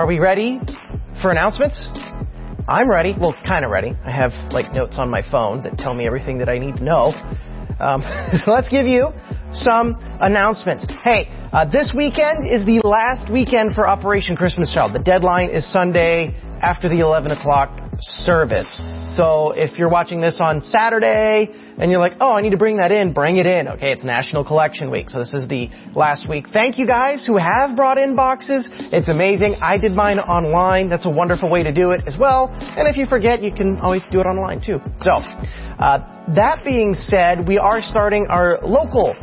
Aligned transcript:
Are 0.00 0.06
we 0.06 0.18
ready 0.18 0.58
for 1.20 1.30
announcements? 1.30 1.90
I'm 2.66 2.88
ready. 2.88 3.14
Well, 3.20 3.34
kind 3.46 3.66
of 3.66 3.70
ready. 3.70 3.92
I 4.02 4.10
have 4.10 4.30
like 4.50 4.72
notes 4.72 4.96
on 4.96 5.10
my 5.10 5.20
phone 5.30 5.60
that 5.64 5.76
tell 5.76 5.92
me 5.92 6.06
everything 6.06 6.38
that 6.38 6.48
I 6.48 6.56
need 6.56 6.76
to 6.76 6.82
know. 6.82 7.12
Um, 7.78 8.00
so 8.42 8.50
let's 8.50 8.70
give 8.70 8.86
you 8.86 9.10
some 9.52 9.94
announcements. 10.22 10.86
Hey, 11.04 11.28
uh, 11.52 11.70
this 11.70 11.92
weekend 11.94 12.48
is 12.48 12.64
the 12.64 12.80
last 12.82 13.30
weekend 13.30 13.74
for 13.74 13.86
Operation 13.86 14.36
Christmas 14.36 14.72
Child. 14.72 14.94
The 14.94 15.00
deadline 15.00 15.50
is 15.50 15.70
Sunday 15.70 16.34
after 16.62 16.88
the 16.88 17.00
11 17.00 17.32
o'clock 17.32 17.78
service. 18.00 18.80
So 19.14 19.52
if 19.54 19.78
you're 19.78 19.90
watching 19.90 20.22
this 20.22 20.40
on 20.40 20.62
Saturday 20.62 21.52
and 21.80 21.90
you're 21.90 21.98
like, 21.98 22.12
oh, 22.20 22.32
I 22.32 22.42
need 22.42 22.50
to 22.50 22.58
bring 22.58 22.76
that 22.76 22.92
in, 22.92 23.14
bring 23.14 23.38
it 23.38 23.46
in. 23.46 23.66
Okay, 23.68 23.90
it's 23.90 24.04
National 24.04 24.44
Collection 24.44 24.90
Week, 24.90 25.08
so 25.08 25.18
this 25.18 25.32
is 25.32 25.48
the 25.48 25.68
last 25.96 26.28
week. 26.28 26.44
Thank 26.52 26.78
you 26.78 26.86
guys 26.86 27.24
who 27.26 27.38
have 27.38 27.74
brought 27.74 27.96
in 27.96 28.14
boxes. 28.14 28.66
It's 28.92 29.08
amazing. 29.08 29.56
I 29.62 29.78
did 29.78 29.92
mine 29.92 30.18
online. 30.18 30.90
That's 30.90 31.06
a 31.06 31.10
wonderful 31.10 31.50
way 31.50 31.62
to 31.62 31.72
do 31.72 31.92
it 31.92 32.02
as 32.06 32.16
well. 32.20 32.50
And 32.52 32.86
if 32.86 32.98
you 32.98 33.06
forget, 33.06 33.42
you 33.42 33.52
can 33.52 33.80
always 33.80 34.02
do 34.12 34.20
it 34.20 34.24
online 34.24 34.60
too. 34.60 34.78
So, 35.00 35.12
uh, 35.12 36.04
that 36.36 36.60
being 36.64 36.94
said, 36.94 37.48
we 37.48 37.56
are 37.56 37.80
starting 37.80 38.26
our 38.28 38.58
local 38.62 39.14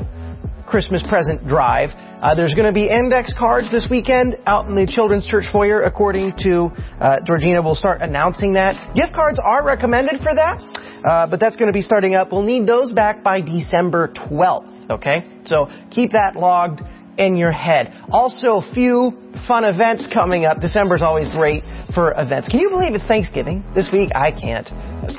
Christmas 0.65 1.03
present 1.07 1.47
drive. 1.47 1.89
Uh, 1.95 2.35
there's 2.35 2.53
going 2.53 2.67
to 2.67 2.73
be 2.73 2.89
index 2.89 3.33
cards 3.37 3.71
this 3.71 3.87
weekend 3.89 4.35
out 4.47 4.67
in 4.67 4.75
the 4.75 4.85
Children's 4.85 5.25
Church 5.25 5.45
foyer, 5.51 5.83
according 5.83 6.33
to 6.39 6.69
uh, 6.99 7.19
Georgina. 7.25 7.61
We'll 7.61 7.75
start 7.75 8.01
announcing 8.01 8.53
that. 8.53 8.95
Gift 8.95 9.13
cards 9.13 9.39
are 9.41 9.63
recommended 9.63 10.19
for 10.21 10.35
that, 10.35 10.59
uh, 11.03 11.27
but 11.27 11.39
that's 11.39 11.55
going 11.55 11.67
to 11.67 11.73
be 11.73 11.81
starting 11.81 12.15
up. 12.15 12.31
We'll 12.31 12.43
need 12.43 12.67
those 12.67 12.91
back 12.91 13.23
by 13.23 13.41
December 13.41 14.09
12th. 14.09 14.89
Okay, 14.89 15.27
so 15.45 15.67
keep 15.91 16.11
that 16.11 16.35
logged 16.35 16.81
in 17.17 17.35
your 17.35 17.51
head. 17.51 17.91
Also, 18.09 18.61
a 18.61 18.73
few 18.73 19.11
fun 19.47 19.63
events 19.65 20.07
coming 20.13 20.45
up. 20.45 20.61
December's 20.61 21.01
always 21.01 21.29
great 21.31 21.63
for 21.93 22.13
events. 22.17 22.47
Can 22.47 22.59
you 22.59 22.69
believe 22.69 22.93
it's 22.93 23.05
Thanksgiving 23.05 23.63
this 23.75 23.89
week? 23.91 24.11
I 24.15 24.31
can't. 24.31 24.69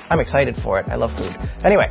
I'm 0.08 0.20
excited 0.20 0.56
for 0.62 0.78
it. 0.80 0.88
I 0.88 0.96
love 0.96 1.10
food. 1.18 1.34
Anyway, 1.64 1.86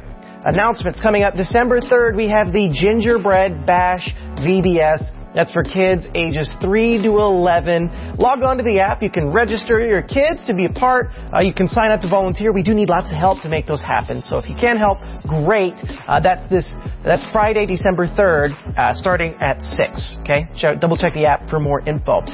announcements 0.45 1.01
coming 1.01 1.23
up 1.23 1.35
December 1.35 1.81
3rd, 1.81 2.15
we 2.15 2.29
have 2.29 2.47
the 2.47 2.71
Gingerbread 2.73 3.65
Bash 3.65 4.13
VBS. 4.39 5.11
That's 5.37 5.53
for 5.53 5.61
kids 5.61 6.07
ages 6.15 6.49
3 6.61 7.03
to 7.03 7.09
11. 7.09 8.17
Log 8.17 8.41
on 8.41 8.57
to 8.57 8.63
the 8.63 8.79
app. 8.79 9.03
You 9.03 9.11
can 9.11 9.31
register 9.31 9.77
your 9.77 10.01
kids 10.01 10.43
to 10.47 10.55
be 10.55 10.65
a 10.65 10.73
part. 10.73 11.13
Uh, 11.31 11.41
you 11.41 11.53
can 11.53 11.67
sign 11.67 11.91
up 11.91 12.01
to 12.01 12.09
volunteer. 12.09 12.51
We 12.51 12.63
do 12.63 12.73
need 12.73 12.89
lots 12.89 13.11
of 13.11 13.19
help 13.19 13.43
to 13.43 13.49
make 13.49 13.67
those 13.67 13.79
happen. 13.79 14.23
So 14.25 14.39
if 14.39 14.49
you 14.49 14.55
can 14.59 14.77
help, 14.77 14.97
great. 15.29 15.77
Uh, 16.07 16.19
that's 16.19 16.49
this. 16.49 16.65
That's 17.05 17.23
Friday, 17.31 17.67
December 17.67 18.07
3rd, 18.07 18.57
uh, 18.75 18.93
starting 18.93 19.35
at 19.35 19.61
6. 19.61 20.17
Okay, 20.21 20.49
double 20.81 20.97
check 20.97 21.13
the 21.13 21.27
app 21.27 21.47
for 21.47 21.59
more 21.59 21.87
info. 21.87 22.25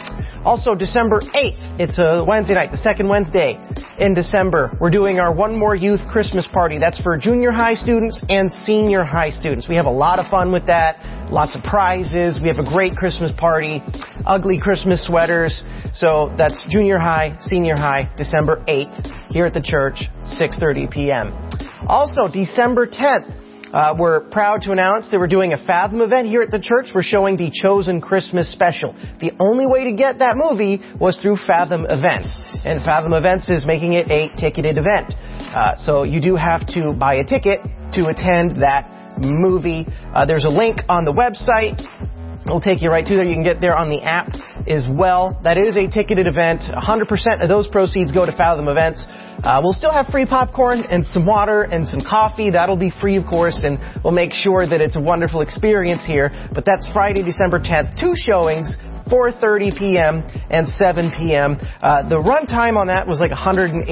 Also, 0.46 0.74
December 0.74 1.20
8th. 1.20 1.84
It's 1.84 2.00
a 2.00 2.24
Wednesday 2.26 2.54
night, 2.54 2.72
the 2.72 2.78
second 2.78 3.10
Wednesday 3.10 3.60
in 4.00 4.14
December. 4.14 4.72
We're 4.80 4.90
doing 4.90 5.20
our 5.20 5.34
One 5.34 5.58
More 5.58 5.76
Youth 5.76 6.02
Christmas 6.12 6.48
Party. 6.52 6.80
That's 6.80 7.00
for 7.02 7.18
junior 7.18 7.52
high 7.52 7.76
students 7.76 8.24
and 8.30 8.52
senior 8.66 9.04
high 9.04 9.30
students. 9.30 9.68
We 9.68 9.76
have 9.76 9.86
a 9.86 9.92
lot 9.92 10.20
of 10.20 10.30
fun 10.32 10.52
with 10.52 10.66
that. 10.68 10.98
Lots 11.32 11.56
of 11.56 11.64
prizes. 11.64 12.40
We 12.42 12.48
have 12.48 12.60
a 12.60 12.68
great 12.68 12.93
Christmas 12.96 13.32
party. 13.38 13.82
Ugly 14.26 14.60
Christmas 14.60 15.06
sweaters. 15.06 15.64
So 15.94 16.34
that's 16.38 16.60
junior 16.70 17.00
high, 17.00 17.36
senior 17.42 17.76
high, 17.76 18.10
December 18.18 18.64
8th 18.68 19.32
here 19.32 19.46
at 19.46 19.54
the 19.54 19.62
church, 19.62 19.96
6.30 20.40 20.92
p.m. 20.92 21.34
Also, 21.88 22.28
December 22.28 22.88
10th, 22.88 23.44
uh, 23.74 23.96
we're 23.98 24.22
proud 24.30 24.62
to 24.62 24.72
announce 24.72 25.10
that 25.10 25.20
we're 25.20 25.28
doing 25.28 25.52
a 25.52 25.58
Fathom 25.58 26.02
event 26.02 26.28
here 26.28 26.44
at 26.44 26.52
the 26.52 26.60
church. 26.60 26.90
We're 26.94 27.02
showing 27.02 27.38
the 27.38 27.50
Chosen 27.52 28.02
Christmas 28.02 28.52
Special. 28.52 28.94
The 29.20 29.32
only 29.40 29.66
way 29.66 29.86
to 29.86 29.94
get 29.94 30.20
that 30.20 30.36
movie 30.38 30.80
was 31.02 31.18
through 31.18 31.38
Fathom 31.48 31.88
Events. 31.90 32.38
And 32.64 32.84
Fathom 32.84 33.14
Events 33.14 33.50
is 33.50 33.66
making 33.66 33.94
it 33.94 34.12
a 34.12 34.30
ticketed 34.40 34.78
event. 34.78 35.16
Uh, 35.18 35.76
so 35.76 36.04
you 36.04 36.22
do 36.22 36.36
have 36.36 36.68
to 36.78 36.94
buy 36.94 37.16
a 37.16 37.24
ticket 37.24 37.62
to 37.94 38.08
attend 38.10 38.62
that 38.62 39.18
movie. 39.18 39.88
Uh, 40.14 40.26
there's 40.26 40.46
a 40.46 40.54
link 40.54 40.80
on 40.88 41.06
the 41.06 41.12
website. 41.12 41.82
It'll 42.46 42.60
take 42.60 42.82
you 42.82 42.90
right 42.90 43.06
to 43.06 43.16
there. 43.16 43.24
You 43.24 43.36
can 43.36 43.44
get 43.44 43.62
there 43.62 43.76
on 43.76 43.90
the 43.90 44.02
app 44.02 44.28
as 44.68 44.86
well. 44.90 45.40
That 45.44 45.58
is 45.58 45.78
a 45.78 45.88
ticketed 45.88 46.28
event. 46.28 46.62
100% 46.68 47.42
of 47.42 47.48
those 47.48 47.68
proceeds 47.68 48.12
go 48.12 48.26
to 48.26 48.36
Fathom 48.36 48.68
Events. 48.68 49.06
Uh, 49.44 49.60
we'll 49.64 49.74
still 49.74 49.92
have 49.92 50.08
free 50.08 50.26
popcorn 50.26 50.84
and 50.90 51.06
some 51.06 51.26
water 51.26 51.64
and 51.64 51.88
some 51.88 52.02
coffee. 52.02 52.52
That'll 52.52 52.78
be 52.78 52.92
free, 53.02 53.16
of 53.16 53.26
course, 53.26 53.62
and 53.64 53.80
we'll 54.04 54.14
make 54.14 54.34
sure 54.34 54.68
that 54.68 54.82
it's 54.82 54.96
a 54.96 55.02
wonderful 55.02 55.42
experience 55.42 56.06
here. 56.06 56.32
But 56.54 56.66
that's 56.66 56.88
Friday, 56.92 57.24
December 57.24 57.60
10th. 57.60 58.00
Two 58.00 58.14
showings, 58.16 58.76
4:30 59.10 59.78
p.m. 59.78 60.24
and 60.50 60.68
7 60.78 61.12
p.m. 61.18 61.58
Uh, 61.82 62.08
the 62.08 62.16
runtime 62.16 62.78
on 62.78 62.88
that 62.88 63.08
was 63.08 63.20
like 63.20 63.32
118 63.32 63.86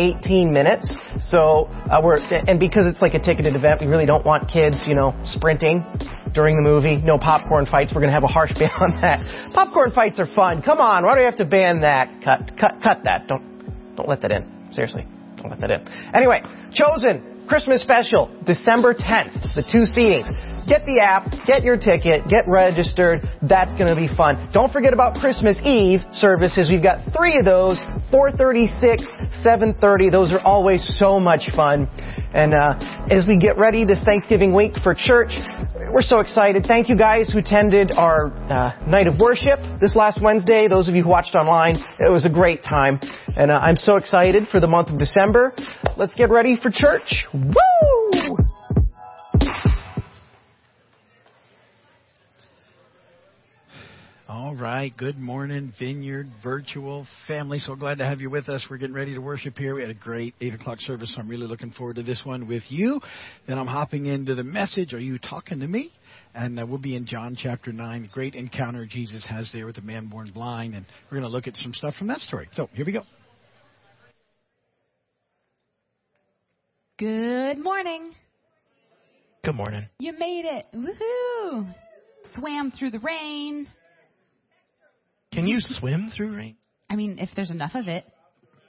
minutes. 0.54 0.96
So 1.20 1.68
uh, 1.90 2.02
we're 2.04 2.18
and 2.18 2.60
because 2.60 2.86
it's 2.86 3.02
like 3.02 3.14
a 3.14 3.20
ticketed 3.20 3.56
event, 3.56 3.82
we 3.82 3.88
really 3.88 4.06
don't 4.06 4.26
want 4.26 4.50
kids, 4.50 4.86
you 4.88 4.96
know, 4.96 5.14
sprinting 5.26 5.86
during 6.34 6.56
the 6.56 6.64
movie. 6.64 6.98
No 6.98 7.18
popcorn 7.18 7.66
fights. 7.66 7.92
We're 7.94 8.02
gonna 8.02 8.14
have 8.14 8.24
a 8.24 8.32
harsh 8.32 8.54
ban 8.60 8.72
on 8.80 9.02
that. 9.02 9.54
Popcorn 9.54 9.92
fights 9.92 10.20
are 10.20 10.30
fun. 10.34 10.62
Come 10.62 10.80
on, 10.80 11.04
why 11.04 11.16
do 11.16 11.20
we 11.20 11.26
have 11.26 11.38
to 11.38 11.46
ban 11.46 11.82
that? 11.82 12.24
Cut, 12.24 12.58
cut, 12.60 12.82
cut 12.82 13.04
that. 13.04 13.28
Don't, 13.28 13.96
don't 13.96 14.08
let 14.08 14.22
that 14.22 14.32
in. 14.32 14.70
Seriously, 14.74 15.04
don't 15.38 15.50
let 15.50 15.60
that 15.60 15.72
in. 15.72 15.88
Anyway, 16.16 16.42
chosen 16.74 17.46
Christmas 17.48 17.82
special, 17.82 18.32
December 18.46 18.94
10th. 18.94 19.56
The 19.56 19.64
two 19.64 19.84
seatings. 19.84 20.51
Get 20.68 20.86
the 20.86 21.00
app, 21.00 21.26
get 21.48 21.64
your 21.64 21.78
ticket, 21.78 22.28
get 22.30 22.48
registered. 22.48 23.28
That's 23.42 23.74
going 23.74 23.94
to 23.94 23.96
be 23.96 24.08
fun. 24.16 24.50
Don't 24.54 24.72
forget 24.72 24.94
about 24.94 25.16
Christmas 25.16 25.58
Eve 25.64 26.02
services. 26.14 26.70
We've 26.72 26.84
got 26.84 27.02
three 27.16 27.40
of 27.40 27.46
those, 27.46 27.78
436, 28.12 29.04
730. 29.42 30.10
Those 30.10 30.32
are 30.32 30.42
always 30.42 30.82
so 31.00 31.20
much 31.20 31.50
fun. 31.56 31.88
And 32.34 32.54
uh, 32.54 32.78
as 33.10 33.26
we 33.28 33.38
get 33.38 33.58
ready 33.58 33.86
this 33.86 34.02
Thanksgiving 34.04 34.56
week 34.56 34.74
for 34.84 34.94
church, 34.94 35.32
we're 35.92 36.02
so 36.02 36.20
excited. 36.20 36.64
Thank 36.68 36.90
you 36.90 36.98
guys 36.98 37.30
who 37.32 37.40
attended 37.40 37.92
our 37.98 38.32
uh, 38.48 38.88
night 38.88 39.08
of 39.08 39.20
worship 39.20 39.60
this 39.82 39.96
last 39.96 40.20
Wednesday. 40.22 40.68
Those 40.68 40.88
of 40.88 40.96
you 40.96 41.04
who 41.04 41.10
watched 41.10 41.36
online, 41.36 41.76
it 42.00 42.12
was 42.12 42.26
a 42.26 42.30
great 42.30 42.64
time. 42.64 43.00
And 43.36 43.52
uh, 43.52 43.56
I'm 43.56 43.76
so 43.76 43.96
excited 43.96 44.48
for 44.50 44.60
the 44.60 44.68
month 44.68 44.90
of 44.90 45.00
December. 45.00 45.54
Let's 45.98 46.16
get 46.16 46.30
ready 46.30 46.56
for 46.62 46.70
church. 46.72 47.26
Woo! 47.34 48.21
All 54.34 54.56
right. 54.56 54.96
Good 54.96 55.20
morning, 55.20 55.74
Vineyard 55.78 56.32
Virtual 56.42 57.06
family. 57.28 57.60
So 57.60 57.76
glad 57.76 57.98
to 57.98 58.06
have 58.06 58.22
you 58.22 58.30
with 58.30 58.48
us. 58.48 58.66
We're 58.72 58.78
getting 58.78 58.96
ready 58.96 59.14
to 59.14 59.20
worship 59.20 59.58
here. 59.58 59.76
We 59.76 59.82
had 59.82 59.92
a 59.92 59.94
great 59.94 60.36
8 60.40 60.54
o'clock 60.54 60.80
service, 60.80 61.12
so 61.14 61.20
I'm 61.20 61.28
really 61.28 61.48
looking 61.48 61.72
forward 61.72 61.98
to 61.98 62.04
this 62.04 62.22
one 62.24 62.48
with 62.48 62.64
you. 62.70 63.02
Then 63.46 63.60
I'm 63.60 63.68
hopping 63.68 64.06
into 64.06 64.34
the 64.34 64.44
message. 64.46 64.94
Are 64.94 65.02
you 65.02 65.20
talking 65.20 65.60
to 65.60 65.68
me? 65.68 65.92
And 66.34 66.58
uh, 66.58 66.66
we'll 66.66 66.78
be 66.78 66.96
in 66.96 67.06
John 67.06 67.36
chapter 67.38 67.74
9. 67.74 68.10
Great 68.14 68.36
encounter 68.36 68.86
Jesus 68.86 69.26
has 69.28 69.52
there 69.54 69.66
with 69.66 69.76
the 69.76 69.82
man 69.82 70.08
born 70.08 70.32
blind. 70.34 70.76
And 70.76 70.86
we're 71.12 71.20
going 71.20 71.30
to 71.30 71.36
look 71.36 71.48
at 71.48 71.58
some 71.58 71.74
stuff 71.74 71.96
from 71.96 72.08
that 72.08 72.22
story. 72.22 72.48
So 72.54 72.70
here 72.72 72.86
we 72.86 72.94
go. 72.94 73.04
Good 76.98 77.58
morning. 77.62 78.14
Good 79.44 79.56
morning. 79.56 79.90
You 80.00 80.14
made 80.14 80.46
it. 80.46 80.68
Woohoo! 80.74 81.76
Swam 82.38 82.72
through 82.72 82.92
the 82.92 83.00
rain. 83.00 83.68
Can 85.34 85.48
you 85.48 85.58
swim 85.60 86.12
through 86.16 86.36
rain? 86.36 86.58
I 86.90 86.96
mean, 86.96 87.18
if 87.20 87.30
there's 87.36 87.52
enough 87.52 87.72
of 87.74 87.88
it. 87.88 88.06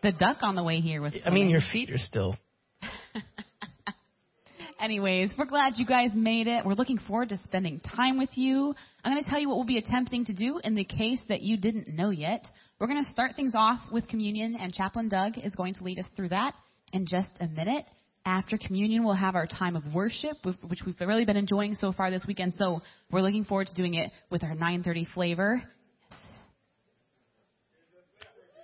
The 0.03 0.13
duck 0.13 0.39
on 0.43 0.55
the 0.55 0.63
way 0.63 0.81
here 0.81 1.01
was. 1.01 1.17
I 1.25 1.31
mean, 1.31 1.49
your 1.49 1.61
feet 1.73 1.91
are 1.91 1.99
still. 1.99 2.37
Anyways, 4.81 5.35
we're 5.39 5.47
glad 5.47 5.75
you 5.77 5.87
guys 5.87 6.11
made 6.15 6.49
it. 6.49 6.65
We're 6.65 6.75
looking 6.75 6.99
forward 6.99 7.29
to 7.29 7.39
spending 7.45 7.81
time 7.81 8.19
with 8.19 8.31
you. 8.35 8.75
I'm 9.05 9.13
going 9.13 9.23
to 9.23 9.31
tell 9.31 9.39
you 9.39 9.49
what 9.49 9.57
we'll 9.57 9.67
be 9.67 9.79
attempting 9.79 10.25
to 10.25 10.33
do 10.33 10.61
in 10.63 10.75
the 10.75 10.85
case 10.85 11.21
that 11.29 11.43
you 11.43 11.57
didn't 11.57 11.89
know 11.89 12.11
yet. 12.11 12.45
We're 12.81 12.89
going 12.89 13.05
to 13.05 13.11
start 13.11 13.37
things 13.37 13.55
off 13.57 13.79
with 13.93 14.09
communion, 14.09 14.57
and 14.59 14.73
Chaplain 14.73 15.09
Doug 15.09 15.39
is 15.39 15.55
going 15.55 15.75
to 15.75 15.85
lead 15.85 16.01
us 16.01 16.09
through 16.17 16.31
that 16.31 16.55
in 16.93 17.07
just 17.07 17.31
a 17.41 17.47
minute. 17.47 17.85
After 18.25 18.59
communion, 18.59 19.05
we'll 19.05 19.15
have 19.15 19.37
our 19.37 19.47
time 19.47 19.77
of 19.77 19.95
worship, 19.95 20.37
which 20.45 20.81
we've 20.85 21.01
really 21.01 21.25
been 21.25 21.37
enjoying 21.37 21.75
so 21.75 21.93
far 21.93 22.11
this 22.11 22.25
weekend. 22.27 22.55
So 22.59 22.83
we're 23.11 23.23
looking 23.23 23.45
forward 23.45 23.69
to 23.69 23.75
doing 23.75 23.95
it 23.95 24.11
with 24.31 24.43
our 24.43 24.55
9:30 24.55 25.07
flavor. 25.13 25.63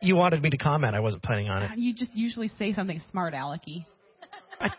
You 0.00 0.14
wanted 0.16 0.42
me 0.42 0.50
to 0.50 0.58
comment. 0.58 0.94
I 0.94 1.00
wasn't 1.00 1.22
planning 1.22 1.48
on 1.48 1.62
it. 1.62 1.78
You 1.78 1.94
just 1.94 2.14
usually 2.14 2.48
say 2.48 2.72
something 2.72 3.00
smart, 3.10 3.34
Alecky. 3.34 3.84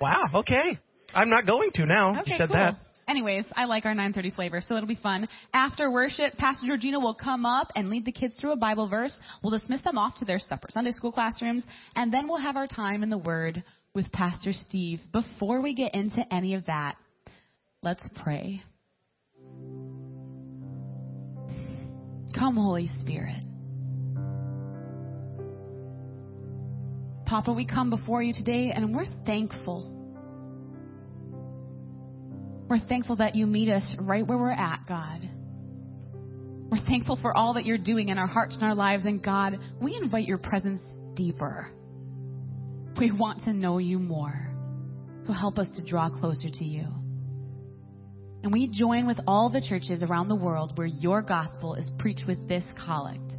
Wow. 0.00 0.28
Okay. 0.34 0.78
I'm 1.14 1.30
not 1.30 1.46
going 1.46 1.70
to 1.74 1.86
now. 1.86 2.20
Okay, 2.20 2.32
you 2.32 2.36
said 2.36 2.48
cool. 2.48 2.56
that. 2.56 2.76
Anyways, 3.08 3.46
I 3.54 3.66
like 3.66 3.86
our 3.86 3.94
9:30 3.94 4.34
flavor, 4.34 4.60
so 4.60 4.76
it'll 4.76 4.88
be 4.88 4.94
fun. 4.96 5.26
After 5.52 5.90
worship, 5.90 6.36
Pastor 6.36 6.66
Georgina 6.66 6.98
will 6.98 7.14
come 7.14 7.46
up 7.46 7.68
and 7.76 7.88
lead 7.88 8.04
the 8.04 8.12
kids 8.12 8.34
through 8.40 8.52
a 8.52 8.56
Bible 8.56 8.88
verse. 8.88 9.16
We'll 9.42 9.56
dismiss 9.56 9.82
them 9.82 9.96
off 9.96 10.16
to 10.16 10.24
their 10.24 10.38
separate 10.38 10.72
Sunday 10.72 10.92
school 10.92 11.12
classrooms, 11.12 11.62
and 11.96 12.12
then 12.12 12.28
we'll 12.28 12.40
have 12.40 12.56
our 12.56 12.66
time 12.66 13.02
in 13.02 13.10
the 13.10 13.18
Word 13.18 13.62
with 13.94 14.10
Pastor 14.12 14.52
Steve. 14.52 15.00
Before 15.12 15.60
we 15.62 15.74
get 15.74 15.94
into 15.94 16.22
any 16.30 16.54
of 16.54 16.66
that, 16.66 16.96
let's 17.82 18.06
pray. 18.22 18.62
Come, 22.34 22.56
Holy 22.56 22.88
Spirit. 23.00 23.42
Papa, 27.26 27.52
we 27.52 27.64
come 27.66 27.90
before 27.90 28.22
you 28.22 28.34
today 28.34 28.72
and 28.74 28.94
we're 28.94 29.06
thankful. 29.24 29.90
We're 32.68 32.78
thankful 32.78 33.16
that 33.16 33.34
you 33.34 33.46
meet 33.46 33.68
us 33.68 33.84
right 34.00 34.26
where 34.26 34.38
we're 34.38 34.50
at, 34.50 34.80
God. 34.88 35.28
We're 36.70 36.84
thankful 36.86 37.18
for 37.20 37.36
all 37.36 37.54
that 37.54 37.64
you're 37.64 37.78
doing 37.78 38.08
in 38.08 38.18
our 38.18 38.26
hearts 38.26 38.56
and 38.56 38.64
our 38.64 38.74
lives. 38.74 39.04
And 39.04 39.22
God, 39.22 39.58
we 39.80 39.94
invite 39.94 40.26
your 40.26 40.38
presence 40.38 40.80
deeper. 41.14 41.70
We 42.98 43.12
want 43.12 43.42
to 43.42 43.52
know 43.52 43.78
you 43.78 43.98
more. 43.98 44.50
So 45.24 45.32
help 45.32 45.58
us 45.58 45.68
to 45.76 45.84
draw 45.84 46.10
closer 46.10 46.48
to 46.50 46.64
you. 46.64 46.86
And 48.42 48.52
we 48.52 48.68
join 48.68 49.06
with 49.06 49.20
all 49.26 49.48
the 49.48 49.60
churches 49.60 50.02
around 50.02 50.28
the 50.28 50.34
world 50.34 50.76
where 50.76 50.86
your 50.86 51.22
gospel 51.22 51.74
is 51.74 51.90
preached 51.98 52.24
with 52.26 52.46
this 52.46 52.64
collect. 52.84 53.32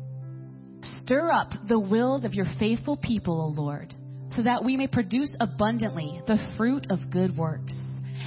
Stir 0.99 1.31
up 1.31 1.51
the 1.67 1.79
wills 1.79 2.25
of 2.25 2.33
your 2.33 2.45
faithful 2.59 2.97
people, 2.97 3.41
O 3.41 3.61
Lord, 3.61 3.93
so 4.31 4.43
that 4.43 4.63
we 4.63 4.77
may 4.77 4.87
produce 4.87 5.35
abundantly 5.39 6.21
the 6.27 6.37
fruit 6.57 6.87
of 6.89 7.11
good 7.11 7.35
works, 7.37 7.75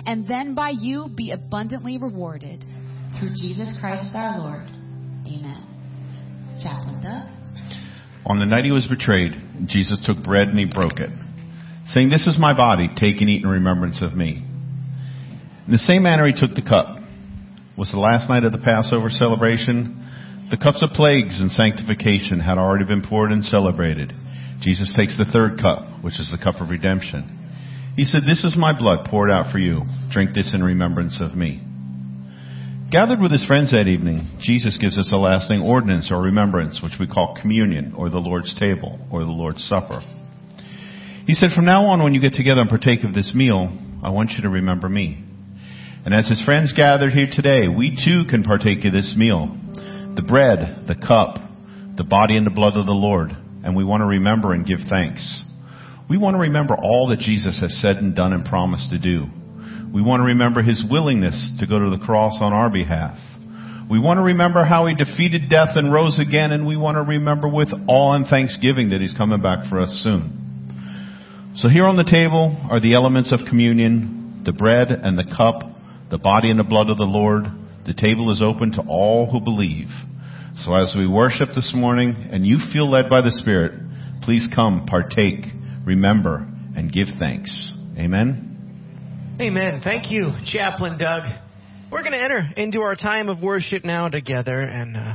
and 0.07 0.27
then 0.27 0.55
by 0.55 0.71
you 0.71 1.09
be 1.15 1.31
abundantly 1.31 1.99
rewarded. 1.99 2.65
Through 3.19 3.35
Jesus 3.41 3.79
Christ 3.81 4.15
our 4.15 4.39
Lord. 4.39 4.69
Amen. 5.27 6.59
Chaplain 6.63 7.01
Doug. 7.03 7.39
On 8.27 8.39
the 8.39 8.47
night 8.47 8.65
he 8.65 8.73
was 8.73 8.87
betrayed, 8.87 9.33
Jesus 9.67 10.01
took 10.05 10.23
bread 10.23 10.49
and 10.49 10.59
he 10.59 10.67
broke 10.67 10.99
it, 10.99 11.11
saying, 11.87 12.11
This 12.11 12.27
is 12.27 12.37
my 12.39 12.57
body, 12.57 12.89
take 12.97 13.21
and 13.21 13.31
eat 13.31 13.43
in 13.43 13.49
remembrance 13.49 14.03
of 14.03 14.15
me. 14.15 14.45
In 15.67 15.73
the 15.73 15.79
same 15.79 16.03
manner, 16.03 16.27
he 16.27 16.39
took 16.39 16.55
the 16.55 16.63
cup. 16.63 16.99
Was 17.77 17.91
the 17.93 17.99
last 17.99 18.29
night 18.29 18.45
of 18.45 18.53
the 18.53 18.59
Passover 18.59 19.09
celebration? 19.11 20.08
The 20.51 20.57
cups 20.57 20.83
of 20.83 20.97
plagues 20.97 21.41
and 21.41 21.51
sanctification 21.51 22.41
had 22.41 22.57
already 22.57 22.87
been 22.87 23.03
poured 23.03 23.33
and 23.33 23.45
celebrated. 23.45 24.15
Jesus 24.61 24.93
takes 24.97 25.19
the 25.19 25.29
third 25.31 25.61
cup, 25.61 26.03
which 26.03 26.19
is 26.19 26.33
the 26.33 26.43
cup 26.43 26.63
of 26.63 26.71
redemption. 26.71 27.93
He 27.97 28.05
said, 28.05 28.23
This 28.27 28.45
is 28.45 28.57
my 28.57 28.77
blood 28.77 29.07
poured 29.11 29.31
out 29.31 29.53
for 29.53 29.59
you. 29.59 29.83
Drink 30.11 30.33
this 30.33 30.53
in 30.55 30.63
remembrance 30.63 31.21
of 31.21 31.37
me. 31.37 31.63
Gathered 32.91 33.21
with 33.21 33.31
his 33.31 33.45
friends 33.45 33.73
that 33.73 33.89
evening, 33.89 34.39
Jesus 34.41 34.79
gives 34.81 34.97
us 34.97 35.11
a 35.13 35.19
lasting 35.19 35.61
ordinance 35.61 36.09
or 36.11 36.23
remembrance, 36.23 36.81
which 36.83 36.97
we 36.99 37.07
call 37.07 37.37
communion, 37.39 37.93
or 37.95 38.09
the 38.09 38.17
Lord's 38.17 38.59
table, 38.59 38.99
or 39.13 39.21
the 39.21 39.31
Lord's 39.31 39.63
supper. 39.69 40.01
He 41.27 41.35
said, 41.35 41.51
From 41.55 41.67
now 41.67 41.85
on, 41.93 42.03
when 42.03 42.15
you 42.15 42.23
get 42.23 42.33
together 42.33 42.63
and 42.63 42.71
partake 42.71 43.05
of 43.05 43.13
this 43.13 43.33
meal, 43.35 43.69
I 44.03 44.09
want 44.09 44.31
you 44.31 44.43
to 44.45 44.49
remember 44.49 44.89
me. 44.89 45.23
And 46.07 46.15
as 46.15 46.27
his 46.27 46.43
friends 46.43 46.73
gathered 46.75 47.13
here 47.13 47.29
today, 47.31 47.69
we 47.69 47.91
too 47.91 48.25
can 48.31 48.45
partake 48.45 48.83
of 48.87 48.95
this 48.95 49.15
meal. 49.15 49.55
The 50.19 50.27
bread, 50.27 50.89
the 50.89 50.97
cup, 50.97 51.39
the 51.97 52.03
body 52.03 52.37
and 52.37 52.45
the 52.45 52.51
blood 52.51 52.77
of 52.77 52.87
the 52.87 52.91
Lord. 52.91 53.31
And 53.63 53.77
we 53.77 53.85
want 53.85 54.01
to 54.01 54.07
remember 54.07 54.53
and 54.53 54.67
give 54.67 54.81
thanks. 54.91 55.23
We 56.11 56.19
want 56.19 56.35
to 56.35 56.41
remember 56.41 56.75
all 56.75 57.07
that 57.11 57.21
Jesus 57.21 57.61
has 57.61 57.81
said 57.81 57.99
and 57.99 58.17
done 58.17 58.33
and 58.33 58.45
promised 58.45 58.91
to 58.91 58.99
do. 58.99 59.27
We 59.95 60.03
want 60.03 60.19
to 60.19 60.27
remember 60.27 60.61
his 60.61 60.83
willingness 60.91 61.53
to 61.61 61.69
go 61.69 61.79
to 61.79 61.91
the 61.91 62.05
cross 62.05 62.39
on 62.41 62.53
our 62.53 62.69
behalf. 62.69 63.17
We 63.89 64.01
want 64.01 64.19
to 64.19 64.25
remember 64.25 64.65
how 64.65 64.87
he 64.87 64.95
defeated 64.97 65.49
death 65.49 65.77
and 65.77 65.93
rose 65.93 66.19
again, 66.19 66.51
and 66.51 66.67
we 66.67 66.77
want 66.77 66.97
to 66.97 67.03
remember 67.03 67.47
with 67.49 67.69
awe 67.87 68.15
and 68.15 68.27
thanksgiving 68.27 68.91
that 68.91 69.01
he's 69.01 69.15
coming 69.15 69.41
back 69.41 69.71
for 69.71 69.79
us 69.79 70.01
soon. 70.03 71.55
So 71.59 71.69
here 71.69 71.85
on 71.85 71.95
the 71.95 72.11
table 72.11 72.59
are 72.69 72.81
the 72.81 72.95
elements 72.95 73.33
of 73.33 73.47
communion, 73.49 74.43
the 74.45 74.53
bread 74.53 74.89
and 74.91 75.17
the 75.17 75.33
cup, 75.37 75.63
the 76.11 76.19
body 76.19 76.51
and 76.51 76.59
the 76.59 76.65
blood 76.65 76.91
of 76.91 76.97
the 76.97 77.05
Lord. 77.05 77.45
The 77.89 77.95
table 77.95 78.31
is 78.31 78.43
open 78.43 78.73
to 78.73 78.83
all 78.87 79.31
who 79.31 79.41
believe. 79.41 79.89
So 80.57 80.75
as 80.75 80.95
we 80.95 81.07
worship 81.07 81.49
this 81.55 81.73
morning 81.75 82.29
and 82.31 82.47
you 82.47 82.59
feel 82.71 82.91
led 82.91 83.09
by 83.09 83.23
the 83.23 83.31
Spirit, 83.31 83.73
please 84.21 84.47
come, 84.55 84.85
partake, 84.85 85.47
remember, 85.87 86.47
and 86.77 86.93
give 86.93 87.07
thanks. 87.19 87.73
Amen. 87.97 89.39
Amen. 89.41 89.81
Thank 89.83 90.11
you, 90.11 90.33
Chaplain 90.53 90.99
Doug. 90.99 91.23
We're 91.91 92.03
going 92.03 92.13
to 92.13 92.23
enter 92.23 92.47
into 92.59 92.81
our 92.81 92.95
time 92.95 93.31
of 93.31 93.41
worship 93.41 93.87
now 93.87 94.11
together, 94.11 94.61
and 94.61 94.95
uh, 94.95 95.15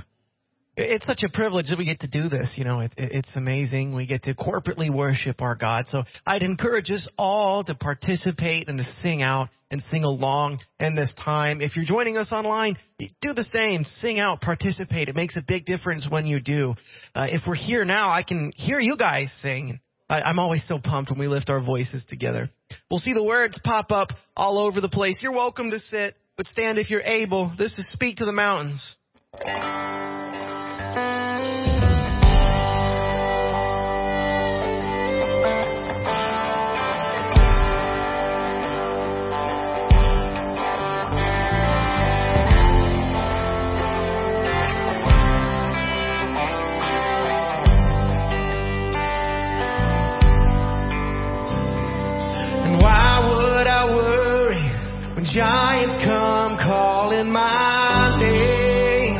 it's 0.75 1.05
such 1.05 1.21
a 1.21 1.31
privilege 1.31 1.67
that 1.67 1.77
we 1.77 1.85
get 1.85 1.99
to 1.99 2.07
do 2.07 2.27
this. 2.27 2.55
You 2.57 2.63
know, 2.63 2.79
it, 2.79 2.93
it's 2.97 3.35
amazing. 3.35 3.95
We 3.95 4.07
get 4.07 4.23
to 4.23 4.33
corporately 4.33 4.91
worship 4.91 5.43
our 5.43 5.53
God. 5.53 5.85
So 5.89 6.01
I'd 6.25 6.41
encourage 6.41 6.89
us 6.89 7.07
all 7.19 7.63
to 7.65 7.75
participate 7.75 8.67
and 8.67 8.79
to 8.79 8.83
sing 9.03 9.21
out 9.21 9.49
and 9.73 9.81
sing 9.89 10.03
along 10.03 10.59
in 10.79 10.95
this 10.95 11.11
time. 11.25 11.59
If 11.59 11.75
you're 11.75 11.83
joining 11.83 12.15
us 12.15 12.31
online, 12.31 12.77
do 12.99 13.33
the 13.33 13.43
same. 13.43 13.83
Sing 13.83 14.19
out, 14.19 14.39
participate. 14.39 15.09
It 15.09 15.15
makes 15.15 15.35
a 15.35 15.41
big 15.45 15.65
difference 15.65 16.05
when 16.07 16.27
you 16.27 16.39
do. 16.39 16.75
Uh, 17.15 17.25
if 17.29 17.41
we're 17.47 17.55
here 17.55 17.83
now, 17.83 18.11
I 18.11 18.21
can 18.21 18.53
hear 18.55 18.79
you 18.79 18.95
guys 18.95 19.33
sing. 19.41 19.79
I, 20.07 20.21
I'm 20.21 20.37
always 20.37 20.63
so 20.67 20.77
pumped 20.81 21.09
when 21.09 21.19
we 21.19 21.27
lift 21.27 21.49
our 21.49 21.59
voices 21.59 22.05
together. 22.07 22.51
We'll 22.91 22.99
see 22.99 23.13
the 23.13 23.23
words 23.23 23.59
pop 23.63 23.91
up 23.91 24.09
all 24.37 24.59
over 24.59 24.79
the 24.79 24.89
place. 24.89 25.19
You're 25.23 25.33
welcome 25.33 25.71
to 25.71 25.79
sit, 25.79 26.13
but 26.37 26.45
stand 26.45 26.77
if 26.77 26.91
you're 26.91 27.01
able. 27.01 27.51
This 27.57 27.77
is 27.79 27.91
Speak 27.91 28.17
to 28.17 28.25
the 28.25 28.31
Mountains. 28.31 28.95
Giants 55.33 56.05
come 56.05 56.57
calling 56.61 57.31
my 57.31 58.19
name? 58.21 59.17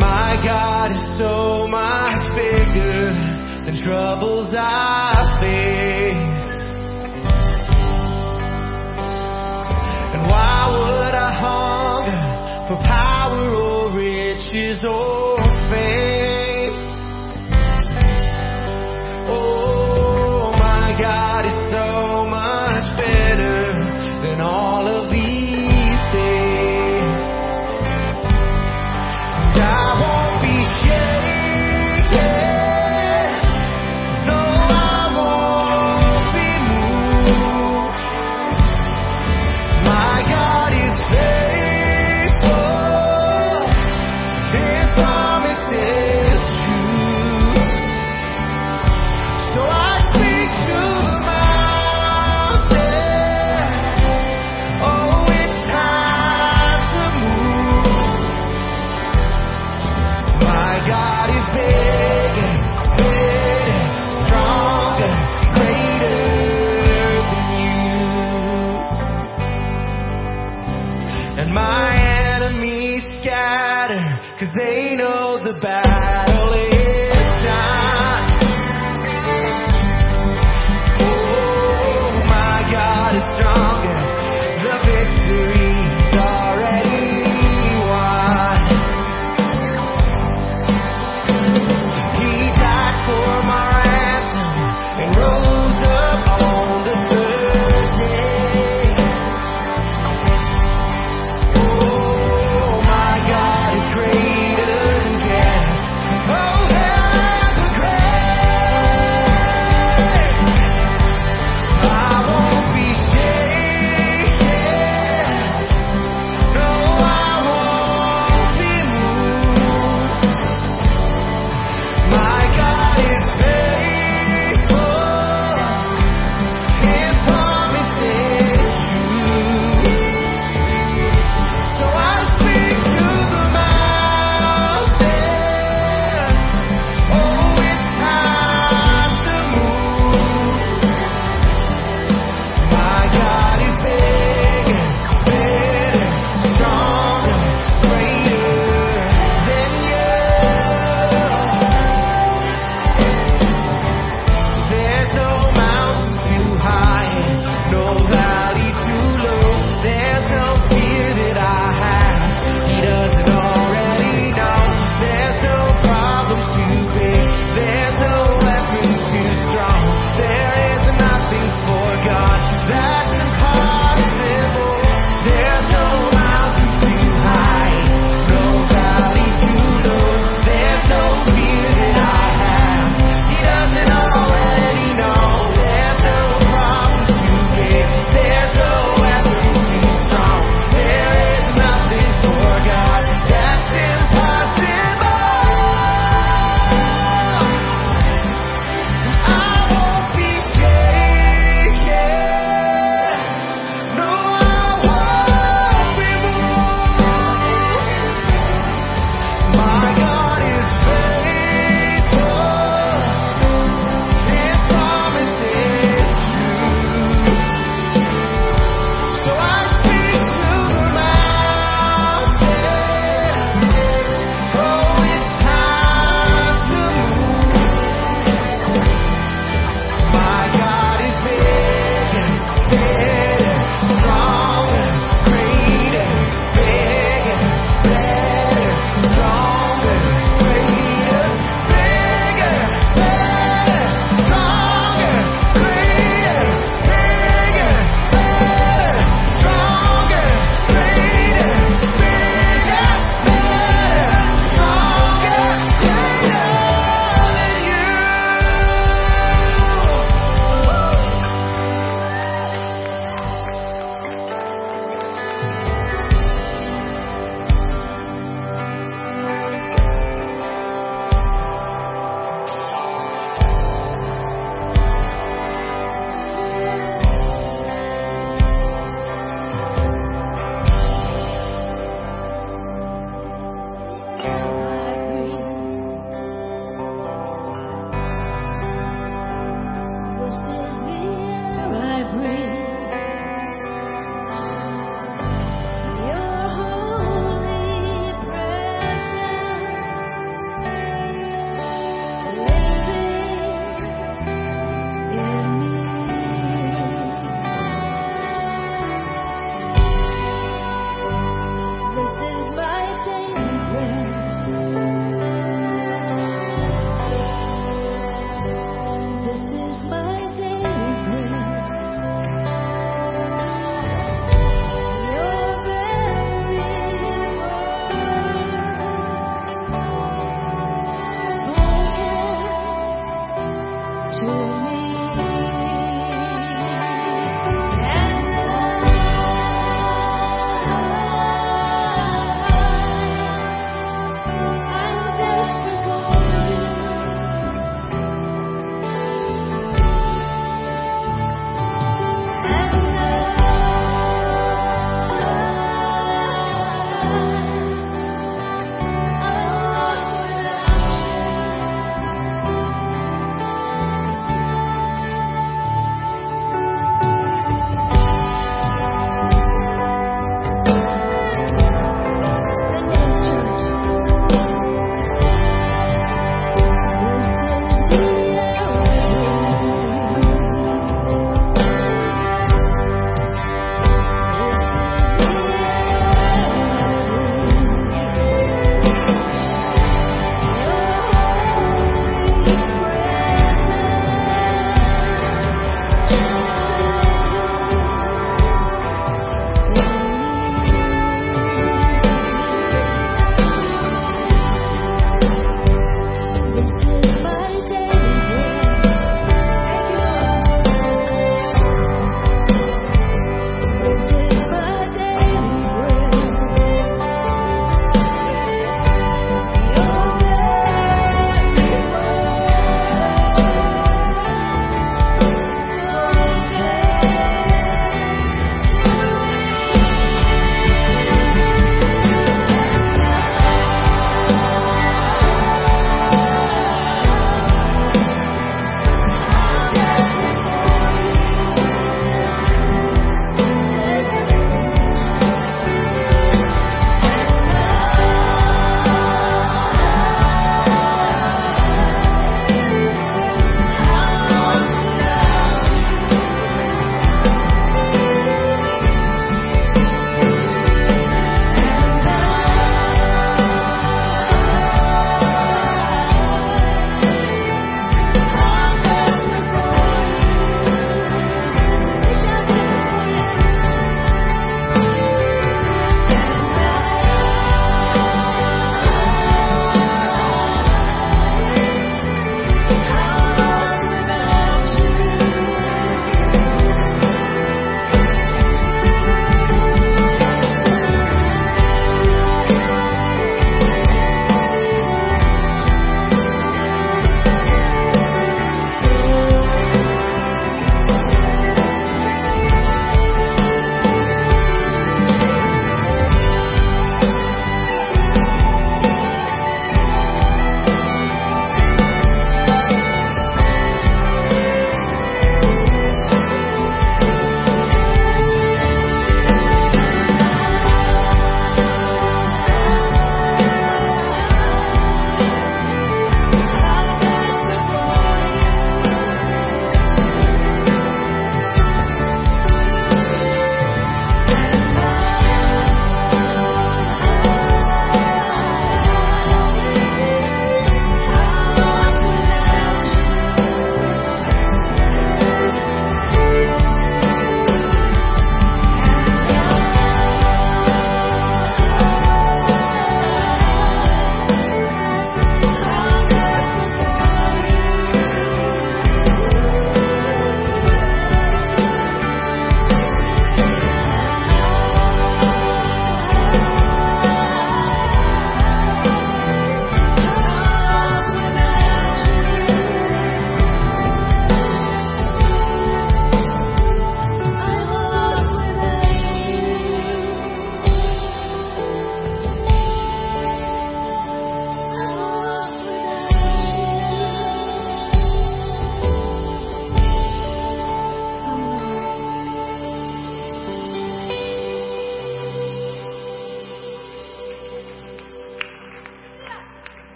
My 0.00 0.40
God 0.42 0.92
is 0.92 1.18
so 1.18 1.68
much 1.68 2.24
bigger 2.34 3.12
than 3.66 3.76
troubles 3.86 4.33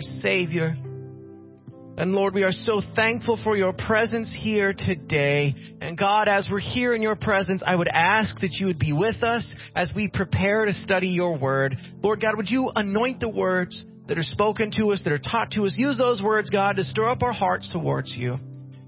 our 0.00 0.20
Savior. 0.20 0.76
And 1.98 2.12
Lord, 2.12 2.34
we 2.34 2.42
are 2.44 2.52
so 2.52 2.80
thankful 2.96 3.38
for 3.44 3.54
your 3.56 3.74
presence 3.74 4.34
here 4.40 4.72
today. 4.72 5.54
And 5.82 5.98
God, 5.98 6.26
as 6.26 6.46
we're 6.50 6.58
here 6.58 6.94
in 6.94 7.02
your 7.02 7.16
presence, 7.16 7.62
I 7.66 7.76
would 7.76 7.88
ask 7.88 8.40
that 8.40 8.52
you 8.52 8.66
would 8.68 8.78
be 8.78 8.94
with 8.94 9.22
us 9.22 9.54
as 9.74 9.92
we 9.94 10.08
prepare 10.08 10.64
to 10.64 10.72
study 10.72 11.08
your 11.08 11.36
word. 11.36 11.76
Lord 12.02 12.22
God, 12.22 12.38
would 12.38 12.48
you 12.48 12.72
anoint 12.74 13.20
the 13.20 13.28
words 13.28 13.84
that 14.08 14.16
are 14.16 14.22
spoken 14.22 14.70
to 14.78 14.92
us, 14.92 15.02
that 15.04 15.12
are 15.12 15.18
taught 15.18 15.50
to 15.52 15.66
us? 15.66 15.74
Use 15.76 15.98
those 15.98 16.22
words, 16.22 16.48
God, 16.48 16.76
to 16.76 16.84
stir 16.84 17.10
up 17.10 17.22
our 17.22 17.32
hearts 17.32 17.70
towards 17.70 18.14
you. 18.16 18.38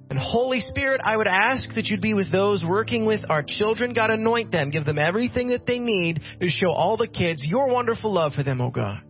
And 0.08 0.18
Holy 0.18 0.60
Spirit, 0.60 1.02
I 1.04 1.16
would 1.16 1.28
ask 1.28 1.74
that 1.74 1.86
you'd 1.86 2.00
be 2.00 2.14
with 2.14 2.32
those 2.32 2.64
working 2.66 3.04
with 3.04 3.20
our 3.28 3.44
children. 3.46 3.92
God, 3.92 4.08
anoint 4.08 4.50
them. 4.50 4.70
Give 4.70 4.86
them 4.86 4.98
everything 4.98 5.48
that 5.50 5.66
they 5.66 5.78
need 5.78 6.20
to 6.40 6.48
show 6.48 6.70
all 6.70 6.96
the 6.96 7.08
kids 7.08 7.44
your 7.44 7.68
wonderful 7.68 8.14
love 8.14 8.32
for 8.32 8.42
them, 8.42 8.62
oh 8.62 8.70
God. 8.70 9.02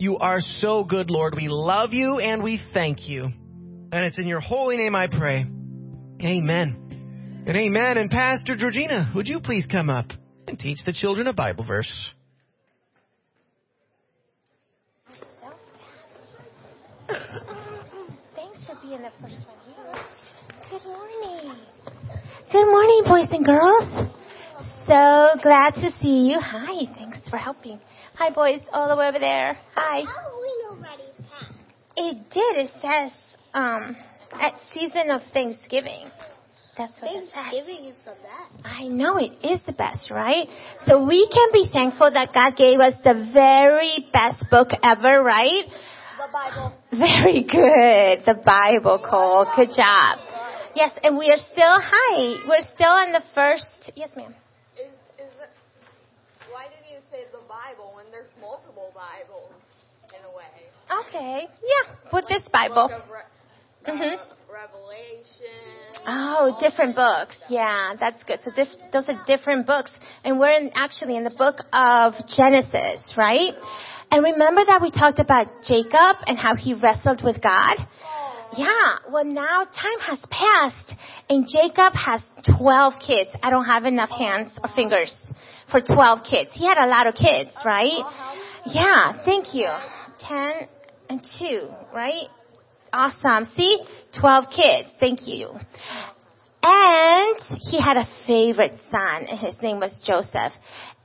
You 0.00 0.16
are 0.18 0.38
so 0.38 0.84
good, 0.84 1.10
Lord. 1.10 1.34
We 1.34 1.48
love 1.48 1.92
you 1.92 2.20
and 2.20 2.40
we 2.40 2.60
thank 2.72 3.08
you. 3.08 3.24
And 3.24 4.04
it's 4.04 4.16
in 4.16 4.28
your 4.28 4.38
holy 4.38 4.76
name 4.76 4.94
I 4.94 5.08
pray. 5.08 5.44
Amen. 6.22 7.44
And 7.48 7.56
amen. 7.56 7.98
And 7.98 8.08
Pastor 8.08 8.54
Georgina, 8.56 9.10
would 9.16 9.26
you 9.26 9.40
please 9.40 9.66
come 9.66 9.90
up 9.90 10.06
and 10.46 10.56
teach 10.56 10.78
the 10.86 10.92
children 10.92 11.26
a 11.26 11.32
Bible 11.32 11.64
verse? 11.66 11.90
Thanks 18.36 18.66
for 18.66 18.76
being 18.80 19.02
the 19.02 19.10
first 19.20 19.46
one 19.48 19.58
here. 19.66 19.94
Good 20.70 20.86
morning. 20.86 21.56
Good 22.52 22.66
morning, 22.66 23.02
boys 23.04 23.28
and 23.32 23.44
girls. 23.44 24.12
So 24.86 25.40
glad 25.42 25.74
to 25.74 25.90
see 26.00 26.30
you. 26.30 26.38
Hi, 26.40 26.86
thanks 26.94 27.18
for 27.28 27.36
helping. 27.36 27.80
Hi, 28.18 28.30
boys, 28.30 28.60
all 28.72 28.88
the 28.88 28.96
way 28.96 29.06
over 29.06 29.20
there. 29.20 29.56
Hi. 29.76 30.02
Halloween 30.02 30.60
already 30.70 31.12
passed. 31.30 31.54
It 31.96 32.16
did. 32.30 32.66
It 32.66 32.70
says 32.82 33.12
um, 33.54 33.94
at 34.32 34.54
season 34.74 35.10
of 35.10 35.22
Thanksgiving. 35.32 36.10
That's 36.76 36.92
what 37.00 37.14
it 37.14 37.30
says. 37.30 37.34
Thanksgiving 37.34 37.84
is 37.84 38.02
the 38.04 38.16
best. 38.18 38.64
I 38.64 38.88
know 38.88 39.18
it 39.18 39.38
is 39.46 39.60
the 39.66 39.72
best, 39.72 40.10
right? 40.10 40.48
So 40.86 41.06
we 41.06 41.28
can 41.32 41.50
be 41.52 41.70
thankful 41.72 42.10
that 42.12 42.34
God 42.34 42.56
gave 42.56 42.80
us 42.80 42.94
the 43.04 43.30
very 43.32 44.08
best 44.12 44.50
book 44.50 44.70
ever, 44.82 45.22
right? 45.22 45.66
The 46.18 46.32
Bible. 46.32 46.74
Very 46.90 47.42
good. 47.44 48.26
The 48.26 48.42
Bible, 48.44 48.98
Cole. 49.08 49.46
Good 49.54 49.70
job. 49.76 50.18
Yes, 50.74 50.90
and 51.04 51.16
we 51.16 51.30
are 51.30 51.38
still, 51.38 51.78
hi, 51.78 52.48
we're 52.48 52.66
still 52.74 52.90
on 52.90 53.12
the 53.12 53.22
first, 53.32 53.92
yes 53.94 54.10
ma'am. 54.16 54.34
Is 54.74 54.90
is 55.18 55.34
it? 55.42 55.50
Why 56.54 56.66
did 56.70 56.86
you 56.86 56.98
say 57.10 57.26
the 57.32 57.42
Bible 57.50 57.58
when 57.58 57.58
there's 57.58 57.66
multiple 57.66 57.97
Bibles 58.98 59.54
in 60.10 60.24
a 60.26 60.34
way? 60.34 61.06
Okay, 61.06 61.46
yeah, 61.46 61.94
with 62.12 62.26
this 62.28 62.42
Bible. 62.52 62.90
Re- 62.90 63.86
uh, 63.86 64.16
Revelation. 64.50 65.78
Oh, 66.04 66.58
different 66.60 66.96
books. 66.96 67.36
Yeah, 67.48 67.94
that's 68.00 68.20
good. 68.24 68.40
So 68.42 68.50
this, 68.56 68.68
those 68.92 69.08
are 69.08 69.22
different 69.24 69.68
books. 69.68 69.92
And 70.24 70.40
we're 70.40 70.50
in, 70.50 70.72
actually 70.74 71.16
in 71.16 71.22
the 71.22 71.30
book 71.30 71.56
of 71.72 72.14
Genesis, 72.36 73.14
right? 73.16 73.54
And 74.10 74.24
remember 74.24 74.62
that 74.66 74.82
we 74.82 74.90
talked 74.90 75.20
about 75.20 75.46
Jacob 75.62 76.16
and 76.26 76.36
how 76.36 76.56
he 76.56 76.74
wrestled 76.74 77.22
with 77.22 77.40
God? 77.40 77.76
Yeah. 78.56 78.98
Well, 79.12 79.26
now 79.26 79.64
time 79.64 80.00
has 80.08 80.18
passed 80.28 80.94
and 81.30 81.46
Jacob 81.46 81.92
has 81.94 82.20
12 82.58 82.94
kids. 83.06 83.30
I 83.44 83.50
don't 83.50 83.66
have 83.66 83.84
enough 83.84 84.10
hands 84.10 84.50
or 84.64 84.70
fingers 84.74 85.14
for 85.70 85.80
12 85.80 86.20
kids. 86.28 86.50
He 86.54 86.66
had 86.66 86.78
a 86.78 86.88
lot 86.88 87.06
of 87.06 87.14
kids, 87.14 87.50
right? 87.64 88.02
Yeah. 88.72 89.24
Thank 89.24 89.54
you. 89.54 89.68
10 90.20 90.52
and 91.10 91.20
2, 91.38 91.68
right? 91.94 92.28
Awesome. 92.92 93.50
See? 93.56 93.84
12 94.18 94.44
kids. 94.54 94.88
Thank 95.00 95.26
you. 95.26 95.50
And 96.62 97.36
he 97.70 97.80
had 97.80 97.96
a 97.96 98.08
favorite 98.26 98.74
son, 98.90 99.24
and 99.28 99.38
his 99.38 99.54
name 99.62 99.78
was 99.78 99.96
Joseph. 100.04 100.52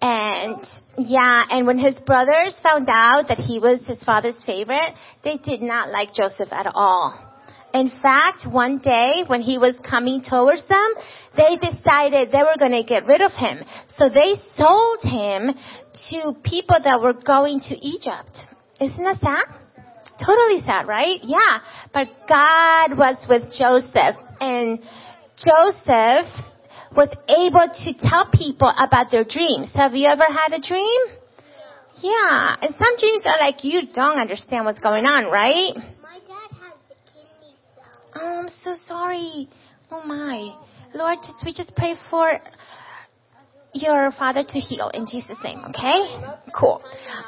And 0.02 0.66
yeah, 0.98 1.44
and 1.50 1.66
when 1.66 1.78
his 1.78 1.96
brothers 2.06 2.56
found 2.62 2.90
out 2.90 3.28
that 3.30 3.38
he 3.38 3.60
was 3.60 3.80
his 3.86 4.04
father's 4.04 4.42
favorite, 4.46 4.94
they 5.24 5.38
did 5.38 5.62
not 5.62 5.90
like 5.90 6.10
Joseph 6.14 6.52
at 6.52 6.68
all. 6.74 7.33
In 7.74 7.90
fact, 8.02 8.46
one 8.50 8.78
day 8.78 9.24
when 9.26 9.42
he 9.42 9.58
was 9.58 9.76
coming 9.90 10.22
towards 10.22 10.68
them, 10.68 10.94
they 11.36 11.58
decided 11.58 12.32
they 12.32 12.44
were 12.44 12.58
going 12.60 12.72
to 12.72 12.84
get 12.84 13.06
rid 13.06 13.22
of 13.22 13.32
him. 13.32 13.64
So 13.98 14.10
they 14.10 14.36
sold 14.56 15.00
him 15.02 15.56
to 16.10 16.36
people 16.44 16.78
that 16.84 17.02
were 17.02 17.14
going 17.14 17.62
to 17.62 17.76
Egypt. 17.76 18.32
Isn't 18.80 19.04
that 19.04 19.20
sad? 19.20 19.46
Totally 20.24 20.62
sad, 20.62 20.88
right? 20.88 21.20
Yeah. 21.24 21.60
But 21.94 22.08
God 22.30 22.98
was 22.98 23.18
with 23.28 23.52
Joseph 23.58 24.16
and 24.40 24.80
Joseph 25.38 26.30
was 26.96 27.10
able 27.28 27.68
to 27.74 28.08
tell 28.08 28.30
people 28.32 28.72
about 28.78 29.10
their 29.10 29.24
dreams. 29.24 29.72
Have 29.74 29.96
you 29.96 30.08
ever 30.08 30.26
had 30.30 30.54
a 30.54 30.62
dream? 30.62 31.02
Yeah. 32.02 32.56
And 32.62 32.76
some 32.76 32.98
dreams 33.00 33.24
are 33.26 33.40
like 33.40 33.64
you 33.64 33.82
don't 33.94 34.18
understand 34.18 34.66
what's 34.66 34.80
going 34.80 35.06
on, 35.06 35.32
right? 35.32 35.76
My 36.02 36.20
dad 36.20 36.50
has 36.62 36.78
the 36.90 36.96
kidney 37.10 37.56
stone. 37.74 38.03
Oh, 38.16 38.40
I'm 38.40 38.50
so 38.50 38.74
sorry. 38.86 39.50
Oh 39.92 40.04
my. 40.06 40.56
Lord, 40.94 41.18
just, 41.24 41.44
we 41.44 41.54
just 41.54 41.76
pray 41.76 41.96
for 42.10 42.40
your 43.74 44.12
father 44.12 44.44
to 44.44 44.60
heal 44.60 44.92
in 44.94 45.08
Jesus' 45.08 45.38
name, 45.44 45.60
okay? 45.70 46.24
Cool. 46.56 46.84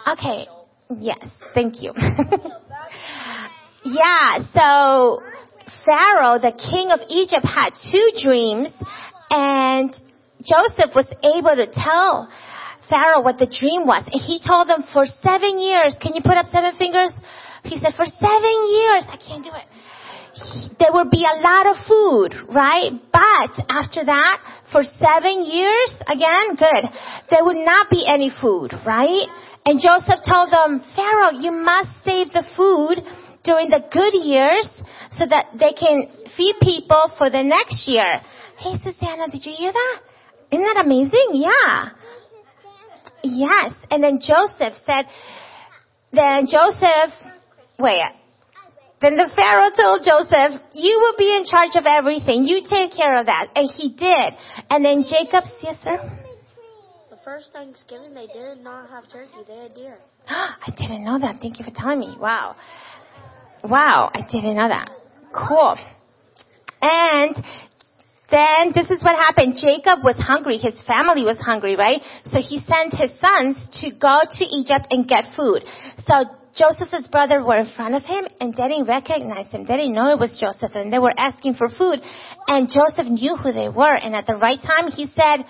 Okay. 0.08 0.48
Yes, 1.00 1.28
thank 1.56 1.82
you. 1.82 1.92
yeah, 3.84 4.38
so 4.54 5.22
Pharaoh, 5.84 6.38
the 6.38 6.54
king 6.54 6.92
of 6.92 7.00
Egypt, 7.10 7.44
had 7.44 7.72
two 7.92 8.12
dreams 8.22 8.70
and 9.32 9.90
Joseph 10.42 10.94
was 10.94 11.08
able 11.26 11.56
to 11.56 11.66
tell 11.74 12.30
Pharaoh 12.88 13.22
what 13.22 13.40
the 13.40 13.48
dream 13.48 13.88
was. 13.88 14.06
And 14.06 14.22
he 14.22 14.40
told 14.46 14.70
them 14.70 14.84
for 14.94 15.06
seven 15.08 15.58
years, 15.58 15.98
can 16.00 16.14
you 16.14 16.22
put 16.22 16.38
up 16.38 16.46
seven 16.54 16.78
fingers? 16.78 17.12
He 17.64 17.80
said, 17.80 17.96
for 17.98 18.06
seven 18.06 18.56
years, 18.70 19.10
I 19.10 19.18
can't 19.18 19.44
do 19.44 19.50
it 19.50 19.66
there 20.80 20.92
would 20.92 21.10
be 21.10 21.24
a 21.24 21.40
lot 21.40 21.66
of 21.68 21.78
food, 21.88 22.36
right? 22.54 22.92
But 23.12 23.52
after 23.70 24.04
that, 24.06 24.42
for 24.72 24.84
seven 24.84 25.46
years, 25.46 25.96
again, 26.08 26.56
good, 26.58 26.92
there 27.30 27.46
would 27.46 27.64
not 27.64 27.90
be 27.90 28.06
any 28.08 28.30
food, 28.30 28.74
right? 28.86 29.28
And 29.66 29.80
Joseph 29.80 30.20
told 30.28 30.52
them, 30.52 30.84
Pharaoh, 30.96 31.40
you 31.40 31.52
must 31.52 31.90
save 32.04 32.32
the 32.34 32.44
food 32.56 33.00
during 33.44 33.70
the 33.70 33.84
good 33.92 34.14
years 34.14 34.70
so 35.12 35.26
that 35.26 35.46
they 35.58 35.74
can 35.74 36.10
feed 36.36 36.56
people 36.62 37.12
for 37.18 37.30
the 37.30 37.44
next 37.44 37.88
year. 37.88 38.22
Hey, 38.60 38.76
Susanna, 38.84 39.28
did 39.28 39.46
you 39.46 39.54
hear 39.58 39.72
that? 39.72 40.00
Isn't 40.52 40.66
that 40.66 40.86
amazing? 40.86 41.30
Yeah. 41.34 41.90
Yes. 43.24 43.74
And 43.90 44.04
then 44.04 44.20
Joseph 44.20 44.76
said, 44.86 45.06
then 46.12 46.48
Joseph, 46.48 47.14
wait, 47.80 48.04
then 49.02 49.18
the 49.18 49.30
Pharaoh 49.36 49.72
told 49.76 50.02
Joseph, 50.08 50.62
you 50.74 51.00
will 51.00 51.18
be 51.18 51.36
in 51.36 51.44
charge 51.46 51.76
of 51.76 51.86
everything. 51.86 52.46
You 52.46 52.62
take 52.68 52.96
care 52.96 53.20
of 53.20 53.26
that. 53.26 53.50
And 53.56 53.70
he 53.70 53.90
did. 53.90 54.34
And 54.70 54.86
then 54.86 55.04
Jacob, 55.04 55.44
yes 55.62 55.78
sir? 55.84 56.00
The 57.10 57.18
first 57.24 57.50
Thanksgiving, 57.52 58.14
they 58.14 58.28
did 58.28 58.60
not 58.60 58.90
have 58.90 59.04
turkey. 59.12 59.44
They 59.48 59.58
had 59.58 59.76
deer. 59.76 59.98
I 60.28 60.72
didn't 60.78 61.04
know 61.04 61.20
that. 61.20 61.42
Thank 61.42 61.60
you 61.60 61.66
for 61.66 61.72
telling 61.72 62.00
me. 62.00 62.16
Wow. 62.20 62.56
Wow. 63.64 64.12
I 64.14 64.22
didn't 64.32 64.56
know 64.56 64.70
that. 64.70 64.90
Cool. 65.34 65.78
And 66.82 67.36
then 68.32 68.72
this 68.74 68.90
is 68.90 69.04
what 69.04 69.16
happened. 69.16 69.58
Jacob 69.58 70.04
was 70.04 70.16
hungry. 70.18 70.58
His 70.58 70.82
family 70.84 71.24
was 71.24 71.38
hungry, 71.38 71.76
right? 71.76 72.02
So 72.26 72.40
he 72.40 72.60
sent 72.66 72.94
his 72.94 73.12
sons 73.20 73.58
to 73.82 73.92
go 73.92 74.22
to 74.24 74.44
Egypt 74.46 74.88
and 74.90 75.08
get 75.08 75.26
food. 75.36 75.64
So 76.08 76.26
Joseph's 76.56 77.08
brothers 77.08 77.44
were 77.46 77.58
in 77.58 77.70
front 77.76 77.96
of 77.96 78.04
him 78.04 78.26
and 78.40 78.54
they 78.56 78.68
didn't 78.68 78.86
recognize 78.88 79.52
him. 79.52 79.66
They 79.66 79.76
didn't 79.78 79.94
know 79.94 80.12
it 80.12 80.20
was 80.20 80.40
Joseph 80.40 80.72
and 80.76 80.92
they 80.92 81.00
were 81.00 81.14
asking 81.18 81.56
for 81.56 81.68
food. 81.70 82.00
And 82.48 82.70
Joseph 82.70 83.08
knew 83.08 83.36
who 83.36 83.52
they 83.52 83.68
were. 83.68 83.96
And 83.96 84.16
at 84.16 84.26
the 84.26 84.36
right 84.36 84.62
time 84.62 84.90
he 84.90 85.08
said, 85.08 85.44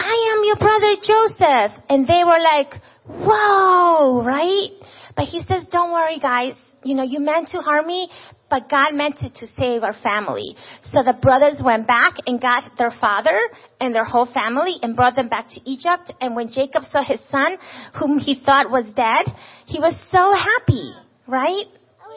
I 0.00 0.34
am 0.34 0.44
your 0.44 0.56
brother 0.56 0.96
Joseph. 1.00 1.82
And 1.88 2.06
they 2.06 2.22
were 2.24 2.40
like, 2.42 2.74
whoa, 3.06 4.22
right? 4.24 4.70
But 5.16 5.26
he 5.26 5.42
says, 5.44 5.68
don't 5.70 5.92
worry 5.92 6.18
guys. 6.18 6.54
You 6.82 6.94
know, 6.94 7.04
you 7.04 7.20
meant 7.20 7.48
to 7.48 7.58
harm 7.58 7.86
me, 7.86 8.10
but 8.54 8.70
God 8.70 8.94
meant 8.94 9.16
it 9.20 9.34
to 9.42 9.48
save 9.58 9.82
our 9.82 9.94
family. 9.94 10.54
So 10.92 11.02
the 11.02 11.18
brothers 11.20 11.60
went 11.60 11.88
back 11.88 12.14
and 12.24 12.40
got 12.40 12.78
their 12.78 12.92
father 13.00 13.36
and 13.80 13.92
their 13.92 14.04
whole 14.04 14.26
family 14.32 14.76
and 14.80 14.94
brought 14.94 15.16
them 15.16 15.28
back 15.28 15.46
to 15.54 15.60
Egypt. 15.68 16.12
And 16.20 16.36
when 16.36 16.52
Jacob 16.52 16.84
saw 16.84 17.02
his 17.02 17.18
son, 17.32 17.56
whom 17.98 18.20
he 18.20 18.40
thought 18.46 18.70
was 18.70 18.86
dead, 18.94 19.26
he 19.66 19.80
was 19.80 19.94
so 20.12 20.30
happy, 20.30 20.94
right? 21.26 21.66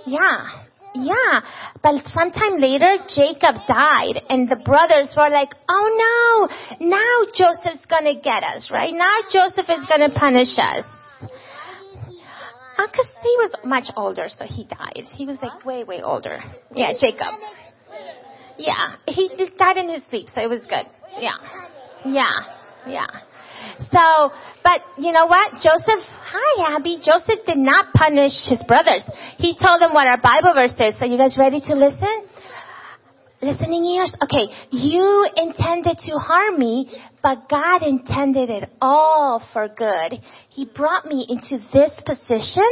Yeah. 0.05 0.61
Yeah. 0.93 1.41
But 1.81 2.05
sometime 2.13 2.61
later, 2.61 3.01
Jacob 3.09 3.65
died 3.67 4.21
and 4.29 4.47
the 4.47 4.61
brothers 4.63 5.09
were 5.17 5.29
like, 5.29 5.55
oh 5.67 5.87
no, 5.97 6.87
now 6.87 7.31
Joseph's 7.33 7.87
gonna 7.89 8.21
get 8.21 8.43
us, 8.43 8.69
right? 8.71 8.93
Now 8.93 9.25
Joseph 9.33 9.65
is 9.69 9.89
gonna 9.89 10.13
punish 10.13 10.53
us. 10.59 10.85
Oh, 12.79 12.87
because 12.91 13.07
he 13.23 13.33
was 13.37 13.51
much 13.65 13.89
older, 13.95 14.27
so 14.29 14.45
he 14.45 14.65
died. 14.65 15.05
He 15.15 15.25
was 15.25 15.39
like 15.41 15.65
way, 15.65 15.83
way 15.83 16.01
older. 16.01 16.39
Yeah, 16.71 16.93
Jacob. 16.99 17.33
Yeah, 18.57 18.95
he 19.07 19.29
just 19.37 19.57
died 19.57 19.77
in 19.77 19.89
his 19.89 20.03
sleep, 20.09 20.27
so 20.33 20.41
it 20.41 20.49
was 20.49 20.61
good. 20.61 20.85
Yeah, 21.19 21.37
yeah, 22.05 22.33
yeah. 22.87 23.07
So, 23.89 24.31
but 24.63 24.81
you 24.97 25.11
know 25.11 25.25
what? 25.25 25.53
Joseph, 25.53 26.05
hi 26.05 26.75
Abby. 26.75 27.01
Joseph 27.01 27.45
did 27.45 27.57
not 27.57 27.93
punish 27.93 28.33
his 28.45 28.61
brothers. 28.67 29.03
He 29.37 29.55
told 29.57 29.81
them 29.81 29.93
what 29.93 30.07
our 30.07 30.21
Bible 30.21 30.53
verse 30.53 30.73
is. 30.77 31.01
Are 31.01 31.07
you 31.07 31.17
guys 31.17 31.37
ready 31.37 31.61
to 31.61 31.73
listen? 31.73 32.26
Listening 33.41 33.85
ears? 33.85 34.15
Okay. 34.23 34.51
You 34.71 35.27
intended 35.35 35.99
to 35.99 36.11
harm 36.13 36.57
me, 36.57 36.89
but 37.21 37.47
God 37.49 37.83
intended 37.83 38.49
it 38.49 38.69
all 38.81 39.43
for 39.53 39.67
good. 39.67 40.19
He 40.49 40.65
brought 40.65 41.05
me 41.05 41.25
into 41.29 41.63
this 41.71 41.91
position 42.03 42.67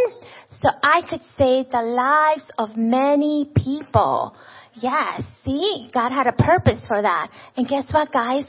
so 0.49 0.69
I 0.81 1.01
could 1.07 1.21
save 1.37 1.69
the 1.69 1.83
lives 1.83 2.49
of 2.57 2.75
many 2.75 3.51
people. 3.55 4.35
Yes, 4.73 5.21
see? 5.43 5.89
God 5.93 6.11
had 6.11 6.27
a 6.27 6.33
purpose 6.33 6.79
for 6.87 7.01
that. 7.01 7.29
And 7.55 7.67
guess 7.67 7.85
what, 7.91 8.11
guys? 8.11 8.47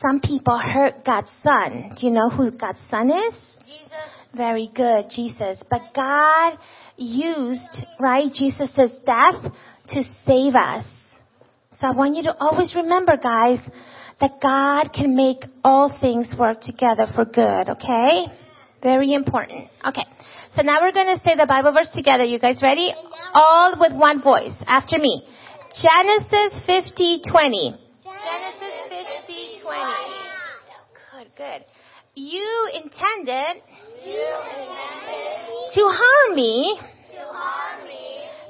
Some 0.00 0.20
people 0.20 0.58
hurt 0.58 1.04
God's 1.04 1.30
son. 1.42 1.94
Do 1.98 2.06
you 2.06 2.12
know 2.12 2.30
who 2.30 2.50
God's 2.50 2.80
son 2.90 3.10
is? 3.10 3.34
Jesus. 3.64 3.90
Very 4.34 4.70
good, 4.74 5.06
Jesus. 5.10 5.58
But 5.70 5.82
God 5.94 6.58
used, 6.96 7.60
right, 8.00 8.32
Jesus' 8.32 8.90
death 9.04 9.52
to 9.88 10.04
save 10.26 10.54
us. 10.54 10.84
So 11.82 11.88
I 11.88 11.96
want 11.96 12.14
you 12.14 12.22
to 12.22 12.36
always 12.38 12.76
remember, 12.76 13.16
guys, 13.16 13.58
that 14.20 14.38
God 14.40 14.92
can 14.94 15.16
make 15.16 15.38
all 15.64 15.90
things 16.00 16.32
work 16.38 16.60
together 16.60 17.08
for 17.12 17.24
good, 17.24 17.70
okay? 17.70 18.26
Very 18.80 19.12
important. 19.12 19.66
Okay. 19.84 20.04
So 20.54 20.62
now 20.62 20.78
we're 20.80 20.92
going 20.92 21.18
to 21.18 21.20
say 21.24 21.34
the 21.34 21.46
Bible 21.48 21.72
verse 21.72 21.90
together. 21.92 22.22
You 22.22 22.38
guys 22.38 22.62
ready? 22.62 22.92
All 23.34 23.74
with 23.80 23.98
one 23.98 24.22
voice. 24.22 24.54
After 24.64 24.96
me. 24.96 25.26
Genesis 25.74 26.62
50, 26.66 27.22
20. 27.28 27.74
Genesis 28.04 28.74
50, 29.26 29.62
20. 29.64 29.82
Good, 31.10 31.34
good. 31.36 31.64
You 32.14 32.70
intended 32.74 33.60
to 35.74 35.80
harm 35.82 36.36
me, 36.36 36.78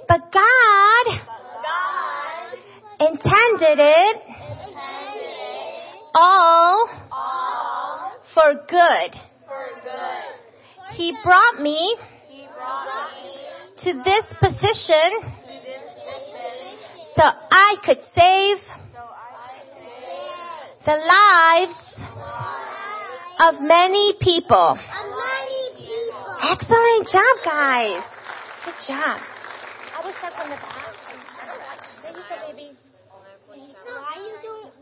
but 0.07 0.21
God 0.31 1.23
intended 3.09 3.79
it 3.79 4.17
all 6.15 6.89
for 8.35 8.55
good. 8.69 9.11
He 10.95 11.17
brought 11.25 11.61
me 11.61 11.97
to 13.85 13.93
this 14.05 14.25
position 14.39 15.09
so 17.17 17.23
I 17.23 17.77
could 17.85 17.99
save 18.15 18.59
the 20.85 20.97
lives 20.97 21.75
of 23.41 23.61
many 23.61 24.15
people. 24.21 24.79
Excellent 26.43 27.09
job, 27.09 27.37
guys. 27.45 28.03
Good 28.65 28.75
job. 28.89 29.21
I 29.95 30.13
start 30.19 30.35
from 30.35 30.51
the 30.51 30.57
back. 30.57 30.83
Why 33.85 34.17
you 34.19 34.35
don't 34.43 34.65
like 34.65 34.82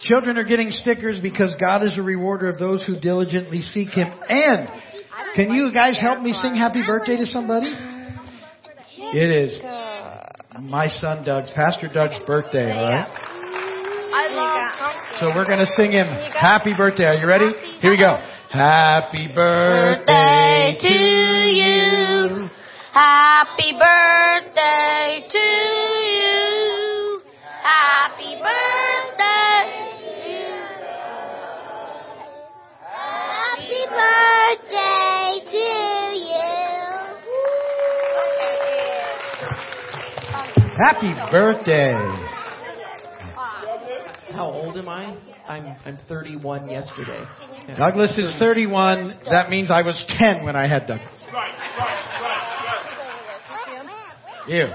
Children 0.00 0.38
are 0.38 0.44
getting 0.44 0.70
stickers 0.70 1.20
because 1.20 1.54
God 1.60 1.84
is 1.84 1.98
a 1.98 2.02
rewarder 2.02 2.48
of 2.48 2.58
those 2.58 2.82
who 2.86 2.98
diligently 3.00 3.60
seek 3.60 3.90
Him. 3.90 4.08
And 4.28 4.68
can 5.34 5.52
you 5.52 5.72
guys 5.72 5.98
help 6.00 6.22
me 6.22 6.32
sing 6.32 6.54
happy 6.54 6.82
birthday 6.86 7.16
to 7.16 7.26
somebody? 7.26 7.74
It 8.96 9.30
is 9.30 9.58
my 10.60 10.88
son 10.88 11.24
Doug's, 11.24 11.50
Pastor 11.54 11.88
Doug's 11.92 12.22
birthday, 12.26 12.70
all 12.72 12.88
right? 12.88 13.28
So 15.20 15.28
we're 15.34 15.46
going 15.46 15.58
to 15.58 15.66
sing 15.66 15.92
him 15.92 16.06
happy 16.06 16.74
birthday. 16.76 17.04
Are 17.04 17.14
you 17.14 17.26
ready? 17.26 17.52
Here 17.80 17.90
we 17.90 17.98
go. 17.98 18.16
Happy 18.50 19.28
birthday 19.34 20.76
to 20.80 20.88
you. 20.88 22.48
Happy 22.92 23.72
birthday 23.78 25.26
to 25.30 25.38
you. 25.38 26.87
Happy 27.68 28.32
birthday. 28.40 29.62
Happy 32.80 33.82
birthday 33.92 35.28
to 35.52 35.68
you. 36.16 36.48
Happy 40.78 41.12
birthday. 41.30 41.92
How 44.32 44.46
old 44.46 44.78
am 44.78 44.88
I? 44.88 45.18
I'm 45.46 45.76
I'm 45.84 45.98
31 46.08 46.70
yesterday. 46.70 47.22
Yeah. 47.68 47.76
Douglas 47.76 48.16
is 48.16 48.34
31. 48.38 49.20
That 49.30 49.50
means 49.50 49.70
I 49.70 49.82
was 49.82 50.02
10 50.18 50.42
when 50.46 50.56
I 50.56 50.66
had 50.66 50.86
Doug. 50.86 51.00
You. 54.48 54.68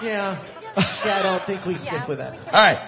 Yeah. 0.00 0.61
Yeah, 1.04 1.18
I 1.18 1.22
don't 1.22 1.44
think 1.46 1.66
we 1.66 1.74
stick 1.82 2.06
with 2.08 2.18
that. 2.18 2.32
All 2.46 2.52
right. 2.62 2.78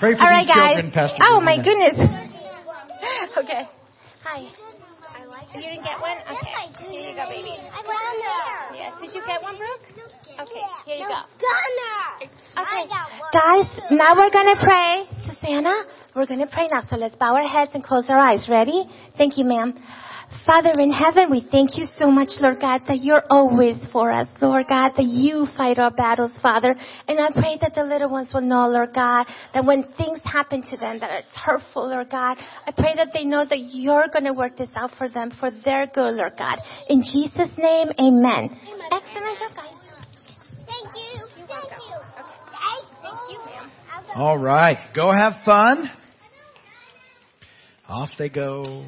Pray 0.00 0.16
for 0.16 0.22
All 0.24 0.30
right, 0.30 0.46
these 0.46 0.54
guys. 0.56 0.72
children, 0.74 0.92
Pastor. 0.92 1.18
oh 1.20 1.40
my 1.40 1.56
Virginia. 1.58 1.90
goodness. 1.92 3.36
okay. 3.44 3.62
Hi. 4.24 4.40
You 5.54 5.60
didn't 5.60 5.84
get 5.84 6.00
one? 6.00 6.18
Okay. 6.26 6.90
Here 6.90 7.10
you 7.10 7.14
go, 7.14 7.28
baby. 7.30 7.54
Yes. 8.74 8.92
Did 9.00 9.14
you 9.14 9.22
get 9.26 9.40
one, 9.42 9.56
Brooke? 9.56 9.86
Okay. 10.40 10.64
Here 10.86 10.96
you 10.96 11.06
go. 11.06 11.20
Gunner. 11.38 12.32
Okay. 12.58 12.88
Guys, 13.32 13.68
now 13.92 14.16
we're 14.16 14.30
gonna 14.30 14.56
pray. 14.58 15.04
Susanna, 15.28 15.84
we're 16.16 16.26
gonna 16.26 16.48
pray 16.50 16.66
now. 16.72 16.82
So 16.90 16.96
let's 16.96 17.14
bow 17.16 17.36
our 17.36 17.46
heads 17.46 17.70
and 17.74 17.84
close 17.84 18.06
our 18.08 18.18
eyes. 18.18 18.48
Ready? 18.50 18.84
Thank 19.16 19.38
you, 19.38 19.44
ma'am. 19.44 19.74
Father 20.46 20.72
in 20.78 20.92
heaven, 20.92 21.30
we 21.30 21.46
thank 21.50 21.78
you 21.78 21.86
so 21.98 22.10
much, 22.10 22.28
Lord 22.38 22.60
God, 22.60 22.82
that 22.86 23.00
you're 23.00 23.24
always 23.30 23.76
for 23.92 24.10
us, 24.10 24.28
Lord 24.42 24.66
God, 24.68 24.92
that 24.96 25.06
you 25.06 25.46
fight 25.56 25.78
our 25.78 25.90
battles, 25.90 26.32
Father. 26.42 26.74
And 27.08 27.18
I 27.18 27.30
pray 27.32 27.56
that 27.60 27.74
the 27.74 27.82
little 27.82 28.10
ones 28.10 28.30
will 28.34 28.42
know, 28.42 28.68
Lord 28.68 28.92
God, 28.94 29.26
that 29.54 29.64
when 29.64 29.84
things 29.96 30.20
happen 30.24 30.62
to 30.70 30.76
them 30.76 31.00
that 31.00 31.10
are 31.10 31.22
hurtful, 31.34 31.88
Lord 31.88 32.10
God, 32.10 32.36
I 32.66 32.72
pray 32.72 32.94
that 32.96 33.08
they 33.14 33.24
know 33.24 33.46
that 33.48 33.58
you're 33.58 34.08
going 34.12 34.24
to 34.24 34.34
work 34.34 34.56
this 34.58 34.70
out 34.76 34.90
for 34.98 35.08
them 35.08 35.30
for 35.40 35.50
their 35.64 35.86
good, 35.86 36.14
Lord 36.14 36.34
God. 36.36 36.58
In 36.88 37.02
Jesus' 37.02 37.56
name, 37.56 37.88
amen. 37.98 38.50
Excellent 38.92 39.38
job, 39.38 39.56
guys. 39.56 39.74
Thank 40.66 40.94
you. 40.94 41.26
Thank 41.36 41.48
you. 41.48 41.94
Thank 43.02 43.30
you, 43.30 43.38
ma'am. 43.38 43.70
All 44.14 44.38
right. 44.38 44.78
Go 44.94 45.10
have 45.10 45.44
fun. 45.44 45.90
Off 47.88 48.10
they 48.18 48.28
go. 48.28 48.84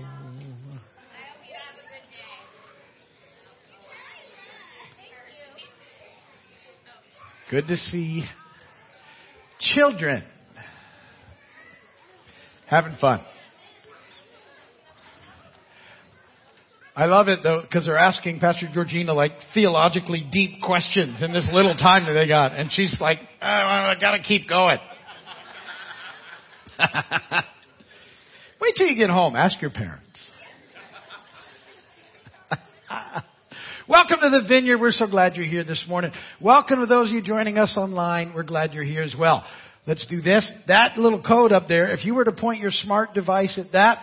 Good 7.48 7.68
to 7.68 7.76
see 7.76 8.24
children 9.60 10.24
having 12.66 12.96
fun. 13.00 13.24
I 16.96 17.04
love 17.04 17.28
it 17.28 17.40
though 17.44 17.62
because 17.62 17.86
they're 17.86 17.96
asking 17.96 18.40
Pastor 18.40 18.68
Georgina 18.74 19.12
like 19.12 19.30
theologically 19.54 20.26
deep 20.32 20.60
questions 20.60 21.22
in 21.22 21.32
this 21.32 21.48
little 21.52 21.76
time 21.76 22.06
that 22.06 22.14
they 22.14 22.26
got, 22.26 22.52
and 22.52 22.68
she's 22.72 22.96
like, 23.00 23.18
oh, 23.40 23.46
"I 23.46 23.94
gotta 24.00 24.24
keep 24.24 24.48
going." 24.48 24.78
Wait 28.60 28.74
till 28.76 28.88
you 28.88 28.96
get 28.96 29.10
home. 29.10 29.36
Ask 29.36 29.62
your 29.62 29.70
parents. 29.70 30.02
Welcome 33.88 34.18
to 34.20 34.30
the 34.30 34.48
Vineyard. 34.48 34.78
We're 34.78 34.90
so 34.90 35.06
glad 35.06 35.36
you're 35.36 35.46
here 35.46 35.62
this 35.62 35.84
morning. 35.88 36.10
Welcome 36.40 36.80
to 36.80 36.86
those 36.86 37.08
of 37.08 37.14
you 37.14 37.22
joining 37.22 37.56
us 37.56 37.76
online. 37.76 38.32
We're 38.34 38.42
glad 38.42 38.72
you're 38.72 38.82
here 38.82 39.02
as 39.02 39.14
well. 39.16 39.44
Let's 39.86 40.04
do 40.08 40.20
this. 40.20 40.50
That 40.66 40.98
little 40.98 41.22
code 41.22 41.52
up 41.52 41.68
there, 41.68 41.92
if 41.92 42.04
you 42.04 42.16
were 42.16 42.24
to 42.24 42.32
point 42.32 42.58
your 42.58 42.72
smart 42.72 43.14
device 43.14 43.60
at 43.64 43.70
that 43.74 43.98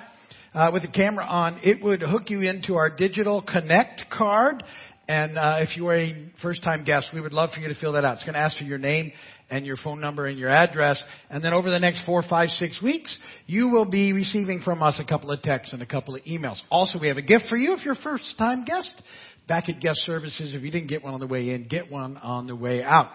uh, 0.53 0.69
with 0.71 0.83
the 0.83 0.87
camera 0.87 1.25
on, 1.25 1.59
it 1.65 1.83
would 1.83 2.01
hook 2.01 2.29
you 2.29 2.39
into 2.39 2.75
our 2.75 2.89
digital 2.89 3.41
connect 3.41 4.03
card. 4.09 4.63
And 5.09 5.37
uh, 5.37 5.57
if 5.59 5.75
you 5.75 5.85
are 5.89 5.97
a 5.97 6.31
first-time 6.41 6.85
guest, 6.85 7.09
we 7.13 7.19
would 7.19 7.33
love 7.33 7.49
for 7.53 7.59
you 7.59 7.67
to 7.67 7.75
fill 7.75 7.91
that 7.91 8.05
out. 8.05 8.13
It's 8.13 8.23
going 8.23 8.35
to 8.35 8.39
ask 8.39 8.57
for 8.57 8.63
your 8.63 8.77
name 8.77 9.11
and 9.49 9.65
your 9.65 9.75
phone 9.75 9.99
number 9.99 10.27
and 10.27 10.39
your 10.39 10.49
address. 10.49 11.03
And 11.29 11.43
then 11.43 11.51
over 11.51 11.69
the 11.69 11.79
next 11.79 12.05
four, 12.05 12.23
five, 12.27 12.47
six 12.47 12.81
weeks, 12.81 13.19
you 13.47 13.67
will 13.67 13.85
be 13.85 14.13
receiving 14.13 14.61
from 14.61 14.81
us 14.81 15.01
a 15.03 15.05
couple 15.05 15.29
of 15.29 15.41
texts 15.41 15.73
and 15.73 15.81
a 15.81 15.85
couple 15.85 16.15
of 16.15 16.23
emails. 16.23 16.61
Also, 16.71 16.99
we 17.01 17.09
have 17.09 17.17
a 17.17 17.21
gift 17.21 17.45
for 17.49 17.57
you 17.57 17.73
if 17.73 17.83
you're 17.83 17.95
a 17.95 18.01
first-time 18.01 18.63
guest. 18.63 19.01
Back 19.47 19.67
at 19.67 19.81
guest 19.81 19.99
services, 19.99 20.55
if 20.55 20.61
you 20.61 20.71
didn't 20.71 20.87
get 20.87 21.03
one 21.03 21.13
on 21.13 21.19
the 21.19 21.27
way 21.27 21.49
in, 21.49 21.67
get 21.67 21.91
one 21.91 22.17
on 22.17 22.47
the 22.47 22.55
way 22.55 22.81
out. 22.81 23.11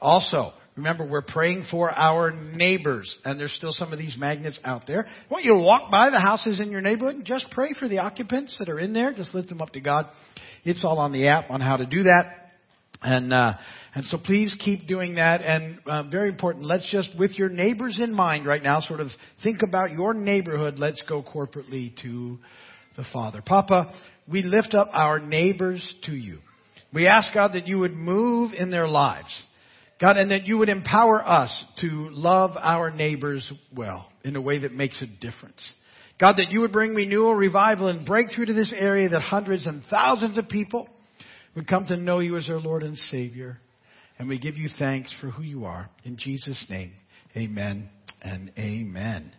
Also, 0.00 0.52
remember 0.76 1.06
we're 1.06 1.22
praying 1.22 1.66
for 1.70 1.90
our 1.90 2.32
neighbors, 2.32 3.16
and 3.24 3.38
there's 3.38 3.52
still 3.52 3.72
some 3.72 3.92
of 3.92 3.98
these 3.98 4.16
magnets 4.18 4.58
out 4.64 4.88
there. 4.88 5.06
I 5.06 5.32
want 5.32 5.44
you 5.44 5.52
to 5.52 5.60
walk 5.60 5.90
by 5.90 6.10
the 6.10 6.18
houses 6.18 6.58
in 6.58 6.70
your 6.70 6.80
neighborhood 6.80 7.14
and 7.14 7.24
just 7.24 7.48
pray 7.50 7.74
for 7.78 7.88
the 7.88 7.98
occupants 7.98 8.56
that 8.58 8.68
are 8.68 8.78
in 8.78 8.92
there. 8.92 9.12
Just 9.12 9.34
lift 9.34 9.50
them 9.50 9.60
up 9.60 9.70
to 9.74 9.80
God. 9.80 10.06
It's 10.64 10.84
all 10.84 10.98
on 10.98 11.12
the 11.12 11.28
app 11.28 11.50
on 11.50 11.60
how 11.60 11.76
to 11.76 11.86
do 11.86 12.04
that. 12.04 12.38
And 13.04 13.32
uh, 13.32 13.54
and 13.94 14.04
so 14.04 14.16
please 14.16 14.56
keep 14.58 14.86
doing 14.86 15.16
that. 15.16 15.42
And 15.42 15.78
uh, 15.86 16.04
very 16.04 16.28
important, 16.28 16.64
let's 16.64 16.88
just 16.90 17.10
with 17.18 17.32
your 17.32 17.48
neighbors 17.48 17.98
in 18.00 18.14
mind 18.14 18.46
right 18.46 18.62
now, 18.62 18.80
sort 18.80 19.00
of 19.00 19.08
think 19.42 19.62
about 19.62 19.90
your 19.90 20.14
neighborhood. 20.14 20.78
Let's 20.78 21.02
go 21.08 21.22
corporately 21.22 21.94
to 22.02 22.38
the 22.96 23.04
Father. 23.12 23.42
Papa, 23.44 23.94
we 24.28 24.42
lift 24.42 24.74
up 24.74 24.88
our 24.92 25.18
neighbors 25.18 25.82
to 26.04 26.12
you. 26.12 26.38
We 26.92 27.06
ask 27.06 27.32
God 27.32 27.52
that 27.54 27.66
you 27.66 27.78
would 27.78 27.92
move 27.92 28.52
in 28.52 28.70
their 28.70 28.86
lives. 28.86 29.46
God, 30.00 30.16
and 30.16 30.32
that 30.32 30.46
you 30.46 30.58
would 30.58 30.68
empower 30.68 31.24
us 31.24 31.64
to 31.80 31.86
love 32.10 32.56
our 32.58 32.90
neighbors 32.90 33.50
well 33.74 34.08
in 34.24 34.34
a 34.34 34.40
way 34.40 34.58
that 34.58 34.72
makes 34.72 35.00
a 35.00 35.06
difference. 35.06 35.72
God, 36.20 36.38
that 36.38 36.50
you 36.50 36.60
would 36.60 36.72
bring 36.72 36.94
renewal, 36.94 37.34
revival, 37.34 37.86
and 37.86 38.04
breakthrough 38.04 38.46
to 38.46 38.52
this 38.52 38.74
area 38.76 39.08
that 39.08 39.22
hundreds 39.22 39.66
and 39.66 39.82
thousands 39.88 40.38
of 40.38 40.48
people 40.48 40.88
would 41.54 41.68
come 41.68 41.86
to 41.86 41.96
know 41.96 42.18
you 42.18 42.36
as 42.36 42.48
their 42.48 42.58
Lord 42.58 42.82
and 42.82 42.96
Savior. 42.96 43.58
And 44.18 44.28
we 44.28 44.40
give 44.40 44.56
you 44.56 44.68
thanks 44.78 45.14
for 45.20 45.30
who 45.30 45.42
you 45.42 45.64
are. 45.64 45.88
In 46.04 46.16
Jesus' 46.16 46.66
name, 46.68 46.92
amen 47.36 47.88
and 48.20 48.50
amen. 48.58 49.32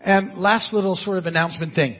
And 0.00 0.34
last 0.34 0.72
little 0.72 0.94
sort 0.94 1.18
of 1.18 1.26
announcement 1.26 1.74
thing. 1.74 1.96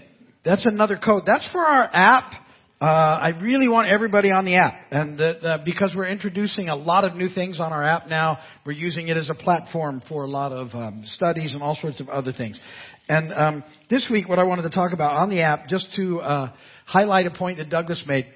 That's 0.47 0.64
another 0.64 0.97
code. 0.97 1.24
That's 1.26 1.47
for 1.51 1.59
our 1.59 1.90
app. 1.92 2.32
Uh, 2.80 2.84
I 2.84 3.30
really 3.42 3.68
want 3.68 3.88
everybody 3.88 4.30
on 4.30 4.44
the 4.44 4.57
app, 4.59 4.74
and 4.92 5.18
the, 5.18 5.38
the, 5.42 5.59
because 5.64 5.92
we're 5.97 6.07
introducing 6.07 6.68
a 6.68 6.76
lot 6.76 7.03
of 7.03 7.16
new 7.16 7.28
things 7.28 7.59
on 7.59 7.72
our 7.72 7.84
app 7.84 8.07
now, 8.07 8.38
we're 8.64 8.72
using 8.72 9.09
it 9.09 9.16
as 9.16 9.28
a 9.28 9.34
platform 9.34 10.01
for 10.09 10.22
a 10.22 10.28
lot 10.28 10.53
of 10.53 10.68
um, 10.72 11.03
studies 11.05 11.53
and 11.53 11.64
all 11.64 11.76
sorts 11.80 12.01
of 12.01 12.09
other 12.09 12.32
things. 12.32 12.61
And 13.09 13.32
um, 13.32 13.64
this 13.90 14.07
week, 14.09 14.28
what 14.28 14.38
I 14.38 14.44
wanted 14.44 14.62
to 14.62 14.70
talk 14.70 14.92
about 14.92 15.16
on 15.16 15.30
the 15.30 15.40
app, 15.40 15.66
just 15.66 15.88
to 15.97 16.20
uh, 16.20 16.53
highlight 16.84 17.26
a 17.26 17.32
point 17.32 17.59
that 17.59 17.68
Douglas 17.68 18.05
made 18.07 18.26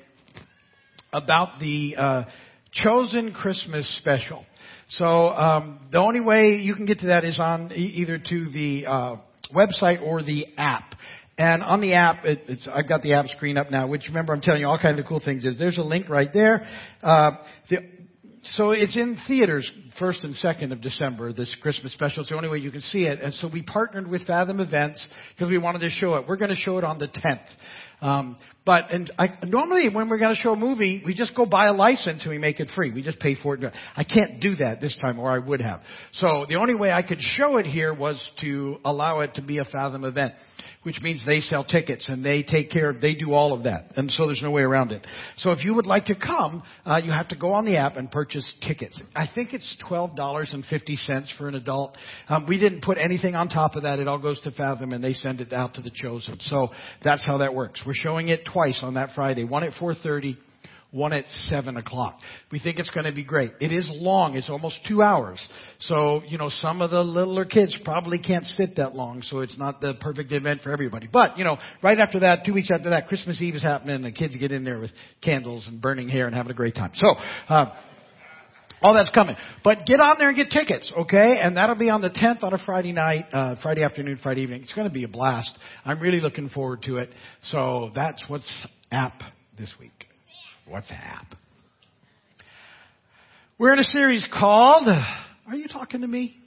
about 1.12 1.60
the 1.60 1.94
uh, 1.96 2.24
chosen 2.72 3.32
Christmas 3.32 3.98
special. 3.98 4.44
So 4.88 5.04
um, 5.04 5.78
the 5.92 5.98
only 5.98 6.20
way 6.20 6.58
you 6.60 6.74
can 6.74 6.86
get 6.86 6.98
to 7.00 7.06
that 7.08 7.24
is 7.24 7.38
on 7.38 7.70
e- 7.72 7.76
either 7.98 8.18
to 8.18 8.50
the 8.50 8.86
uh, 8.86 9.16
website 9.54 10.02
or 10.02 10.22
the 10.22 10.46
app. 10.56 10.94
And 11.40 11.62
on 11.62 11.80
the 11.80 11.94
app, 11.94 12.26
it, 12.26 12.40
it's, 12.48 12.68
I've 12.70 12.86
got 12.86 13.00
the 13.00 13.14
app 13.14 13.24
screen 13.28 13.56
up 13.56 13.70
now, 13.70 13.86
which 13.86 14.02
remember 14.08 14.34
I'm 14.34 14.42
telling 14.42 14.60
you 14.60 14.68
all 14.68 14.78
kinds 14.78 15.00
of 15.00 15.06
cool 15.06 15.22
things 15.24 15.42
is. 15.42 15.58
There's 15.58 15.78
a 15.78 15.82
link 15.82 16.10
right 16.10 16.28
there. 16.30 16.66
Uh, 17.02 17.30
the, 17.70 17.78
so 18.44 18.72
it's 18.72 18.94
in 18.94 19.16
theaters 19.26 19.70
first 19.98 20.22
and 20.22 20.36
second 20.36 20.72
of 20.72 20.82
December, 20.82 21.32
this 21.32 21.56
Christmas 21.62 21.94
special. 21.94 22.20
It's 22.20 22.28
the 22.28 22.36
only 22.36 22.50
way 22.50 22.58
you 22.58 22.70
can 22.70 22.82
see 22.82 23.04
it. 23.04 23.20
And 23.20 23.32
so 23.32 23.48
we 23.50 23.62
partnered 23.62 24.06
with 24.06 24.26
Fathom 24.26 24.60
Events 24.60 25.06
because 25.34 25.48
we 25.48 25.56
wanted 25.56 25.78
to 25.78 25.88
show 25.88 26.16
it. 26.16 26.26
We're 26.28 26.36
going 26.36 26.50
to 26.50 26.56
show 26.56 26.76
it 26.76 26.84
on 26.84 26.98
the 26.98 27.08
10th. 27.08 27.40
Um, 28.02 28.36
but 28.66 28.90
and 28.90 29.10
I, 29.18 29.28
normally 29.44 29.88
when 29.88 30.08
we're 30.08 30.18
going 30.18 30.34
to 30.34 30.40
show 30.40 30.52
a 30.52 30.56
movie, 30.56 31.02
we 31.04 31.14
just 31.14 31.34
go 31.34 31.46
buy 31.46 31.66
a 31.66 31.72
license 31.72 32.22
and 32.22 32.30
we 32.30 32.38
make 32.38 32.60
it 32.60 32.70
free. 32.74 32.92
We 32.92 33.02
just 33.02 33.18
pay 33.18 33.34
for 33.34 33.54
it. 33.54 33.72
I 33.96 34.04
can't 34.04 34.40
do 34.40 34.56
that 34.56 34.80
this 34.80 34.96
time, 35.00 35.18
or 35.18 35.30
I 35.30 35.38
would 35.38 35.60
have. 35.60 35.80
So 36.12 36.44
the 36.48 36.56
only 36.56 36.74
way 36.74 36.92
I 36.92 37.02
could 37.02 37.20
show 37.20 37.56
it 37.56 37.66
here 37.66 37.94
was 37.94 38.22
to 38.42 38.76
allow 38.84 39.20
it 39.20 39.34
to 39.34 39.42
be 39.42 39.58
a 39.58 39.64
Fathom 39.64 40.04
event, 40.04 40.34
which 40.82 41.00
means 41.02 41.22
they 41.26 41.40
sell 41.40 41.64
tickets 41.64 42.08
and 42.08 42.24
they 42.24 42.42
take 42.42 42.70
care 42.70 42.90
of, 42.90 43.00
they 43.00 43.14
do 43.14 43.32
all 43.32 43.52
of 43.52 43.64
that, 43.64 43.92
and 43.96 44.10
so 44.10 44.26
there's 44.26 44.40
no 44.42 44.50
way 44.50 44.62
around 44.62 44.92
it. 44.92 45.06
So 45.38 45.50
if 45.50 45.64
you 45.64 45.74
would 45.74 45.86
like 45.86 46.06
to 46.06 46.14
come, 46.14 46.62
uh, 46.86 47.00
you 47.04 47.12
have 47.12 47.28
to 47.28 47.36
go 47.36 47.52
on 47.52 47.66
the 47.66 47.76
app 47.76 47.96
and 47.96 48.10
purchase 48.10 48.50
tickets. 48.66 49.00
I 49.14 49.26
think 49.34 49.52
it's 49.52 49.76
twelve 49.86 50.16
dollars 50.16 50.50
and 50.52 50.64
fifty 50.64 50.96
cents 50.96 51.32
for 51.36 51.48
an 51.48 51.54
adult. 51.54 51.96
Um, 52.28 52.46
we 52.48 52.58
didn't 52.58 52.82
put 52.82 52.96
anything 52.96 53.34
on 53.34 53.48
top 53.48 53.76
of 53.76 53.82
that. 53.82 53.98
It 53.98 54.08
all 54.08 54.18
goes 54.18 54.40
to 54.42 54.52
Fathom, 54.52 54.92
and 54.92 55.04
they 55.04 55.12
send 55.12 55.40
it 55.40 55.52
out 55.52 55.74
to 55.74 55.82
the 55.82 55.90
chosen. 55.90 56.38
So 56.40 56.68
that's 57.04 57.24
how 57.26 57.38
that 57.38 57.54
works. 57.54 57.82
We're 57.86 57.94
showing 57.94 58.28
it 58.28 58.46
twice 58.50 58.80
on 58.82 58.94
that 58.94 59.10
Friday. 59.14 59.44
One 59.44 59.64
at 59.64 59.72
4.30, 59.74 60.36
one 60.92 61.12
at 61.12 61.26
7 61.28 61.76
o'clock. 61.76 62.18
We 62.50 62.58
think 62.58 62.78
it's 62.78 62.90
going 62.90 63.06
to 63.06 63.12
be 63.12 63.22
great. 63.22 63.52
It 63.60 63.72
is 63.72 63.88
long. 63.92 64.36
It's 64.36 64.50
almost 64.50 64.80
two 64.88 65.02
hours. 65.02 65.46
So, 65.80 66.22
you 66.26 66.36
know, 66.36 66.48
some 66.48 66.82
of 66.82 66.90
the 66.90 67.02
littler 67.02 67.44
kids 67.44 67.76
probably 67.84 68.18
can't 68.18 68.44
sit 68.44 68.76
that 68.76 68.94
long, 68.94 69.22
so 69.22 69.40
it's 69.40 69.58
not 69.58 69.80
the 69.80 69.94
perfect 70.00 70.32
event 70.32 70.62
for 70.62 70.72
everybody. 70.72 71.08
But, 71.10 71.38
you 71.38 71.44
know, 71.44 71.58
right 71.82 71.98
after 71.98 72.20
that, 72.20 72.44
two 72.44 72.54
weeks 72.54 72.70
after 72.72 72.90
that, 72.90 73.06
Christmas 73.06 73.40
Eve 73.40 73.54
is 73.54 73.62
happening, 73.62 73.96
and 73.96 74.04
the 74.04 74.12
kids 74.12 74.36
get 74.36 74.50
in 74.52 74.64
there 74.64 74.78
with 74.78 74.90
candles 75.22 75.66
and 75.68 75.80
burning 75.80 76.08
hair 76.08 76.26
and 76.26 76.34
having 76.34 76.50
a 76.50 76.56
great 76.56 76.74
time. 76.74 76.90
So, 76.94 77.14
uh, 77.48 77.72
all 78.82 78.94
that's 78.94 79.10
coming. 79.10 79.36
But 79.62 79.86
get 79.86 80.00
on 80.00 80.16
there 80.18 80.28
and 80.28 80.36
get 80.36 80.50
tickets, 80.50 80.90
okay? 81.00 81.38
And 81.40 81.56
that'll 81.56 81.76
be 81.76 81.90
on 81.90 82.00
the 82.00 82.10
10th 82.10 82.42
on 82.42 82.54
a 82.54 82.58
Friday 82.64 82.92
night, 82.92 83.26
uh, 83.32 83.56
Friday 83.62 83.84
afternoon, 83.84 84.18
Friday 84.22 84.42
evening. 84.42 84.62
It's 84.62 84.72
going 84.72 84.88
to 84.88 84.92
be 84.92 85.04
a 85.04 85.08
blast. 85.08 85.56
I'm 85.84 86.00
really 86.00 86.20
looking 86.20 86.48
forward 86.48 86.82
to 86.84 86.96
it. 86.96 87.10
So 87.42 87.90
that's 87.94 88.24
what's 88.26 88.46
app 88.90 89.22
this 89.58 89.74
week. 89.78 90.09
What's 90.66 90.90
app? 90.90 91.26
We're 93.58 93.72
in 93.72 93.78
a 93.78 93.84
series 93.84 94.26
called 94.32 94.88
Are 94.88 95.54
you 95.54 95.68
talking 95.68 96.02
to 96.02 96.06
me? 96.06 96.39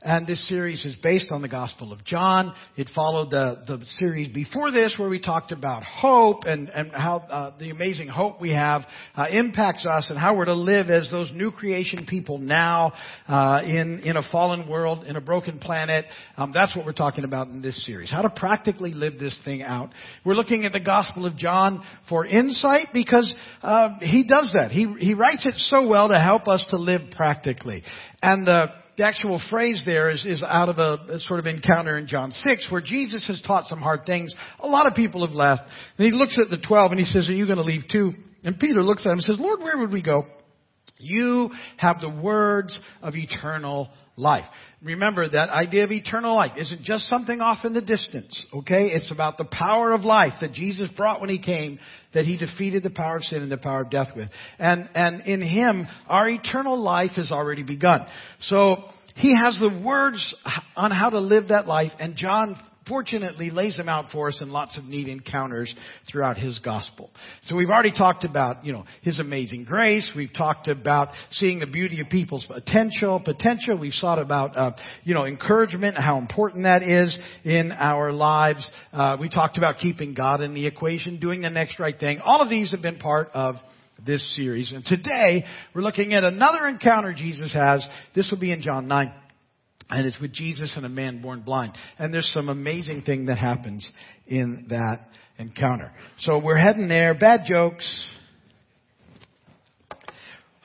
And 0.00 0.28
this 0.28 0.48
series 0.48 0.84
is 0.84 0.94
based 1.02 1.32
on 1.32 1.42
the 1.42 1.48
Gospel 1.48 1.92
of 1.92 2.04
John. 2.04 2.54
It 2.76 2.88
followed 2.94 3.32
the, 3.32 3.64
the 3.66 3.84
series 3.96 4.28
before 4.28 4.70
this 4.70 4.94
where 4.96 5.08
we 5.08 5.18
talked 5.18 5.50
about 5.50 5.82
hope 5.82 6.44
and, 6.44 6.68
and 6.68 6.92
how 6.92 7.16
uh, 7.16 7.58
the 7.58 7.70
amazing 7.70 8.06
hope 8.06 8.40
we 8.40 8.50
have 8.50 8.82
uh, 9.16 9.26
impacts 9.28 9.86
us 9.86 10.06
and 10.08 10.16
how 10.16 10.36
we're 10.36 10.44
to 10.44 10.54
live 10.54 10.88
as 10.88 11.10
those 11.10 11.32
new 11.34 11.50
creation 11.50 12.06
people 12.06 12.38
now 12.38 12.92
uh, 13.26 13.60
in, 13.64 14.02
in 14.04 14.16
a 14.16 14.22
fallen 14.30 14.68
world, 14.68 15.02
in 15.02 15.16
a 15.16 15.20
broken 15.20 15.58
planet. 15.58 16.04
Um, 16.36 16.52
that's 16.54 16.76
what 16.76 16.86
we're 16.86 16.92
talking 16.92 17.24
about 17.24 17.48
in 17.48 17.60
this 17.60 17.84
series. 17.84 18.08
How 18.08 18.22
to 18.22 18.30
practically 18.30 18.94
live 18.94 19.18
this 19.18 19.36
thing 19.44 19.62
out. 19.62 19.90
We're 20.24 20.34
looking 20.34 20.64
at 20.64 20.70
the 20.70 20.78
Gospel 20.78 21.26
of 21.26 21.36
John 21.36 21.84
for 22.08 22.24
insight 22.24 22.90
because 22.92 23.34
uh, 23.64 23.98
he 24.00 24.22
does 24.22 24.54
that. 24.54 24.70
He, 24.70 24.94
he 25.00 25.14
writes 25.14 25.44
it 25.44 25.56
so 25.56 25.88
well 25.88 26.06
to 26.06 26.20
help 26.20 26.46
us 26.46 26.64
to 26.70 26.76
live 26.76 27.00
practically. 27.16 27.82
And 28.22 28.48
uh, 28.48 28.68
the 28.98 29.06
actual 29.06 29.40
phrase 29.48 29.84
there 29.86 30.10
is, 30.10 30.26
is 30.26 30.42
out 30.42 30.68
of 30.68 30.78
a, 30.78 31.14
a, 31.14 31.20
sort 31.20 31.38
of 31.38 31.46
encounter 31.46 31.96
in 31.96 32.08
John 32.08 32.32
6 32.32 32.66
where 32.70 32.80
Jesus 32.80 33.26
has 33.28 33.40
taught 33.46 33.66
some 33.66 33.78
hard 33.78 34.00
things. 34.04 34.34
A 34.58 34.66
lot 34.66 34.86
of 34.88 34.94
people 34.94 35.24
have 35.24 35.34
left. 35.34 35.62
And 35.96 36.04
he 36.04 36.12
looks 36.12 36.36
at 36.42 36.50
the 36.50 36.58
12 36.58 36.90
and 36.90 37.00
he 37.00 37.06
says, 37.06 37.28
are 37.28 37.34
you 37.34 37.46
going 37.46 37.58
to 37.58 37.64
leave 37.64 37.84
too? 37.90 38.12
And 38.42 38.58
Peter 38.58 38.82
looks 38.82 39.06
at 39.06 39.10
him 39.10 39.18
and 39.18 39.22
says, 39.22 39.36
Lord, 39.38 39.60
where 39.60 39.78
would 39.78 39.92
we 39.92 40.02
go? 40.02 40.26
You 40.98 41.50
have 41.76 42.00
the 42.00 42.10
words 42.10 42.78
of 43.02 43.14
eternal 43.14 43.88
life. 44.16 44.44
Remember 44.82 45.28
that 45.28 45.48
idea 45.50 45.84
of 45.84 45.92
eternal 45.92 46.34
life 46.34 46.52
isn't 46.56 46.82
just 46.82 47.08
something 47.08 47.40
off 47.40 47.64
in 47.64 47.72
the 47.72 47.80
distance, 47.80 48.46
okay? 48.52 48.88
It's 48.88 49.10
about 49.10 49.38
the 49.38 49.44
power 49.44 49.92
of 49.92 50.02
life 50.02 50.34
that 50.40 50.52
Jesus 50.52 50.88
brought 50.96 51.20
when 51.20 51.30
He 51.30 51.38
came, 51.38 51.78
that 52.14 52.24
He 52.24 52.36
defeated 52.36 52.82
the 52.82 52.90
power 52.90 53.16
of 53.16 53.24
sin 53.24 53.42
and 53.42 53.50
the 53.50 53.58
power 53.58 53.82
of 53.82 53.90
death 53.90 54.08
with. 54.14 54.28
And, 54.58 54.88
and 54.94 55.22
in 55.22 55.40
Him, 55.40 55.86
our 56.06 56.28
eternal 56.28 56.80
life 56.80 57.12
has 57.16 57.32
already 57.32 57.62
begun. 57.62 58.06
So, 58.40 58.76
He 59.16 59.36
has 59.36 59.58
the 59.58 59.82
words 59.84 60.34
on 60.76 60.90
how 60.90 61.10
to 61.10 61.20
live 61.20 61.48
that 61.48 61.66
life, 61.66 61.92
and 61.98 62.16
John 62.16 62.56
fortunately 62.88 63.50
lays 63.50 63.76
them 63.76 63.88
out 63.88 64.06
for 64.10 64.28
us 64.28 64.40
in 64.40 64.50
lots 64.50 64.76
of 64.78 64.84
neat 64.84 65.08
encounters 65.08 65.74
throughout 66.10 66.36
his 66.36 66.58
gospel. 66.60 67.10
So 67.46 67.56
we've 67.56 67.70
already 67.70 67.92
talked 67.92 68.24
about, 68.24 68.64
you 68.64 68.72
know, 68.72 68.84
his 69.02 69.18
amazing 69.18 69.64
grace. 69.64 70.10
We've 70.16 70.32
talked 70.32 70.68
about 70.68 71.08
seeing 71.30 71.60
the 71.60 71.66
beauty 71.66 72.00
of 72.00 72.08
people's 72.08 72.46
potential, 72.46 73.20
potential. 73.20 73.76
We've 73.78 73.92
thought 74.00 74.18
about, 74.18 74.56
uh, 74.56 74.72
you 75.04 75.14
know, 75.14 75.26
encouragement, 75.26 75.96
how 75.96 76.18
important 76.18 76.64
that 76.64 76.82
is 76.82 77.16
in 77.44 77.72
our 77.72 78.12
lives. 78.12 78.68
Uh, 78.92 79.16
we 79.20 79.28
talked 79.28 79.58
about 79.58 79.78
keeping 79.78 80.14
God 80.14 80.40
in 80.40 80.54
the 80.54 80.66
equation, 80.66 81.20
doing 81.20 81.42
the 81.42 81.50
next 81.50 81.78
right 81.78 81.98
thing. 81.98 82.20
All 82.20 82.40
of 82.40 82.48
these 82.48 82.70
have 82.72 82.82
been 82.82 82.98
part 82.98 83.30
of 83.34 83.56
this 84.04 84.36
series. 84.36 84.72
And 84.72 84.84
today, 84.84 85.44
we're 85.74 85.82
looking 85.82 86.14
at 86.14 86.24
another 86.24 86.66
encounter 86.66 87.12
Jesus 87.12 87.52
has. 87.52 87.86
This 88.14 88.30
will 88.30 88.38
be 88.38 88.52
in 88.52 88.62
John 88.62 88.86
9. 88.86 89.12
And 89.90 90.06
it's 90.06 90.20
with 90.20 90.32
Jesus 90.32 90.74
and 90.76 90.84
a 90.84 90.88
man 90.88 91.22
born 91.22 91.40
blind. 91.40 91.72
And 91.98 92.12
there's 92.12 92.30
some 92.32 92.48
amazing 92.48 93.02
thing 93.02 93.26
that 93.26 93.38
happens 93.38 93.88
in 94.26 94.66
that 94.68 95.08
encounter. 95.38 95.92
So 96.18 96.38
we're 96.38 96.58
heading 96.58 96.88
there. 96.88 97.14
Bad 97.14 97.40
jokes. 97.46 98.02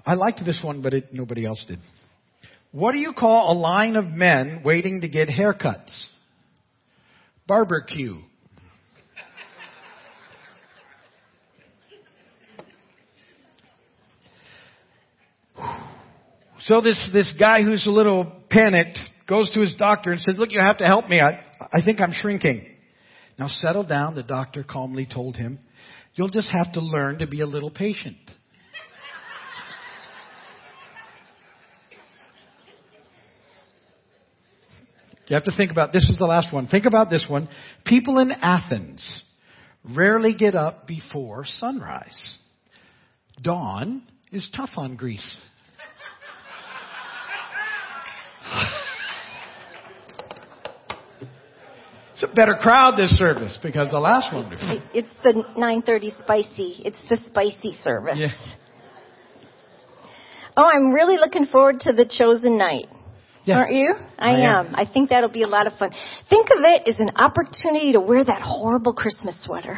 I 0.05 0.15
liked 0.15 0.41
this 0.45 0.61
one, 0.63 0.81
but 0.81 0.93
it, 0.93 1.13
nobody 1.13 1.45
else 1.45 1.63
did. 1.65 1.79
What 2.71 2.91
do 2.91 2.97
you 2.97 3.13
call 3.13 3.51
a 3.51 3.57
line 3.57 3.95
of 3.95 4.05
men 4.05 4.61
waiting 4.65 5.01
to 5.01 5.07
get 5.07 5.29
haircuts? 5.29 6.05
Barbecue. 7.47 8.17
So 16.61 16.79
this, 16.79 17.09
this 17.11 17.33
guy 17.37 17.61
who's 17.61 17.85
a 17.85 17.89
little 17.89 18.31
panicked 18.49 18.97
goes 19.27 19.49
to 19.51 19.59
his 19.59 19.75
doctor 19.75 20.11
and 20.11 20.21
says, 20.21 20.35
look, 20.37 20.51
you 20.51 20.59
have 20.59 20.77
to 20.77 20.85
help 20.85 21.07
me. 21.07 21.19
I, 21.19 21.43
I 21.71 21.81
think 21.83 21.99
I'm 21.99 22.11
shrinking. 22.13 22.65
Now 23.39 23.47
settle 23.47 23.83
down, 23.83 24.15
the 24.15 24.23
doctor 24.23 24.63
calmly 24.63 25.07
told 25.11 25.35
him. 25.35 25.59
You'll 26.15 26.29
just 26.29 26.49
have 26.51 26.73
to 26.73 26.81
learn 26.81 27.19
to 27.19 27.27
be 27.27 27.41
a 27.41 27.45
little 27.45 27.71
patient. 27.71 28.17
You 35.27 35.35
have 35.35 35.45
to 35.45 35.55
think 35.55 35.71
about 35.71 35.93
this 35.93 36.09
is 36.09 36.17
the 36.17 36.25
last 36.25 36.53
one. 36.53 36.67
Think 36.67 36.85
about 36.85 37.09
this 37.09 37.25
one. 37.27 37.47
People 37.85 38.19
in 38.19 38.31
Athens 38.31 39.21
rarely 39.83 40.33
get 40.33 40.53
up 40.53 40.85
before 40.85 41.43
sunrise. 41.45 42.37
Dawn 43.41 44.03
is 44.31 44.47
tough 44.55 44.71
on 44.75 44.95
Greece. 44.95 45.37
It's 52.23 52.31
a 52.31 52.35
better 52.35 52.55
crowd 52.55 52.95
this 52.97 53.17
service 53.17 53.57
because 53.61 53.89
the 53.91 53.99
last 53.99 54.33
one 54.33 54.49
before. 54.49 54.81
It's 54.93 55.09
the 55.23 55.43
9:30 55.57 56.23
spicy. 56.23 56.81
It's 56.85 57.01
the 57.09 57.17
spicy 57.29 57.73
service. 57.83 58.17
Yeah. 58.17 58.29
Oh, 60.55 60.63
I'm 60.63 60.93
really 60.93 61.17
looking 61.17 61.45
forward 61.47 61.81
to 61.81 61.91
the 61.93 62.05
chosen 62.05 62.57
night. 62.57 62.87
Yeah. 63.43 63.57
Aren't 63.57 63.73
you? 63.73 63.93
I, 64.17 64.35
I 64.35 64.39
am. 64.59 64.67
am. 64.67 64.75
I 64.75 64.85
think 64.85 65.09
that'll 65.09 65.29
be 65.31 65.43
a 65.43 65.47
lot 65.47 65.67
of 65.67 65.73
fun. 65.73 65.89
Think 66.29 66.47
of 66.51 66.59
it 66.63 66.87
as 66.87 66.97
an 66.99 67.09
opportunity 67.17 67.91
to 67.91 67.99
wear 67.99 68.23
that 68.23 68.41
horrible 68.41 68.93
Christmas 68.93 69.35
sweater 69.43 69.77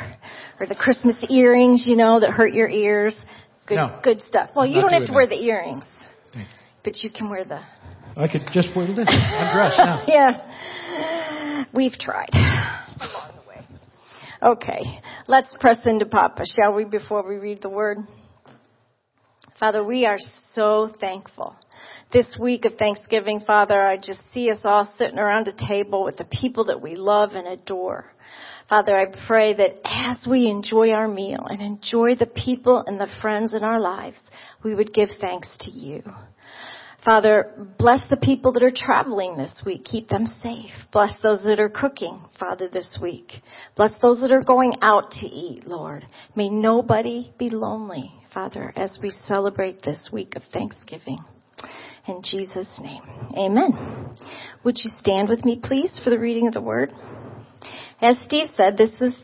or 0.60 0.68
the 0.68 0.76
Christmas 0.76 1.16
earrings, 1.30 1.86
you 1.88 1.96
know, 1.96 2.20
that 2.20 2.30
hurt 2.30 2.54
your 2.54 2.70
ears. 2.70 3.18
Good, 3.66 3.76
No. 3.78 4.00
good 4.04 4.22
stuff. 4.22 4.52
Well, 4.56 4.68
you 4.68 4.82
Not 4.82 4.92
don't 4.92 5.00
have 5.02 5.08
to 5.08 5.14
wear 5.14 5.26
that. 5.26 5.36
the 5.36 5.44
earrings, 5.44 5.86
but 6.84 6.94
you 7.02 7.10
can 7.10 7.28
wear 7.28 7.44
the. 7.44 7.62
I 8.16 8.28
could 8.28 8.44
just 8.54 8.68
wear 8.76 8.86
this. 8.86 9.08
I'm 9.10 9.56
dressed 9.56 9.78
now. 9.80 10.04
Yeah, 10.08 10.30
we've 11.76 11.98
tried 12.00 12.30
along 12.34 13.32
the 13.36 13.48
way. 13.48 13.66
Okay, 14.42 15.02
let's 15.28 15.56
press 15.60 15.80
into 15.86 16.06
Papa, 16.06 16.44
shall 16.46 16.74
we, 16.74 16.86
before 16.86 17.28
we 17.28 17.36
read 17.36 17.62
the 17.62 17.70
word? 17.70 17.98
Father, 19.60 19.84
we 19.84 20.06
are 20.06 20.20
so 20.54 20.92
thankful. 21.00 21.56
This 22.12 22.38
week 22.42 22.66
of 22.66 22.76
Thanksgiving, 22.76 23.42
Father, 23.46 23.82
I 23.82 23.98
just 23.98 24.22
see 24.34 24.52
us 24.52 24.60
all 24.64 24.92
sitting 24.98 25.18
around 25.20 25.48
a 25.48 25.68
table 25.68 26.04
with 26.04 26.18
the 26.18 26.26
people 26.26 26.66
that 26.66 26.82
we 26.82 26.96
love 26.96 27.32
and 27.32 27.48
adore. 27.48 28.06
Father, 28.70 28.96
I 28.96 29.06
pray 29.28 29.54
that 29.54 29.80
as 29.86 30.26
we 30.30 30.48
enjoy 30.48 30.90
our 30.90 31.08
meal 31.08 31.46
and 31.48 31.62
enjoy 31.62 32.16
the 32.16 32.26
people 32.26 32.84
and 32.86 33.00
the 33.00 33.08
friends 33.22 33.54
in 33.54 33.64
our 33.64 33.80
lives, 33.80 34.20
we 34.64 34.74
would 34.74 34.94
give 34.94 35.10
thanks 35.22 35.56
to 35.62 35.72
you. 35.72 36.04
Father, 37.06 37.54
bless 37.78 38.02
the 38.10 38.18
people 38.18 38.52
that 38.54 38.64
are 38.64 38.72
traveling 38.76 39.38
this 39.38 39.62
week. 39.64 39.84
Keep 39.84 40.10
them 40.10 40.26
safe. 40.44 40.72
Bless 40.92 41.14
those 41.22 41.44
that 41.44 41.60
are 41.60 41.70
cooking, 41.70 42.20
Father, 42.40 42.68
this 42.68 42.98
week. 43.00 43.32
Bless 43.76 43.92
those 44.02 44.22
that 44.22 44.32
are 44.32 44.42
going 44.42 44.74
out 44.82 45.12
to 45.12 45.28
eat, 45.28 45.68
Lord. 45.68 46.08
May 46.36 46.50
nobody 46.50 47.32
be 47.38 47.50
lonely, 47.52 48.12
Father, 48.34 48.74
as 48.76 48.98
we 49.04 49.12
celebrate 49.28 49.84
this 49.84 50.10
week 50.12 50.36
of 50.36 50.42
Thanksgiving. 50.52 51.20
In 52.08 52.22
Jesus' 52.24 52.80
name, 52.82 53.04
amen. 53.38 54.16
Would 54.64 54.78
you 54.84 54.92
stand 55.00 55.30
with 55.30 55.46
me, 55.46 55.60
please, 55.64 56.00
for 56.04 56.10
the 56.10 56.20
reading 56.20 56.48
of 56.48 56.56
the 56.56 56.62
word? 56.62 56.92
As 58.02 58.18
Steve 58.26 58.48
said, 58.56 58.78
this 58.78 58.92
is 59.00 59.22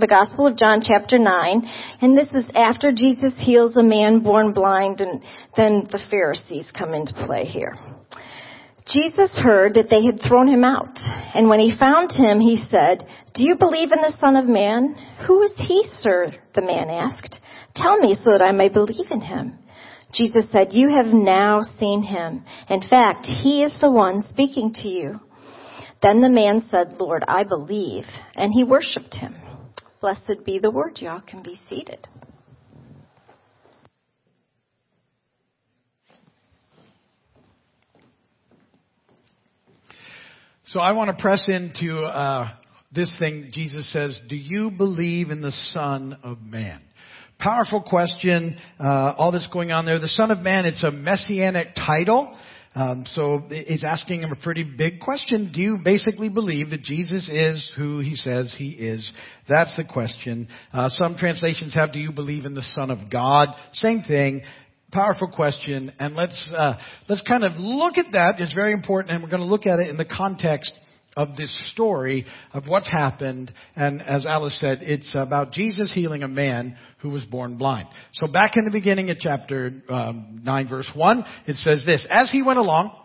the 0.00 0.06
Gospel 0.06 0.46
of 0.46 0.56
John 0.56 0.80
chapter 0.82 1.18
9, 1.18 1.62
and 2.00 2.16
this 2.16 2.32
is 2.32 2.48
after 2.54 2.90
Jesus 2.90 3.34
heals 3.36 3.76
a 3.76 3.82
man 3.82 4.20
born 4.20 4.52
blind 4.52 5.00
and 5.00 5.22
then 5.56 5.86
the 5.92 6.00
Pharisees 6.10 6.72
come 6.76 6.94
into 6.94 7.12
play 7.12 7.44
here. 7.44 7.74
Jesus 8.86 9.36
heard 9.36 9.74
that 9.74 9.90
they 9.90 10.04
had 10.04 10.20
thrown 10.20 10.48
him 10.48 10.64
out, 10.64 10.96
and 11.34 11.48
when 11.48 11.60
he 11.60 11.76
found 11.78 12.10
him, 12.10 12.40
he 12.40 12.56
said, 12.70 13.06
Do 13.34 13.44
you 13.44 13.54
believe 13.56 13.92
in 13.92 14.00
the 14.00 14.16
Son 14.18 14.36
of 14.36 14.46
Man? 14.46 14.96
Who 15.26 15.42
is 15.42 15.52
he, 15.56 15.84
sir? 16.00 16.32
The 16.54 16.62
man 16.62 16.88
asked. 16.88 17.38
Tell 17.76 17.98
me 17.98 18.16
so 18.18 18.30
that 18.30 18.42
I 18.42 18.52
may 18.52 18.68
believe 18.68 19.10
in 19.10 19.20
him. 19.20 19.58
Jesus 20.12 20.46
said, 20.50 20.72
You 20.72 20.88
have 20.88 21.06
now 21.06 21.60
seen 21.78 22.02
him. 22.02 22.42
In 22.68 22.82
fact, 22.82 23.26
he 23.26 23.62
is 23.62 23.76
the 23.80 23.90
one 23.90 24.22
speaking 24.22 24.72
to 24.82 24.88
you. 24.88 25.20
Then 26.02 26.22
the 26.22 26.30
man 26.30 26.64
said, 26.70 26.96
Lord, 26.98 27.22
I 27.28 27.44
believe. 27.44 28.04
And 28.34 28.52
he 28.52 28.64
worshiped 28.64 29.14
him. 29.14 29.36
Blessed 30.00 30.44
be 30.46 30.58
the 30.58 30.70
word. 30.70 30.98
Y'all 31.00 31.20
can 31.20 31.42
be 31.42 31.60
seated. 31.68 32.08
So 40.64 40.80
I 40.80 40.92
want 40.92 41.10
to 41.10 41.20
press 41.20 41.48
into 41.48 42.00
uh, 42.00 42.48
this 42.92 43.14
thing. 43.18 43.50
Jesus 43.52 43.92
says, 43.92 44.18
"Do 44.28 44.36
you 44.36 44.70
believe 44.70 45.30
in 45.30 45.42
the 45.42 45.50
Son 45.50 46.16
of 46.22 46.40
Man?" 46.40 46.80
Powerful 47.38 47.82
question. 47.82 48.56
Uh, 48.78 49.14
all 49.18 49.32
that's 49.32 49.48
going 49.48 49.72
on 49.72 49.84
there. 49.84 49.98
The 49.98 50.08
Son 50.08 50.30
of 50.30 50.38
Man. 50.38 50.64
It's 50.64 50.84
a 50.84 50.90
messianic 50.90 51.74
title. 51.74 52.36
Um, 52.72 53.04
so 53.04 53.42
he's 53.48 53.82
asking 53.82 54.22
him 54.22 54.30
a 54.30 54.36
pretty 54.36 54.62
big 54.62 55.00
question. 55.00 55.50
Do 55.52 55.60
you 55.60 55.78
basically 55.82 56.28
believe 56.28 56.70
that 56.70 56.82
Jesus 56.82 57.28
is 57.28 57.72
who 57.76 57.98
he 57.98 58.14
says 58.14 58.54
he 58.56 58.70
is? 58.70 59.10
That's 59.48 59.76
the 59.76 59.84
question. 59.84 60.46
Uh, 60.72 60.88
some 60.90 61.16
translations 61.16 61.74
have, 61.74 61.92
do 61.92 61.98
you 61.98 62.12
believe 62.12 62.44
in 62.44 62.54
the 62.54 62.62
Son 62.62 62.90
of 62.90 63.10
God? 63.10 63.48
Same 63.72 64.02
thing. 64.02 64.42
Powerful 64.92 65.28
question, 65.28 65.92
and 66.00 66.16
let's 66.16 66.50
uh, 66.56 66.74
let's 67.08 67.22
kind 67.22 67.44
of 67.44 67.52
look 67.56 67.96
at 67.96 68.06
that. 68.12 68.40
It's 68.40 68.52
very 68.52 68.72
important, 68.72 69.14
and 69.14 69.22
we're 69.22 69.30
going 69.30 69.42
to 69.42 69.46
look 69.46 69.64
at 69.64 69.78
it 69.78 69.88
in 69.88 69.96
the 69.96 70.04
context 70.04 70.72
of 71.20 71.36
this 71.36 71.54
story 71.72 72.24
of 72.54 72.66
what's 72.66 72.88
happened. 72.88 73.52
And 73.76 74.00
as 74.00 74.24
Alice 74.24 74.58
said, 74.58 74.78
it's 74.80 75.14
about 75.14 75.52
Jesus 75.52 75.92
healing 75.92 76.22
a 76.22 76.28
man 76.28 76.78
who 77.00 77.10
was 77.10 77.24
born 77.24 77.58
blind. 77.58 77.88
So 78.14 78.26
back 78.26 78.56
in 78.56 78.64
the 78.64 78.70
beginning 78.70 79.10
of 79.10 79.18
chapter 79.18 79.70
um, 79.90 80.40
9, 80.42 80.68
verse 80.68 80.90
1, 80.94 81.24
it 81.46 81.56
says 81.56 81.84
this. 81.84 82.06
As 82.10 82.30
he 82.30 82.42
went 82.42 82.58
along, 82.58 82.96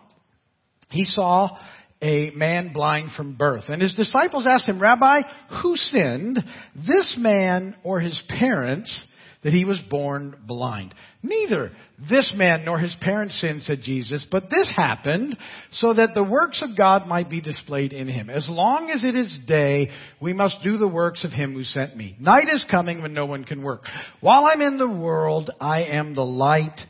he 0.88 1.04
saw 1.04 1.58
a 2.00 2.30
man 2.30 2.72
blind 2.72 3.10
from 3.14 3.34
birth. 3.34 3.64
And 3.68 3.82
his 3.82 3.94
disciples 3.94 4.46
asked 4.50 4.66
him, 4.66 4.80
Rabbi, 4.80 5.20
who 5.62 5.76
sinned, 5.76 6.38
this 6.74 7.16
man 7.18 7.76
or 7.84 8.00
his 8.00 8.22
parents, 8.30 9.04
that 9.46 9.52
he 9.52 9.64
was 9.64 9.80
born 9.88 10.34
blind? 10.44 10.92
Neither 11.22 11.70
this 12.10 12.32
man 12.34 12.64
nor 12.64 12.80
his 12.80 12.96
parents 13.00 13.40
sinned, 13.40 13.62
said 13.62 13.80
Jesus, 13.80 14.26
but 14.28 14.50
this 14.50 14.68
happened 14.76 15.38
so 15.70 15.94
that 15.94 16.14
the 16.14 16.24
works 16.24 16.62
of 16.62 16.76
God 16.76 17.06
might 17.06 17.30
be 17.30 17.40
displayed 17.40 17.92
in 17.92 18.08
him. 18.08 18.28
As 18.28 18.48
long 18.50 18.90
as 18.90 19.04
it 19.04 19.14
is 19.14 19.38
day, 19.46 19.90
we 20.20 20.32
must 20.32 20.56
do 20.64 20.78
the 20.78 20.88
works 20.88 21.22
of 21.22 21.30
him 21.30 21.52
who 21.52 21.62
sent 21.62 21.96
me. 21.96 22.16
Night 22.18 22.48
is 22.52 22.66
coming 22.68 23.02
when 23.02 23.14
no 23.14 23.24
one 23.26 23.44
can 23.44 23.62
work. 23.62 23.84
While 24.20 24.46
I'm 24.46 24.60
in 24.60 24.78
the 24.78 24.90
world, 24.90 25.48
I 25.60 25.84
am 25.84 26.14
the 26.14 26.26
light 26.26 26.80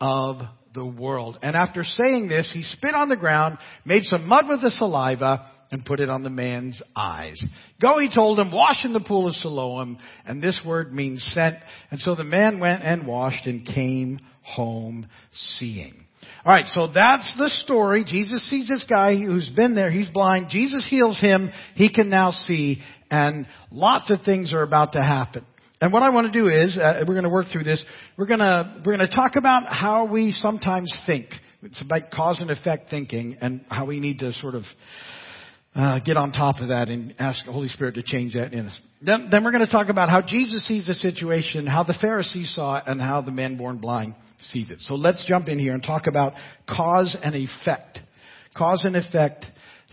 of 0.00 0.38
the 0.76 0.86
world. 0.86 1.38
And 1.42 1.56
after 1.56 1.82
saying 1.82 2.28
this, 2.28 2.48
he 2.54 2.62
spit 2.62 2.94
on 2.94 3.08
the 3.08 3.16
ground, 3.16 3.58
made 3.84 4.04
some 4.04 4.28
mud 4.28 4.48
with 4.48 4.62
the 4.62 4.70
saliva, 4.70 5.50
and 5.72 5.84
put 5.84 5.98
it 5.98 6.08
on 6.08 6.22
the 6.22 6.30
man's 6.30 6.80
eyes. 6.94 7.44
Go, 7.82 7.98
he 7.98 8.08
told 8.14 8.38
him, 8.38 8.52
wash 8.52 8.84
in 8.84 8.92
the 8.92 9.00
pool 9.00 9.26
of 9.26 9.34
Siloam, 9.34 9.98
and 10.24 10.40
this 10.40 10.60
word 10.64 10.92
means 10.92 11.28
sent. 11.34 11.56
And 11.90 11.98
so 11.98 12.14
the 12.14 12.22
man 12.22 12.60
went 12.60 12.84
and 12.84 13.06
washed 13.06 13.46
and 13.46 13.66
came 13.66 14.20
home 14.42 15.08
seeing. 15.32 16.04
Alright, 16.44 16.66
so 16.66 16.86
that's 16.92 17.34
the 17.36 17.50
story. 17.64 18.04
Jesus 18.06 18.48
sees 18.48 18.68
this 18.68 18.84
guy 18.88 19.16
who's 19.16 19.50
been 19.56 19.74
there, 19.74 19.90
he's 19.90 20.10
blind. 20.10 20.46
Jesus 20.50 20.86
heals 20.88 21.18
him, 21.18 21.50
he 21.74 21.92
can 21.92 22.08
now 22.08 22.30
see, 22.30 22.80
and 23.10 23.46
lots 23.72 24.10
of 24.12 24.22
things 24.22 24.52
are 24.52 24.62
about 24.62 24.92
to 24.92 25.00
happen. 25.00 25.44
And 25.80 25.92
what 25.92 26.02
I 26.02 26.08
want 26.10 26.32
to 26.32 26.38
do 26.38 26.48
is, 26.48 26.78
uh, 26.78 27.04
we're 27.06 27.14
going 27.14 27.24
to 27.24 27.30
work 27.30 27.46
through 27.52 27.64
this. 27.64 27.84
We're 28.16 28.26
going 28.26 28.40
to 28.40 28.82
we're 28.84 28.96
going 28.96 29.08
to 29.08 29.14
talk 29.14 29.36
about 29.36 29.64
how 29.68 30.06
we 30.06 30.32
sometimes 30.32 30.92
think. 31.06 31.26
It's 31.62 31.82
about 31.82 32.10
cause 32.10 32.40
and 32.40 32.50
effect 32.50 32.90
thinking, 32.90 33.36
and 33.40 33.64
how 33.68 33.86
we 33.86 34.00
need 34.00 34.20
to 34.20 34.32
sort 34.34 34.54
of 34.54 34.62
uh, 35.76 36.00
get 36.00 36.16
on 36.16 36.32
top 36.32 36.60
of 36.60 36.68
that 36.68 36.88
and 36.88 37.14
ask 37.18 37.44
the 37.44 37.52
Holy 37.52 37.68
Spirit 37.68 37.96
to 37.96 38.02
change 38.02 38.32
that 38.32 38.54
in 38.54 38.66
us. 38.66 38.80
Then, 39.02 39.28
then 39.30 39.44
we're 39.44 39.52
going 39.52 39.66
to 39.66 39.70
talk 39.70 39.90
about 39.90 40.08
how 40.08 40.22
Jesus 40.22 40.66
sees 40.66 40.86
the 40.86 40.94
situation, 40.94 41.66
how 41.66 41.82
the 41.82 41.96
Pharisees 42.00 42.54
saw 42.54 42.78
it, 42.78 42.84
and 42.86 43.00
how 43.00 43.20
the 43.20 43.30
man 43.30 43.58
born 43.58 43.78
blind 43.78 44.14
sees 44.40 44.70
it. 44.70 44.78
So 44.80 44.94
let's 44.94 45.24
jump 45.28 45.48
in 45.48 45.58
here 45.58 45.74
and 45.74 45.82
talk 45.82 46.06
about 46.06 46.32
cause 46.68 47.14
and 47.22 47.34
effect. 47.34 47.98
Cause 48.56 48.84
and 48.86 48.96
effect 48.96 49.44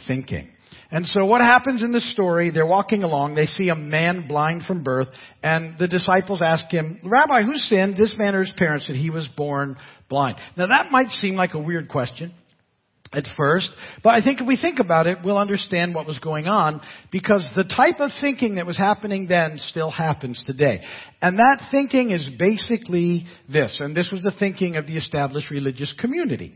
thinking. 0.08 0.53
And 0.94 1.08
so 1.08 1.26
what 1.26 1.42
happens 1.42 1.82
in 1.82 1.92
the 1.92 2.00
story, 2.00 2.52
they're 2.52 2.68
walking 2.68 3.02
along, 3.02 3.34
they 3.34 3.48
see 3.48 3.70
a 3.70 3.76
man 3.76 4.28
blind 4.28 4.66
from 4.66 4.84
birth, 4.84 5.08
and 5.42 5.76
the 5.80 5.88
disciples 5.88 6.44
ask 6.44 6.66
him, 6.68 7.00
Rabbi, 7.04 7.42
who 7.42 7.56
sinned, 7.56 7.98
this 7.98 8.14
man 8.16 8.36
or 8.36 8.42
his 8.42 8.54
parents, 8.56 8.86
that 8.88 8.96
he 8.96 9.10
was 9.10 9.28
born 9.36 9.76
blind? 10.08 10.38
Now 10.56 10.68
that 10.68 10.92
might 10.92 11.10
seem 11.10 11.34
like 11.34 11.56
a 11.56 11.60
weird 11.60 11.90
question 11.90 12.32
at 13.12 13.26
first, 13.36 13.72
but 14.04 14.12
I 14.12 14.22
think 14.22 14.40
if 14.40 14.48
we 14.48 14.56
think 14.56 14.78
about 14.78 15.08
it, 15.08 15.18
we'll 15.26 15.40
understand 15.40 15.96
what 15.96 16.06
was 16.06 16.20
going 16.20 16.46
on 16.46 16.80
because 17.12 17.52
the 17.56 17.64
type 17.64 18.00
of 18.00 18.12
thinking 18.22 18.56
that 18.56 18.68
was 18.68 18.78
happening 18.78 19.26
then 19.28 19.58
still 19.58 19.90
happens 19.90 20.44
today. 20.46 20.84
And 21.24 21.40
that 21.40 21.70
thinking 21.72 22.12
is 22.12 22.30
basically 22.38 23.26
this, 23.52 23.80
and 23.82 23.96
this 23.96 24.10
was 24.12 24.22
the 24.22 24.34
thinking 24.38 24.76
of 24.76 24.86
the 24.86 24.98
established 24.98 25.50
religious 25.50 25.92
community. 26.00 26.54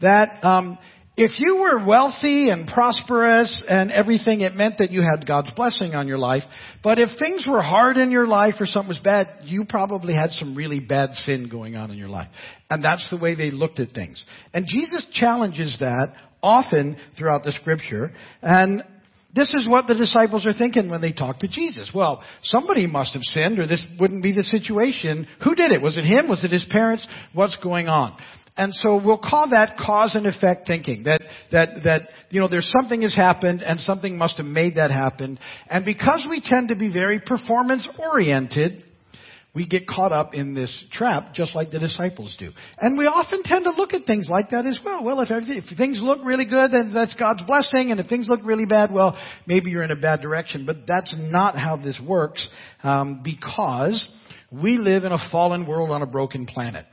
That, 0.00 0.44
um, 0.44 0.76
if 1.16 1.32
you 1.38 1.56
were 1.56 1.86
wealthy 1.86 2.50
and 2.50 2.68
prosperous 2.68 3.64
and 3.66 3.90
everything, 3.90 4.42
it 4.42 4.54
meant 4.54 4.78
that 4.78 4.90
you 4.90 5.00
had 5.00 5.26
God's 5.26 5.50
blessing 5.52 5.94
on 5.94 6.06
your 6.08 6.18
life. 6.18 6.42
But 6.82 6.98
if 6.98 7.18
things 7.18 7.46
were 7.48 7.62
hard 7.62 7.96
in 7.96 8.10
your 8.10 8.26
life 8.26 8.56
or 8.60 8.66
something 8.66 8.88
was 8.88 8.98
bad, 8.98 9.28
you 9.44 9.64
probably 9.64 10.12
had 10.12 10.30
some 10.32 10.54
really 10.54 10.80
bad 10.80 11.14
sin 11.14 11.48
going 11.48 11.74
on 11.74 11.90
in 11.90 11.96
your 11.96 12.08
life. 12.08 12.28
And 12.68 12.84
that's 12.84 13.08
the 13.08 13.16
way 13.16 13.34
they 13.34 13.50
looked 13.50 13.80
at 13.80 13.92
things. 13.92 14.22
And 14.52 14.66
Jesus 14.68 15.06
challenges 15.14 15.78
that 15.80 16.12
often 16.42 16.98
throughout 17.16 17.44
the 17.44 17.52
scripture. 17.52 18.12
And 18.42 18.84
this 19.34 19.54
is 19.54 19.66
what 19.66 19.86
the 19.86 19.94
disciples 19.94 20.46
are 20.46 20.52
thinking 20.52 20.90
when 20.90 21.00
they 21.00 21.12
talk 21.12 21.40
to 21.40 21.48
Jesus. 21.48 21.90
Well, 21.94 22.22
somebody 22.42 22.86
must 22.86 23.14
have 23.14 23.22
sinned 23.22 23.58
or 23.58 23.66
this 23.66 23.86
wouldn't 23.98 24.22
be 24.22 24.32
the 24.32 24.42
situation. 24.42 25.26
Who 25.44 25.54
did 25.54 25.72
it? 25.72 25.80
Was 25.80 25.96
it 25.96 26.04
him? 26.04 26.28
Was 26.28 26.44
it 26.44 26.50
his 26.50 26.66
parents? 26.68 27.06
What's 27.32 27.56
going 27.56 27.88
on? 27.88 28.18
And 28.56 28.74
so 28.74 29.00
we'll 29.02 29.18
call 29.18 29.50
that 29.50 29.76
cause 29.76 30.14
and 30.14 30.26
effect 30.26 30.66
thinking. 30.66 31.02
That, 31.04 31.22
that, 31.52 31.68
that, 31.84 32.08
you 32.30 32.40
know, 32.40 32.48
there's 32.48 32.72
something 32.74 33.02
has 33.02 33.14
happened 33.14 33.62
and 33.62 33.78
something 33.80 34.16
must 34.16 34.38
have 34.38 34.46
made 34.46 34.76
that 34.76 34.90
happen. 34.90 35.38
And 35.68 35.84
because 35.84 36.26
we 36.28 36.40
tend 36.42 36.68
to 36.68 36.76
be 36.76 36.90
very 36.90 37.20
performance 37.20 37.86
oriented, 37.98 38.82
we 39.54 39.66
get 39.66 39.86
caught 39.86 40.12
up 40.12 40.34
in 40.34 40.52
this 40.52 40.84
trap 40.92 41.34
just 41.34 41.54
like 41.54 41.70
the 41.70 41.78
disciples 41.78 42.36
do. 42.38 42.50
And 42.78 42.98
we 42.98 43.06
often 43.06 43.42
tend 43.42 43.64
to 43.64 43.70
look 43.70 43.94
at 43.94 44.04
things 44.06 44.28
like 44.30 44.50
that 44.50 44.66
as 44.66 44.78
well. 44.84 45.02
Well, 45.02 45.20
if, 45.20 45.28
if 45.30 45.76
things 45.78 45.98
look 46.02 46.20
really 46.24 46.44
good, 46.44 46.72
then 46.72 46.92
that's 46.92 47.14
God's 47.14 47.42
blessing. 47.44 47.90
And 47.90 47.98
if 47.98 48.06
things 48.06 48.28
look 48.28 48.40
really 48.44 48.66
bad, 48.66 48.92
well, 48.92 49.18
maybe 49.46 49.70
you're 49.70 49.82
in 49.82 49.90
a 49.90 49.96
bad 49.96 50.20
direction. 50.20 50.66
But 50.66 50.86
that's 50.86 51.14
not 51.18 51.56
how 51.56 51.76
this 51.76 52.00
works 52.06 52.48
um, 52.82 53.22
because 53.22 54.08
we 54.50 54.76
live 54.76 55.04
in 55.04 55.12
a 55.12 55.30
fallen 55.30 55.66
world 55.66 55.90
on 55.90 56.02
a 56.02 56.06
broken 56.06 56.46
planet. 56.46 56.86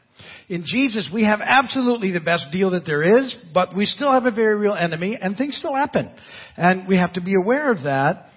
In 0.54 0.66
Jesus, 0.68 1.10
we 1.12 1.24
have 1.24 1.40
absolutely 1.42 2.12
the 2.12 2.20
best 2.20 2.52
deal 2.52 2.70
that 2.72 2.86
there 2.86 3.02
is, 3.02 3.36
but 3.56 3.76
we 3.76 3.86
still 3.86 4.12
have 4.12 4.26
a 4.26 4.32
very 4.32 4.54
real 4.56 4.76
enemy, 4.76 5.18
and 5.20 5.36
things 5.36 5.58
still 5.58 5.74
happen. 5.74 6.14
And 6.56 6.88
we 6.88 6.96
have 6.96 7.14
to 7.14 7.22
be 7.22 7.34
aware 7.34 7.72
of 7.72 7.86
that 7.86 8.28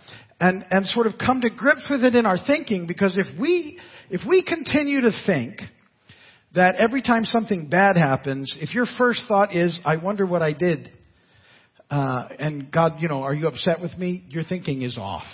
and, 0.40 0.64
and 0.70 0.86
sort 0.86 1.06
of 1.08 1.18
come 1.18 1.42
to 1.42 1.50
grips 1.50 1.84
with 1.90 2.02
it 2.04 2.14
in 2.14 2.24
our 2.24 2.38
thinking, 2.38 2.86
because 2.86 3.12
if 3.18 3.38
we, 3.38 3.78
if 4.08 4.22
we 4.26 4.42
continue 4.42 5.02
to 5.02 5.10
think 5.26 5.60
that 6.54 6.76
every 6.76 7.02
time 7.02 7.26
something 7.26 7.68
bad 7.68 7.98
happens, 7.98 8.56
if 8.62 8.74
your 8.74 8.86
first 8.96 9.20
thought 9.28 9.54
is, 9.54 9.78
I 9.84 9.98
wonder 9.98 10.24
what 10.24 10.40
I 10.40 10.54
did, 10.54 10.90
uh, 11.90 12.28
and 12.38 12.72
God, 12.72 12.94
you 13.00 13.08
know, 13.08 13.24
are 13.24 13.34
you 13.34 13.46
upset 13.46 13.82
with 13.82 13.94
me? 13.98 14.24
Your 14.30 14.42
thinking 14.42 14.80
is 14.80 14.96
off. 14.96 15.26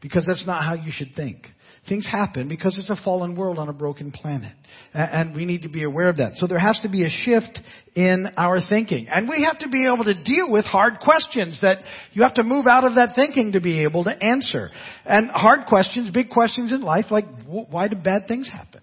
Because 0.00 0.24
that's 0.28 0.46
not 0.46 0.62
how 0.62 0.74
you 0.74 0.92
should 0.94 1.16
think. 1.16 1.48
Things 1.88 2.06
happen 2.10 2.48
because 2.48 2.78
it's 2.78 2.88
a 2.88 2.96
fallen 3.04 3.36
world 3.36 3.58
on 3.58 3.68
a 3.68 3.72
broken 3.72 4.10
planet. 4.10 4.54
And 4.94 5.34
we 5.34 5.44
need 5.44 5.62
to 5.62 5.68
be 5.68 5.84
aware 5.84 6.08
of 6.08 6.16
that. 6.16 6.32
So 6.36 6.46
there 6.46 6.58
has 6.58 6.80
to 6.82 6.88
be 6.88 7.04
a 7.04 7.10
shift 7.10 7.58
in 7.94 8.26
our 8.38 8.60
thinking. 8.66 9.06
And 9.08 9.28
we 9.28 9.44
have 9.44 9.58
to 9.58 9.68
be 9.68 9.86
able 9.86 10.04
to 10.04 10.14
deal 10.24 10.50
with 10.50 10.64
hard 10.64 11.00
questions 11.00 11.58
that 11.60 11.84
you 12.12 12.22
have 12.22 12.34
to 12.34 12.42
move 12.42 12.66
out 12.66 12.84
of 12.84 12.94
that 12.94 13.14
thinking 13.14 13.52
to 13.52 13.60
be 13.60 13.84
able 13.84 14.04
to 14.04 14.10
answer. 14.10 14.70
And 15.04 15.30
hard 15.30 15.66
questions, 15.66 16.10
big 16.10 16.30
questions 16.30 16.72
in 16.72 16.80
life, 16.80 17.06
like 17.10 17.26
why 17.46 17.88
do 17.88 17.96
bad 17.96 18.26
things 18.26 18.48
happen? 18.48 18.80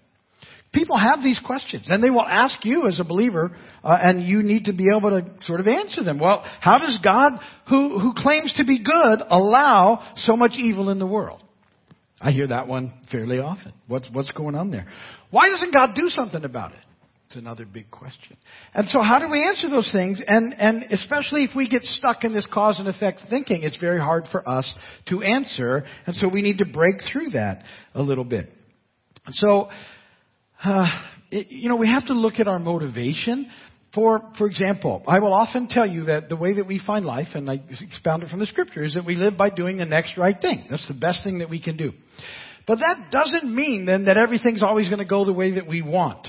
People 0.72 0.96
have 0.96 1.22
these 1.22 1.38
questions, 1.44 1.88
and 1.90 2.02
they 2.02 2.08
will 2.08 2.24
ask 2.24 2.64
you 2.64 2.86
as 2.86 2.98
a 2.98 3.04
believer, 3.04 3.54
uh, 3.84 3.98
and 4.00 4.22
you 4.26 4.42
need 4.42 4.64
to 4.64 4.72
be 4.72 4.86
able 4.96 5.10
to 5.10 5.30
sort 5.42 5.60
of 5.60 5.68
answer 5.68 6.02
them. 6.02 6.18
Well, 6.18 6.42
how 6.60 6.78
does 6.78 6.98
God, 7.04 7.32
who, 7.68 7.98
who 7.98 8.14
claims 8.16 8.54
to 8.56 8.64
be 8.64 8.82
good, 8.82 9.20
allow 9.28 10.14
so 10.16 10.34
much 10.34 10.52
evil 10.56 10.88
in 10.88 10.98
the 10.98 11.06
world? 11.06 11.42
I 12.22 12.30
hear 12.30 12.46
that 12.46 12.68
one 12.68 12.94
fairly 13.10 13.40
often. 13.40 13.72
What's, 13.88 14.08
what's 14.12 14.30
going 14.30 14.54
on 14.54 14.70
there? 14.70 14.86
Why 15.30 15.48
doesn't 15.48 15.72
God 15.72 15.94
do 15.94 16.08
something 16.08 16.44
about 16.44 16.72
it? 16.72 16.78
It's 17.26 17.36
another 17.36 17.64
big 17.64 17.90
question. 17.90 18.36
And 18.74 18.86
so 18.88 19.00
how 19.00 19.18
do 19.18 19.28
we 19.28 19.42
answer 19.42 19.68
those 19.68 19.90
things? 19.90 20.22
And, 20.24 20.54
and 20.56 20.84
especially 20.90 21.44
if 21.44 21.50
we 21.56 21.68
get 21.68 21.82
stuck 21.82 22.24
in 22.24 22.32
this 22.32 22.46
cause 22.46 22.78
and 22.78 22.86
effect 22.86 23.22
thinking, 23.28 23.62
it's 23.62 23.78
very 23.78 23.98
hard 23.98 24.26
for 24.30 24.46
us 24.48 24.72
to 25.08 25.22
answer. 25.22 25.84
And 26.06 26.14
so 26.14 26.28
we 26.28 26.42
need 26.42 26.58
to 26.58 26.66
break 26.66 26.96
through 27.10 27.30
that 27.30 27.64
a 27.94 28.02
little 28.02 28.24
bit. 28.24 28.52
So, 29.30 29.70
uh, 30.62 30.86
it, 31.30 31.50
you 31.50 31.70
know, 31.70 31.76
we 31.76 31.88
have 31.88 32.06
to 32.06 32.12
look 32.12 32.34
at 32.38 32.46
our 32.46 32.58
motivation. 32.58 33.50
For, 33.94 34.22
for 34.38 34.46
example, 34.46 35.02
I 35.06 35.18
will 35.18 35.34
often 35.34 35.68
tell 35.68 35.86
you 35.86 36.04
that 36.04 36.30
the 36.30 36.36
way 36.36 36.54
that 36.54 36.66
we 36.66 36.80
find 36.84 37.04
life, 37.04 37.28
and 37.34 37.50
I 37.50 37.60
expound 37.80 38.22
it 38.22 38.30
from 38.30 38.40
the 38.40 38.46
scripture, 38.46 38.82
is 38.82 38.94
that 38.94 39.04
we 39.04 39.16
live 39.16 39.36
by 39.36 39.50
doing 39.50 39.76
the 39.76 39.84
next 39.84 40.16
right 40.16 40.36
thing. 40.40 40.66
That's 40.70 40.88
the 40.88 40.94
best 40.94 41.22
thing 41.22 41.40
that 41.40 41.50
we 41.50 41.60
can 41.60 41.76
do. 41.76 41.92
But 42.66 42.78
that 42.78 43.10
doesn't 43.10 43.54
mean 43.54 43.84
then 43.84 44.06
that 44.06 44.16
everything's 44.16 44.62
always 44.62 44.88
going 44.88 45.00
to 45.00 45.04
go 45.04 45.26
the 45.26 45.32
way 45.32 45.56
that 45.56 45.66
we 45.66 45.82
want. 45.82 46.26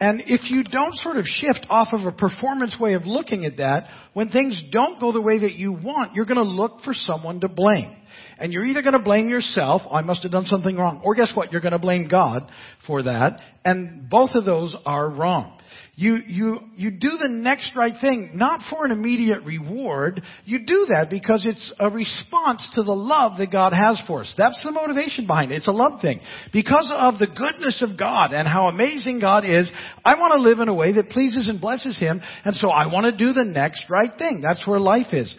And 0.00 0.22
if 0.26 0.50
you 0.50 0.64
don't 0.64 0.96
sort 0.96 1.18
of 1.18 1.26
shift 1.26 1.66
off 1.68 1.88
of 1.92 2.06
a 2.06 2.12
performance 2.12 2.74
way 2.80 2.94
of 2.94 3.04
looking 3.04 3.44
at 3.44 3.58
that, 3.58 3.88
when 4.14 4.30
things 4.30 4.60
don't 4.72 4.98
go 4.98 5.12
the 5.12 5.20
way 5.20 5.40
that 5.40 5.54
you 5.54 5.72
want, 5.72 6.14
you're 6.14 6.24
going 6.24 6.38
to 6.38 6.42
look 6.42 6.80
for 6.82 6.94
someone 6.94 7.40
to 7.40 7.48
blame. 7.48 7.94
And 8.38 8.50
you're 8.52 8.64
either 8.64 8.80
going 8.80 8.94
to 8.94 8.98
blame 8.98 9.28
yourself, 9.28 9.82
I 9.92 10.00
must 10.00 10.22
have 10.22 10.32
done 10.32 10.46
something 10.46 10.74
wrong, 10.74 11.02
or 11.04 11.14
guess 11.14 11.30
what? 11.34 11.52
You're 11.52 11.60
going 11.60 11.72
to 11.72 11.78
blame 11.78 12.08
God 12.08 12.50
for 12.86 13.02
that. 13.02 13.40
And 13.62 14.08
both 14.08 14.30
of 14.32 14.46
those 14.46 14.74
are 14.86 15.10
wrong. 15.10 15.59
You, 16.00 16.16
you, 16.26 16.60
you 16.76 16.90
do 16.92 17.18
the 17.20 17.28
next 17.28 17.76
right 17.76 17.92
thing, 18.00 18.30
not 18.32 18.62
for 18.70 18.86
an 18.86 18.90
immediate 18.90 19.44
reward. 19.44 20.22
You 20.46 20.60
do 20.60 20.86
that 20.94 21.10
because 21.10 21.42
it's 21.44 21.74
a 21.78 21.90
response 21.90 22.66
to 22.74 22.82
the 22.82 22.94
love 22.94 23.32
that 23.36 23.52
God 23.52 23.74
has 23.74 24.00
for 24.06 24.22
us. 24.22 24.34
That's 24.38 24.64
the 24.64 24.70
motivation 24.70 25.26
behind 25.26 25.52
it. 25.52 25.56
It's 25.56 25.68
a 25.68 25.72
love 25.72 26.00
thing. 26.00 26.20
Because 26.54 26.90
of 26.96 27.18
the 27.18 27.26
goodness 27.26 27.84
of 27.86 27.98
God 27.98 28.32
and 28.32 28.48
how 28.48 28.68
amazing 28.68 29.20
God 29.20 29.44
is, 29.44 29.70
I 30.02 30.14
want 30.14 30.32
to 30.32 30.40
live 30.40 30.60
in 30.60 30.70
a 30.70 30.74
way 30.74 30.94
that 30.94 31.10
pleases 31.10 31.48
and 31.48 31.60
blesses 31.60 31.98
Him, 31.98 32.22
and 32.46 32.56
so 32.56 32.70
I 32.70 32.86
want 32.86 33.04
to 33.04 33.14
do 33.14 33.34
the 33.34 33.44
next 33.44 33.84
right 33.90 34.12
thing. 34.16 34.40
That's 34.40 34.66
where 34.66 34.80
life 34.80 35.12
is. 35.12 35.36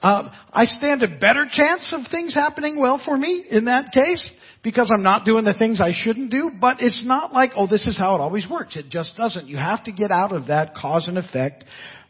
Uh, 0.00 0.30
I 0.50 0.64
stand 0.64 1.02
a 1.02 1.08
better 1.08 1.44
chance 1.50 1.92
of 1.92 2.10
things 2.10 2.32
happening 2.32 2.80
well 2.80 3.02
for 3.04 3.18
me 3.18 3.44
in 3.50 3.66
that 3.66 3.92
case 3.92 4.30
because 4.62 4.90
I'm 4.94 5.02
not 5.02 5.24
doing 5.24 5.44
the 5.44 5.54
things 5.54 5.80
I 5.80 5.92
shouldn't 5.94 6.30
do, 6.30 6.50
but 6.60 6.78
it's 6.80 7.02
not 7.04 7.32
like, 7.32 7.52
oh, 7.56 7.66
this 7.66 7.86
is 7.86 7.98
how 7.98 8.14
it 8.14 8.20
always 8.20 8.46
works. 8.48 8.76
It 8.76 8.90
just 8.90 9.16
doesn't. 9.16 9.46
You 9.46 9.56
have 9.56 9.84
to 9.84 9.92
get 9.92 10.10
out 10.10 10.32
of 10.32 10.48
that 10.48 10.74
cause 10.74 11.08
and 11.08 11.16
effect 11.16 11.64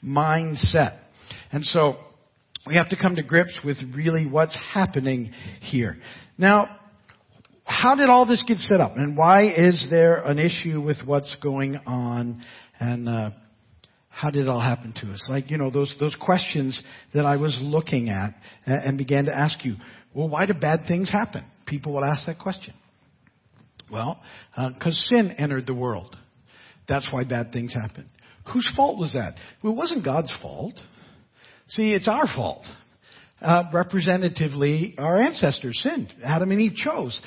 mindset. 0.05 0.99
And 1.53 1.65
so, 1.65 1.97
we 2.67 2.77
have 2.77 2.91
to 2.91 2.97
come 2.97 3.17
to 3.17 3.23
grips 3.23 3.59
with 3.65 3.79
really 3.95 4.27
what's 4.27 4.57
happening 4.75 5.33
here. 5.61 5.97
Now, 6.37 6.77
how 7.65 7.95
did 7.95 8.11
all 8.11 8.27
this 8.27 8.45
get 8.47 8.59
set 8.59 8.81
up? 8.81 8.97
And 8.97 9.17
why 9.17 9.47
is 9.47 9.87
there 9.91 10.23
an 10.23 10.39
issue 10.39 10.81
with 10.81 10.99
what's 11.05 11.35
going 11.43 11.77
on? 11.87 12.45
And, 12.79 13.09
uh, 13.09 13.31
how 14.09 14.29
did 14.29 14.43
it 14.43 14.49
all 14.49 14.61
happen 14.61 14.93
to 15.01 15.13
us? 15.13 15.27
Like, 15.31 15.51
you 15.51 15.57
know, 15.57 15.71
those, 15.71 15.95
those 15.99 16.15
questions 16.21 16.81
that 17.15 17.25
I 17.25 17.37
was 17.37 17.59
looking 17.63 18.11
at 18.11 18.35
and, 18.67 18.83
and 18.83 18.99
began 18.99 19.25
to 19.27 19.35
ask 19.35 19.65
you, 19.65 19.77
well, 20.13 20.29
why 20.29 20.45
do 20.45 20.53
bad 20.53 20.81
things 20.87 21.11
happen? 21.11 21.45
People 21.71 21.93
will 21.93 22.05
ask 22.05 22.27
that 22.27 22.41
question. 22.41 22.75
Well, 23.91 24.21
because 24.57 24.99
uh, 24.99 25.15
sin 25.15 25.31
entered 25.39 25.67
the 25.67 25.75
world. 25.75 26.17
That's 26.89 27.09
why 27.13 27.23
bad 27.23 27.53
things 27.53 27.73
happen. 27.73 28.11
Whose 28.53 28.69
fault 28.75 28.99
was 28.99 29.13
that? 29.13 29.37
Well, 29.63 29.73
it 29.73 29.77
wasn't 29.77 30.05
God's 30.05 30.33
fault. 30.43 30.75
See, 31.69 31.93
it's 31.93 32.09
our 32.09 32.27
fault. 32.27 32.65
Uh, 33.41 33.65
representatively, 33.73 34.97
our 34.99 35.23
ancestors 35.23 35.81
sinned. 35.81 36.13
Adam 36.25 36.51
and 36.51 36.61
Eve 36.61 36.75
chose. 36.75 37.19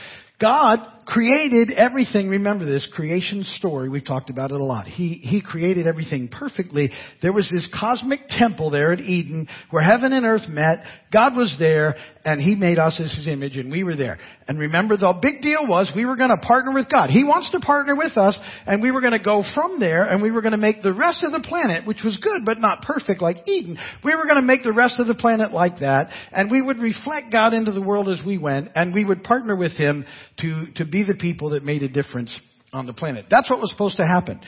God 0.41 0.79
created 1.05 1.71
everything. 1.71 2.29
Remember 2.29 2.65
this 2.65 2.87
creation 2.93 3.43
story. 3.57 3.89
We've 3.89 4.05
talked 4.05 4.29
about 4.29 4.51
it 4.51 4.59
a 4.59 4.63
lot. 4.63 4.87
He, 4.87 5.19
he 5.23 5.41
created 5.41 5.87
everything 5.87 6.27
perfectly. 6.27 6.91
There 7.21 7.33
was 7.33 7.49
this 7.51 7.67
cosmic 7.77 8.27
temple 8.29 8.69
there 8.69 8.91
at 8.91 8.99
Eden 8.99 9.47
where 9.69 9.83
heaven 9.83 10.13
and 10.13 10.25
earth 10.25 10.47
met. 10.47 10.83
God 11.11 11.35
was 11.35 11.55
there 11.59 11.95
and 12.25 12.41
He 12.41 12.55
made 12.55 12.79
us 12.79 12.99
as 12.99 13.13
His 13.13 13.27
image 13.27 13.57
and 13.57 13.71
we 13.71 13.83
were 13.83 13.95
there. 13.95 14.17
And 14.47 14.59
remember 14.59 14.97
the 14.97 15.13
big 15.21 15.41
deal 15.41 15.67
was 15.67 15.91
we 15.95 16.05
were 16.05 16.17
going 16.17 16.29
to 16.29 16.37
partner 16.37 16.73
with 16.73 16.89
God. 16.89 17.09
He 17.09 17.23
wants 17.23 17.51
to 17.51 17.59
partner 17.59 17.95
with 17.95 18.17
us 18.17 18.37
and 18.65 18.81
we 18.81 18.91
were 18.91 19.01
going 19.01 19.13
to 19.13 19.23
go 19.23 19.43
from 19.53 19.79
there 19.79 20.03
and 20.03 20.21
we 20.21 20.31
were 20.31 20.41
going 20.41 20.51
to 20.53 20.57
make 20.57 20.81
the 20.81 20.93
rest 20.93 21.23
of 21.23 21.31
the 21.31 21.45
planet, 21.47 21.85
which 21.85 22.01
was 22.03 22.17
good 22.17 22.43
but 22.45 22.59
not 22.59 22.81
perfect 22.81 23.21
like 23.21 23.47
Eden, 23.47 23.77
we 24.03 24.15
were 24.15 24.25
going 24.25 24.35
to 24.35 24.41
make 24.41 24.63
the 24.63 24.73
rest 24.73 24.99
of 24.99 25.07
the 25.07 25.15
planet 25.15 25.51
like 25.51 25.79
that 25.79 26.09
and 26.31 26.49
we 26.49 26.61
would 26.61 26.79
reflect 26.79 27.31
God 27.31 27.53
into 27.53 27.71
the 27.71 27.81
world 27.81 28.09
as 28.09 28.21
we 28.25 28.37
went 28.37 28.69
and 28.75 28.93
we 28.93 29.05
would 29.05 29.23
partner 29.23 29.55
with 29.55 29.73
Him 29.73 30.05
to, 30.39 30.67
to 30.75 30.85
be 30.93 31.03
the 31.03 31.15
people 31.15 31.49
that 31.49 31.63
made 31.63 31.81
a 31.81 31.89
difference 31.89 32.39
on 32.71 32.85
the 32.85 32.93
planet. 32.93 33.25
That's 33.29 33.49
what 33.49 33.59
was 33.59 33.71
supposed 33.71 33.97
to 33.97 34.05
happen. 34.05 34.39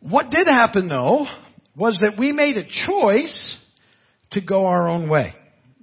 What 0.00 0.30
did 0.30 0.46
happen 0.46 0.86
though 0.86 1.26
was 1.74 1.98
that 2.02 2.18
we 2.18 2.30
made 2.32 2.58
a 2.58 2.64
choice 2.86 3.58
to 4.32 4.42
go 4.42 4.66
our 4.66 4.86
own 4.86 5.08
way. 5.08 5.32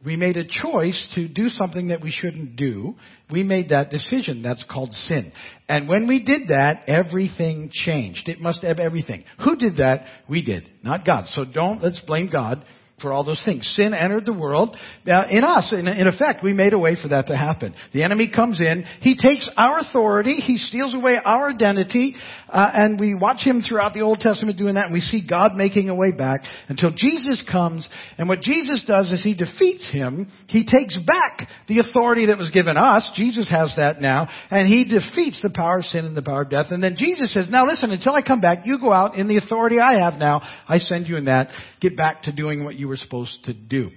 We 0.05 0.15
made 0.15 0.38
a 0.38 0.43
choice 0.43 1.07
to 1.15 1.28
do 1.28 1.49
something 1.49 1.88
that 1.88 2.01
we 2.01 2.11
shouldn't 2.11 2.55
do. 2.55 2.95
We 3.32 3.43
made 3.43 3.69
that 3.69 3.89
decision. 3.89 4.43
That's 4.43 4.63
called 4.69 4.91
sin. 4.91 5.32
And 5.67 5.88
when 5.88 6.07
we 6.07 6.24
did 6.24 6.49
that, 6.49 6.84
everything 6.88 7.69
changed. 7.71 8.28
It 8.28 8.39
must 8.39 8.63
have 8.63 8.80
everything. 8.80 9.24
Who 9.43 9.55
did 9.55 9.78
that? 9.78 10.05
We 10.30 10.43
did, 10.43 10.69
not 10.84 11.05
God. 11.05 11.28
So 11.28 11.45
don't, 11.45 11.82
let's 11.82 12.01
blame 12.01 12.30
God 12.30 12.63
for 13.04 13.14
all 13.14 13.24
those 13.24 13.43
things. 13.45 13.72
Sin 13.76 13.93
entered 13.93 14.26
the 14.26 14.34
world. 14.34 14.76
Now, 15.06 15.28
in 15.30 15.43
us, 15.43 15.72
in, 15.72 15.88
in, 15.88 16.08
effect, 16.08 16.43
we 16.43 16.54
made 16.54 16.74
a 16.74 16.80
way 16.80 16.95
for 16.99 17.10
that 17.10 17.28
to 17.28 17.38
happen. 17.38 17.76
The 17.93 18.01
enemy 18.01 18.32
comes 18.34 18.60
in. 18.60 18.86
He 19.01 19.16
takes 19.16 19.47
our 19.56 19.78
authority. 19.80 20.36
He 20.36 20.58
steals 20.58 20.95
away 20.95 21.18
our 21.24 21.49
identity. 21.49 22.16
Uh, 22.54 22.70
and 22.72 22.99
we 22.99 23.16
watch 23.16 23.41
him 23.41 23.62
throughout 23.62 23.95
the 23.95 24.01
Old 24.01 24.20
Testament 24.20 24.60
doing 24.60 24.76
that. 24.76 24.86
And 24.86 24.93
we 24.93 24.99
see 24.99 25.26
God 25.28 25.56
making 25.56 25.89
a 25.89 25.95
way 25.95 26.12
back 26.12 26.41
until 26.70 26.91
Jesus 26.91 27.43
comes. 27.51 27.89
And 28.20 28.30
what 28.30 28.41
Jesus 28.41 28.84
does 28.86 29.12
is 29.12 29.24
he 29.24 29.34
defeats 29.34 29.89
him. 29.91 30.32
He 30.47 30.64
takes 30.64 30.97
back 30.99 31.49
the 31.68 31.80
authority 31.80 32.28
that 32.28 32.38
was 32.38 32.51
given 32.51 32.78
us. 32.78 33.12
Jesus 33.16 33.49
has 33.49 33.74
that 33.78 33.99
now. 33.99 34.30
And 34.51 34.68
he 34.68 34.86
defeats 34.86 35.41
the 35.41 35.49
power 35.49 35.80
of 35.80 35.86
sin 35.86 36.06
and 36.06 36.16
the 36.16 36.22
power 36.22 36.43
of 36.43 36.51
death. 36.51 36.68
And 36.70 36.84
then 36.84 36.95
Jesus 36.95 37.34
says, 37.34 37.47
now 37.49 37.66
listen, 37.66 37.89
until 37.89 38.14
I 38.14 38.22
come 38.22 38.39
back, 38.39 38.60
you 38.66 38.80
go 38.80 38.93
out 38.93 39.16
in 39.16 39.28
the 39.28 39.38
authority 39.38 39.80
I 39.80 40.04
have 40.04 40.20
now. 40.20 40.43
I 40.68 40.78
send 40.78 41.08
you 41.08 41.18
in 41.18 41.26
that. 41.26 41.49
Get 41.82 41.97
back 41.97 42.24
to 42.24 42.32
doing 42.32 42.64
what 42.64 42.76
you 42.76 42.88
were 42.88 42.97
supposed 42.97 43.43
to 43.45 43.54
do. 43.54 43.89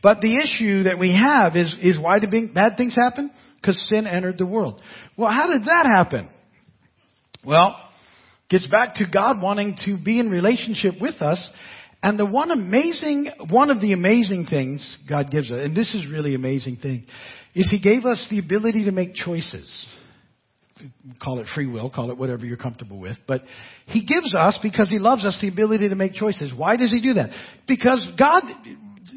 But 0.00 0.20
the 0.20 0.36
issue 0.36 0.84
that 0.84 1.00
we 1.00 1.10
have 1.12 1.56
is, 1.56 1.74
is 1.82 1.98
why 1.98 2.20
do 2.20 2.28
bad 2.54 2.76
things 2.76 2.94
happen? 2.94 3.32
Because 3.60 3.84
sin 3.88 4.06
entered 4.06 4.38
the 4.38 4.46
world. 4.46 4.80
Well, 5.16 5.30
how 5.30 5.48
did 5.48 5.62
that 5.62 5.86
happen? 5.86 6.28
Well, 7.44 7.76
gets 8.48 8.66
back 8.68 8.96
to 8.96 9.06
God 9.06 9.40
wanting 9.40 9.76
to 9.84 9.96
be 9.96 10.18
in 10.18 10.30
relationship 10.30 10.94
with 11.00 11.20
us. 11.20 11.50
And 12.02 12.18
the 12.18 12.26
one 12.26 12.50
amazing, 12.50 13.30
one 13.48 13.70
of 13.70 13.80
the 13.80 13.92
amazing 13.92 14.46
things 14.46 14.96
God 15.08 15.30
gives 15.30 15.50
us, 15.50 15.58
and 15.62 15.76
this 15.76 15.94
is 15.94 16.06
really 16.10 16.34
amazing 16.34 16.76
thing, 16.76 17.06
is 17.54 17.68
He 17.70 17.80
gave 17.80 18.04
us 18.04 18.26
the 18.30 18.38
ability 18.38 18.84
to 18.84 18.92
make 18.92 19.14
choices 19.14 19.86
call 21.22 21.38
it 21.38 21.46
free 21.54 21.66
will, 21.66 21.90
call 21.90 22.10
it 22.10 22.18
whatever 22.18 22.44
you're 22.44 22.56
comfortable 22.56 22.98
with. 22.98 23.16
But 23.26 23.42
He 23.86 24.04
gives 24.04 24.34
us, 24.34 24.58
because 24.62 24.90
He 24.90 24.98
loves 24.98 25.24
us, 25.24 25.38
the 25.40 25.48
ability 25.48 25.88
to 25.88 25.94
make 25.94 26.12
choices. 26.12 26.52
Why 26.54 26.76
does 26.76 26.90
He 26.90 27.00
do 27.00 27.14
that? 27.14 27.30
Because 27.66 28.06
God 28.18 28.42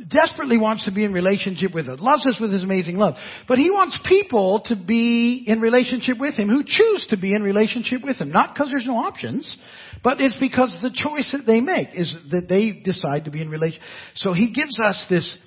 desperately 0.09 0.57
wants 0.57 0.85
to 0.85 0.91
be 0.91 1.03
in 1.03 1.13
relationship 1.13 1.73
with 1.73 1.87
us, 1.87 1.99
loves 1.99 2.25
us 2.25 2.37
with 2.39 2.51
His 2.51 2.63
amazing 2.63 2.95
love. 2.95 3.15
But 3.47 3.57
He 3.57 3.69
wants 3.69 3.99
people 4.05 4.61
to 4.65 4.75
be 4.75 5.43
in 5.45 5.61
relationship 5.61 6.17
with 6.19 6.35
Him 6.35 6.49
who 6.49 6.63
choose 6.65 7.07
to 7.09 7.17
be 7.17 7.33
in 7.33 7.43
relationship 7.43 8.01
with 8.03 8.17
Him. 8.17 8.31
Not 8.31 8.53
because 8.53 8.69
there's 8.69 8.87
no 8.87 8.97
options, 8.97 9.57
but 10.03 10.19
it's 10.19 10.37
because 10.37 10.75
the 10.81 10.91
choice 10.93 11.29
that 11.31 11.45
they 11.45 11.61
make 11.61 11.89
is 11.93 12.15
that 12.31 12.47
they 12.49 12.71
decide 12.71 13.25
to 13.25 13.31
be 13.31 13.41
in 13.41 13.49
relationship. 13.49 13.83
So 14.15 14.33
He 14.33 14.51
gives 14.51 14.77
us 14.79 15.05
this, 15.09 15.37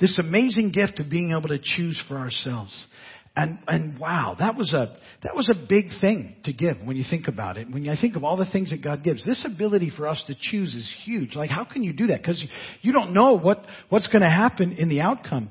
this 0.00 0.18
amazing 0.18 0.72
gift 0.72 1.00
of 1.00 1.10
being 1.10 1.32
able 1.32 1.48
to 1.48 1.58
choose 1.58 2.00
for 2.08 2.18
ourselves. 2.18 2.86
And, 3.34 3.58
and 3.66 3.98
wow, 3.98 4.36
that 4.38 4.56
was 4.56 4.74
a, 4.74 4.94
that 5.22 5.34
was 5.34 5.48
a 5.48 5.54
big 5.54 5.86
thing 6.02 6.36
to 6.44 6.52
give 6.52 6.76
when 6.84 6.96
you 6.96 7.04
think 7.08 7.28
about 7.28 7.56
it. 7.56 7.70
When 7.70 7.88
I 7.88 7.98
think 7.98 8.14
of 8.14 8.24
all 8.24 8.36
the 8.36 8.50
things 8.50 8.70
that 8.70 8.84
God 8.84 9.02
gives, 9.02 9.24
this 9.24 9.46
ability 9.50 9.90
for 9.96 10.06
us 10.06 10.22
to 10.26 10.34
choose 10.38 10.74
is 10.74 10.94
huge. 11.04 11.34
Like, 11.34 11.48
how 11.48 11.64
can 11.64 11.82
you 11.82 11.94
do 11.94 12.08
that? 12.08 12.20
Because 12.20 12.44
you 12.82 12.92
don't 12.92 13.14
know 13.14 13.38
what, 13.38 13.64
what's 13.88 14.06
going 14.08 14.20
to 14.20 14.28
happen 14.28 14.72
in 14.72 14.90
the 14.90 15.00
outcome. 15.00 15.50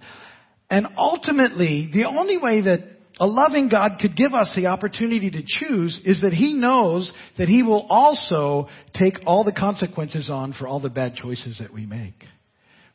And 0.70 0.88
ultimately, 0.96 1.90
the 1.92 2.06
only 2.06 2.38
way 2.38 2.62
that 2.62 2.82
a 3.20 3.26
loving 3.26 3.68
God 3.68 3.98
could 4.00 4.16
give 4.16 4.34
us 4.34 4.54
the 4.56 4.68
opportunity 4.68 5.32
to 5.32 5.44
choose 5.46 6.00
is 6.06 6.22
that 6.22 6.34
He 6.34 6.54
knows 6.54 7.12
that 7.40 7.48
He 7.48 7.64
will 7.64 7.88
also 7.90 8.70
take 8.94 9.20
all 9.26 9.44
the 9.44 9.52
consequences 9.52 10.30
on 10.32 10.54
for 10.54 10.68
all 10.68 10.80
the 10.80 10.90
bad 10.90 11.16
choices 11.16 11.58
that 11.60 11.74
we 11.74 11.88
make. 11.88 12.24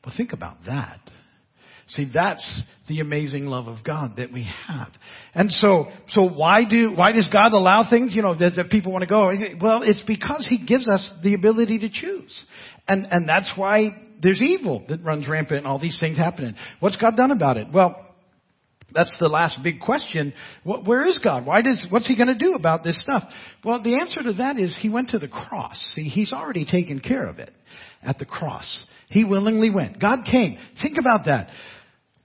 Well, 0.05 0.14
think 0.16 0.32
about 0.32 0.59
that. 0.66 1.01
See, 1.89 2.11
that's 2.12 2.62
the 2.89 2.99
amazing 2.99 3.47
love 3.47 3.68
of 3.68 3.84
God 3.84 4.16
that 4.16 4.32
we 4.32 4.49
have. 4.66 4.89
And 5.34 5.53
so, 5.53 5.87
so 6.09 6.28
why 6.28 6.64
do, 6.68 6.93
why 6.93 7.12
does 7.12 7.28
God 7.32 7.53
allow 7.53 7.89
things, 7.89 8.12
you 8.14 8.22
know, 8.22 8.37
that, 8.37 8.55
that 8.57 8.70
people 8.70 8.91
want 8.91 9.03
to 9.03 9.09
go? 9.09 9.30
Well, 9.61 9.82
it's 9.82 10.03
because 10.05 10.47
He 10.49 10.59
gives 10.59 10.89
us 10.89 11.12
the 11.22 11.34
ability 11.34 11.78
to 11.80 11.89
choose. 11.89 12.45
And, 12.89 13.07
and 13.11 13.28
that's 13.28 13.51
why 13.55 13.91
there's 14.20 14.43
evil 14.43 14.84
that 14.89 15.05
runs 15.05 15.28
rampant 15.28 15.59
and 15.59 15.66
all 15.66 15.78
these 15.78 15.99
things 16.01 16.16
happening. 16.16 16.55
What's 16.80 16.97
God 16.97 17.16
done 17.16 17.30
about 17.30 17.57
it? 17.57 17.68
Well, 17.72 18.03
that's 18.93 19.14
the 19.20 19.28
last 19.28 19.61
big 19.62 19.80
question. 19.80 20.32
Where 20.64 21.05
is 21.05 21.20
God? 21.22 21.47
Why 21.47 21.62
does, 21.62 21.87
what's 21.91 22.07
He 22.07 22.16
going 22.16 22.28
to 22.28 22.39
do 22.39 22.55
about 22.55 22.82
this 22.82 23.01
stuff? 23.01 23.22
Well, 23.64 23.82
the 23.82 24.01
answer 24.01 24.22
to 24.22 24.32
that 24.34 24.59
is 24.59 24.76
He 24.80 24.89
went 24.89 25.11
to 25.11 25.18
the 25.18 25.28
cross. 25.28 25.76
See, 25.95 26.09
He's 26.09 26.32
already 26.32 26.64
taken 26.64 27.01
care 27.01 27.28
of 27.28 27.39
it 27.39 27.53
at 28.03 28.18
the 28.18 28.24
cross. 28.24 28.87
He 29.09 29.24
willingly 29.24 29.70
went. 29.70 30.01
God 30.01 30.20
came. 30.30 30.59
Think 30.82 30.99
about 30.99 31.26
that. 31.26 31.51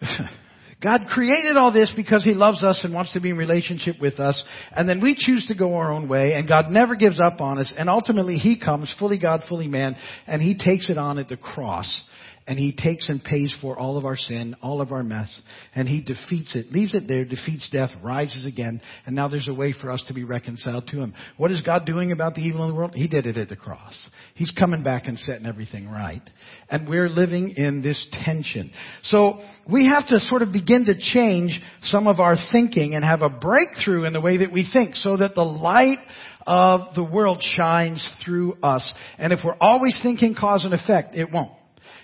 God 0.81 1.01
created 1.09 1.57
all 1.57 1.71
this 1.71 1.93
because 1.95 2.23
He 2.23 2.33
loves 2.33 2.63
us 2.63 2.83
and 2.83 2.93
wants 2.93 3.13
to 3.13 3.21
be 3.21 3.29
in 3.29 3.37
relationship 3.37 3.97
with 4.01 4.19
us. 4.19 4.43
And 4.71 4.89
then 4.89 4.99
we 4.99 5.15
choose 5.15 5.45
to 5.47 5.55
go 5.55 5.75
our 5.75 5.91
own 5.91 6.09
way 6.09 6.33
and 6.33 6.47
God 6.47 6.69
never 6.69 6.95
gives 6.95 7.19
up 7.19 7.39
on 7.39 7.59
us. 7.59 7.71
And 7.77 7.89
ultimately 7.89 8.37
He 8.37 8.59
comes 8.59 8.93
fully 8.97 9.19
God, 9.19 9.43
fully 9.47 9.67
man, 9.67 9.95
and 10.25 10.41
He 10.41 10.57
takes 10.57 10.89
it 10.89 10.97
on 10.97 11.19
at 11.19 11.29
the 11.29 11.37
cross 11.37 12.03
and 12.51 12.59
he 12.59 12.73
takes 12.73 13.07
and 13.07 13.23
pays 13.23 13.55
for 13.61 13.79
all 13.79 13.95
of 13.95 14.03
our 14.03 14.17
sin, 14.17 14.57
all 14.61 14.81
of 14.81 14.91
our 14.91 15.03
mess, 15.03 15.33
and 15.73 15.87
he 15.87 16.01
defeats 16.01 16.53
it, 16.53 16.69
leaves 16.69 16.93
it 16.93 17.07
there, 17.07 17.23
defeats 17.23 17.69
death, 17.71 17.91
rises 18.03 18.45
again, 18.45 18.81
and 19.05 19.15
now 19.15 19.29
there's 19.29 19.47
a 19.47 19.53
way 19.53 19.71
for 19.71 19.89
us 19.89 20.03
to 20.09 20.13
be 20.13 20.25
reconciled 20.25 20.85
to 20.87 20.97
him. 20.97 21.13
What 21.37 21.49
is 21.49 21.61
God 21.61 21.85
doing 21.85 22.11
about 22.11 22.35
the 22.35 22.41
evil 22.41 22.65
in 22.65 22.71
the 22.71 22.75
world? 22.75 22.93
He 22.93 23.07
did 23.07 23.25
it 23.25 23.37
at 23.37 23.47
the 23.47 23.55
cross. 23.55 23.95
He's 24.35 24.51
coming 24.51 24.83
back 24.83 25.03
and 25.05 25.17
setting 25.17 25.45
everything 25.45 25.87
right. 25.87 26.21
And 26.69 26.89
we're 26.89 27.07
living 27.07 27.51
in 27.51 27.81
this 27.81 28.05
tension. 28.25 28.71
So 29.03 29.39
we 29.71 29.87
have 29.87 30.07
to 30.07 30.19
sort 30.19 30.41
of 30.41 30.51
begin 30.51 30.83
to 30.87 30.99
change 30.99 31.57
some 31.83 32.05
of 32.05 32.19
our 32.19 32.35
thinking 32.51 32.95
and 32.95 33.05
have 33.05 33.21
a 33.21 33.29
breakthrough 33.29 34.03
in 34.03 34.11
the 34.11 34.19
way 34.19 34.39
that 34.39 34.51
we 34.51 34.69
think 34.73 34.97
so 34.97 35.15
that 35.15 35.35
the 35.35 35.41
light 35.41 35.99
of 36.45 36.95
the 36.95 37.03
world 37.05 37.41
shines 37.55 38.05
through 38.25 38.57
us. 38.61 38.93
And 39.17 39.31
if 39.31 39.39
we're 39.41 39.55
always 39.61 39.97
thinking 40.03 40.35
cause 40.35 40.65
and 40.65 40.73
effect, 40.73 41.15
it 41.15 41.31
won't. 41.31 41.53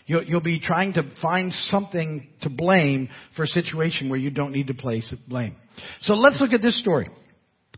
You'll, 0.07 0.23
you'll 0.23 0.41
be 0.41 0.59
trying 0.59 0.93
to 0.93 1.03
find 1.21 1.51
something 1.53 2.27
to 2.41 2.49
blame 2.49 3.09
for 3.35 3.43
a 3.43 3.47
situation 3.47 4.09
where 4.09 4.19
you 4.19 4.31
don't 4.31 4.53
need 4.53 4.67
to 4.67 4.73
place 4.73 5.13
blame. 5.27 5.55
So 6.01 6.13
let's 6.13 6.41
look 6.41 6.53
at 6.53 6.61
this 6.61 6.79
story. 6.79 7.05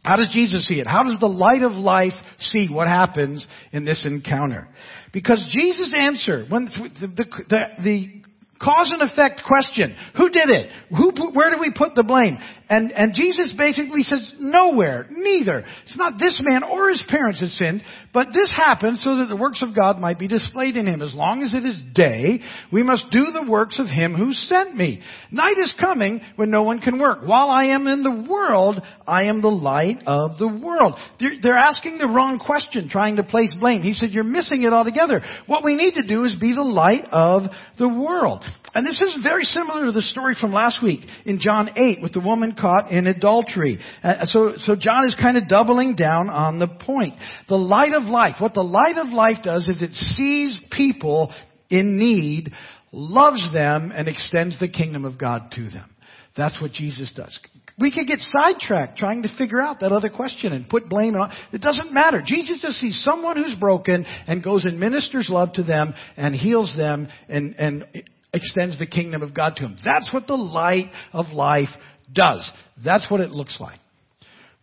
How 0.04 0.16
does 0.16 0.30
Jesus 0.32 0.66
see 0.68 0.80
it? 0.80 0.88
How 0.88 1.04
does 1.04 1.20
the 1.20 1.28
light 1.28 1.64
of 1.64 1.74
life 1.74 2.14
see 2.38 2.68
what 2.72 2.88
happens 2.88 3.46
in 3.74 3.84
this 3.84 4.06
encounter? 4.06 4.70
Because 5.12 5.46
Jesus' 5.52 5.94
answer, 5.98 6.46
when 6.48 6.66
the, 6.66 7.08
the, 7.08 7.26
the, 7.50 7.60
the 7.84 8.22
cause 8.62 8.92
and 8.94 9.02
effect 9.02 9.42
question, 9.46 9.96
who 10.16 10.30
did 10.30 10.50
it? 10.50 10.70
Who, 10.90 11.12
where 11.34 11.50
do 11.50 11.58
we 11.60 11.74
put 11.76 11.96
the 11.96 12.04
blame? 12.04 12.38
And, 12.70 12.92
and 12.92 13.14
Jesus 13.14 13.54
basically 13.58 14.04
says, 14.04 14.34
nowhere, 14.40 15.08
neither. 15.10 15.66
It's 15.86 15.98
not 15.98 16.20
this 16.20 16.42
man 16.46 16.64
or 16.64 16.90
his 16.90 17.04
parents 17.08 17.42
that 17.42 17.50
sinned, 17.50 17.82
but 18.14 18.28
this 18.34 18.52
happened 18.56 18.98
so 19.00 19.18
that 19.18 19.28
the 19.30 19.36
works 19.36 19.62
of 19.62 19.76
God 19.76 20.00
might 20.00 20.18
be 20.18 20.28
displayed 20.28 20.78
in 20.78 20.88
him. 20.88 21.02
As 21.02 21.14
long 21.14 21.44
as 21.44 21.54
it 21.54 21.66
is 21.66 21.76
day, 21.94 22.42
we 22.72 22.82
must 22.82 23.06
do 23.12 23.28
the 23.32 23.50
works 23.50 23.80
of 23.80 23.88
him 23.88 24.16
who 24.16 24.34
sent 24.34 24.76
me. 24.76 25.02
Night 25.32 25.58
is 25.60 25.74
coming 25.80 26.22
when 26.36 26.50
no 26.50 26.64
one 26.64 26.80
can 26.80 27.00
work. 27.00 27.20
While 27.24 27.50
I 27.50 27.66
am 27.66 27.88
in 27.88 28.04
the 28.04 28.26
world, 28.30 28.82
I 29.08 29.26
am 29.26 29.42
the 29.42 29.50
light 29.50 30.00
of 30.08 30.38
the 30.38 30.48
world. 30.48 31.00
They're, 31.20 31.34
they're 31.42 31.58
asking 31.58 31.98
the 31.98 32.08
wrong 32.08 32.40
question, 32.40 32.90
trying 32.90 33.18
to 33.18 33.24
place 33.24 33.54
blame. 33.60 33.82
He 33.82 33.94
said, 33.94 34.10
you're 34.10 34.24
missing 34.24 34.64
it 34.64 34.74
altogether. 34.74 35.24
What 35.46 35.64
we 35.64 35.76
need 35.76 35.94
to 35.96 36.08
do 36.08 36.24
is 36.24 36.36
be 36.36 36.54
the 36.54 36.64
light 36.64 37.06
of 37.12 37.44
the 37.78 37.90
world. 37.90 38.44
And 38.74 38.86
this 38.86 39.02
is 39.02 39.18
very 39.24 39.44
similar 39.44 39.86
to 39.86 39.92
the 39.92 40.02
story 40.02 40.36
from 40.40 40.52
last 40.52 40.84
week 40.84 41.02
in 41.26 41.40
John 41.40 41.72
8 41.76 42.02
with 42.02 42.14
the 42.14 42.20
woman 42.20 42.56
caught 42.60 42.92
in 42.92 43.08
adultery. 43.08 43.80
Uh, 44.04 44.26
so, 44.26 44.54
so 44.58 44.76
John 44.76 45.06
is 45.06 45.16
kind 45.20 45.38
of 45.38 45.48
doubling 45.48 45.96
down 45.96 46.30
on 46.30 46.60
the 46.60 46.68
point. 46.68 47.16
The 47.48 47.56
light 47.56 47.94
of 47.94 48.04
life, 48.04 48.36
what 48.40 48.54
the 48.54 48.64
light 48.64 48.98
of 48.98 49.10
life 49.10 49.38
does 49.44 49.68
is 49.68 49.82
it 49.82 49.94
sees 49.94 50.60
people 50.72 51.34
in 51.70 51.98
need, 51.98 52.52
loves 52.92 53.52
them, 53.54 53.92
and 53.96 54.08
extends 54.08 54.60
the 54.60 54.70
kingdom 54.70 55.06
of 55.06 55.18
God 55.18 55.52
to 55.56 55.70
them. 55.70 55.90
That's 56.38 56.62
what 56.62 56.72
Jesus 56.72 57.12
does. 57.16 57.38
We 57.80 57.92
could 57.92 58.08
get 58.08 58.20
sidetracked 58.20 58.98
trying 58.98 59.24
to 59.24 59.30
figure 59.38 59.60
out 59.60 59.80
that 59.80 59.92
other 59.92 60.10
question 60.10 60.54
and 60.54 60.70
put 60.70 60.90
blame 60.90 61.16
on. 61.16 61.32
It 61.52 61.62
doesn't 61.62 61.94
matter. 61.94 62.22
Jesus 62.24 62.62
just 62.62 62.76
sees 62.76 63.02
someone 63.04 63.38
who's 63.38 63.56
broken 63.56 64.06
and 64.28 64.44
goes 64.44 64.66
and 64.66 64.80
ministers 64.80 65.28
love 65.30 65.54
to 65.54 65.64
them 65.64 65.94
and 66.18 66.36
heals 66.36 66.76
them 66.78 67.08
and, 67.30 67.56
and 67.58 67.86
extends 68.34 68.78
the 68.80 68.86
kingdom 68.86 69.22
of 69.22 69.34
God 69.34 69.56
to 69.58 69.64
them. 69.64 69.78
That's 69.84 70.14
what 70.14 70.28
the 70.28 70.36
light 70.36 70.92
of 71.14 71.28
life 71.28 71.70
does. 72.14 72.50
That's 72.84 73.10
what 73.10 73.22
it 73.22 73.32
looks 73.32 73.58
like. 73.60 73.80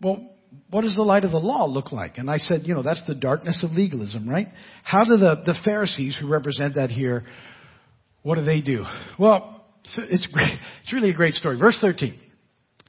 Well, 0.00 0.30
what 0.70 0.82
does 0.82 0.96
the 0.96 1.02
light 1.02 1.24
of 1.24 1.32
the 1.32 1.38
law 1.38 1.66
look 1.66 1.92
like? 1.92 2.18
And 2.18 2.30
I 2.30 2.38
said, 2.38 2.62
you 2.64 2.74
know, 2.74 2.82
that's 2.82 3.04
the 3.06 3.14
darkness 3.14 3.62
of 3.62 3.72
legalism, 3.72 4.28
right? 4.28 4.48
How 4.82 5.04
do 5.04 5.16
the, 5.16 5.42
the 5.44 5.54
Pharisees 5.64 6.16
who 6.20 6.28
represent 6.28 6.76
that 6.76 6.90
here, 6.90 7.24
what 8.22 8.36
do 8.36 8.44
they 8.44 8.60
do? 8.60 8.84
Well, 9.18 9.64
it's, 9.96 10.26
great. 10.26 10.58
it's 10.82 10.92
really 10.92 11.10
a 11.10 11.14
great 11.14 11.34
story. 11.34 11.58
Verse 11.58 11.78
13. 11.80 12.18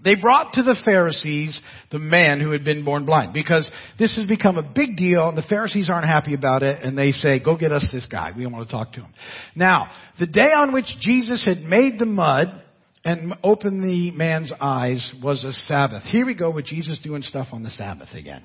They 0.03 0.15
brought 0.15 0.53
to 0.53 0.63
the 0.63 0.77
Pharisees 0.85 1.59
the 1.91 1.97
man 1.97 2.39
who 2.39 2.51
had 2.51 2.63
been 2.63 2.85
born 2.85 3.05
blind 3.05 3.33
because 3.33 3.69
this 3.97 4.15
has 4.15 4.27
become 4.27 4.57
a 4.57 4.61
big 4.61 4.95
deal 4.95 5.27
and 5.27 5.37
the 5.37 5.45
Pharisees 5.49 5.89
aren't 5.89 6.05
happy 6.05 6.35
about 6.35 6.61
it 6.61 6.83
and 6.83 6.97
they 6.97 7.11
say, 7.11 7.43
go 7.43 7.57
get 7.57 7.71
us 7.71 7.87
this 7.91 8.05
guy. 8.05 8.31
We 8.35 8.43
don't 8.43 8.53
want 8.53 8.69
to 8.69 8.71
talk 8.71 8.93
to 8.93 9.01
him. 9.01 9.13
Now, 9.55 9.89
the 10.19 10.27
day 10.27 10.51
on 10.55 10.71
which 10.71 10.85
Jesus 10.99 11.43
had 11.43 11.59
made 11.59 11.97
the 11.97 12.05
mud 12.05 12.61
and 13.03 13.33
opened 13.43 13.83
the 13.83 14.11
man's 14.11 14.51
eyes 14.59 15.13
was 15.23 15.43
a 15.43 15.53
Sabbath. 15.53 16.03
Here 16.03 16.25
we 16.25 16.35
go 16.35 16.51
with 16.51 16.65
Jesus 16.65 16.99
doing 17.03 17.23
stuff 17.23 17.47
on 17.51 17.63
the 17.63 17.71
Sabbath 17.71 18.09
again. 18.13 18.43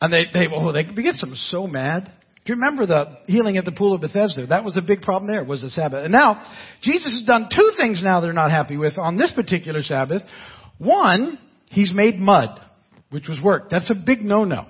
And 0.00 0.12
they, 0.12 0.24
they, 0.32 0.46
oh, 0.54 0.72
they 0.72 0.84
get 0.84 1.16
them 1.20 1.34
so 1.34 1.66
mad. 1.66 2.12
Do 2.46 2.52
you 2.52 2.60
remember 2.60 2.86
the 2.86 3.18
healing 3.26 3.56
at 3.56 3.64
the 3.64 3.72
pool 3.72 3.92
of 3.92 4.00
Bethesda? 4.00 4.46
That 4.46 4.62
was 4.62 4.76
a 4.76 4.80
big 4.80 5.02
problem 5.02 5.28
there, 5.28 5.42
was 5.42 5.62
the 5.62 5.70
Sabbath. 5.70 6.04
And 6.04 6.12
now, 6.12 6.54
Jesus 6.80 7.10
has 7.10 7.24
done 7.26 7.48
two 7.52 7.72
things 7.76 8.02
now 8.04 8.20
they're 8.20 8.32
not 8.32 8.52
happy 8.52 8.76
with 8.76 8.96
on 8.98 9.18
this 9.18 9.32
particular 9.32 9.82
Sabbath. 9.82 10.22
One, 10.78 11.40
he's 11.70 11.92
made 11.92 12.20
mud, 12.20 12.60
which 13.10 13.26
was 13.28 13.40
work. 13.42 13.68
That's 13.68 13.90
a 13.90 13.94
big 13.94 14.22
no-no. 14.22 14.66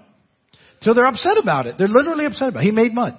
So 0.80 0.94
they're 0.94 1.04
upset 1.04 1.36
about 1.36 1.66
it. 1.66 1.76
They're 1.76 1.86
literally 1.86 2.24
upset 2.24 2.48
about 2.48 2.62
it. 2.62 2.66
He 2.66 2.70
made 2.70 2.94
mud. 2.94 3.18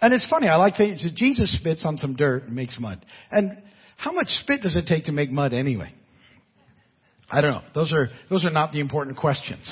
And 0.00 0.14
it's 0.14 0.26
funny, 0.30 0.48
I 0.48 0.56
like 0.56 0.76
things, 0.76 1.06
Jesus 1.14 1.54
spits 1.58 1.84
on 1.84 1.98
some 1.98 2.16
dirt 2.16 2.44
and 2.44 2.56
makes 2.56 2.80
mud. 2.80 3.04
And 3.30 3.62
how 3.98 4.12
much 4.12 4.28
spit 4.28 4.62
does 4.62 4.76
it 4.76 4.86
take 4.86 5.04
to 5.04 5.12
make 5.12 5.30
mud 5.30 5.52
anyway? 5.52 5.92
I 7.30 7.42
don't 7.42 7.52
know. 7.52 7.62
Those 7.74 7.92
are, 7.92 8.08
those 8.30 8.46
are 8.46 8.50
not 8.50 8.72
the 8.72 8.80
important 8.80 9.18
questions. 9.18 9.70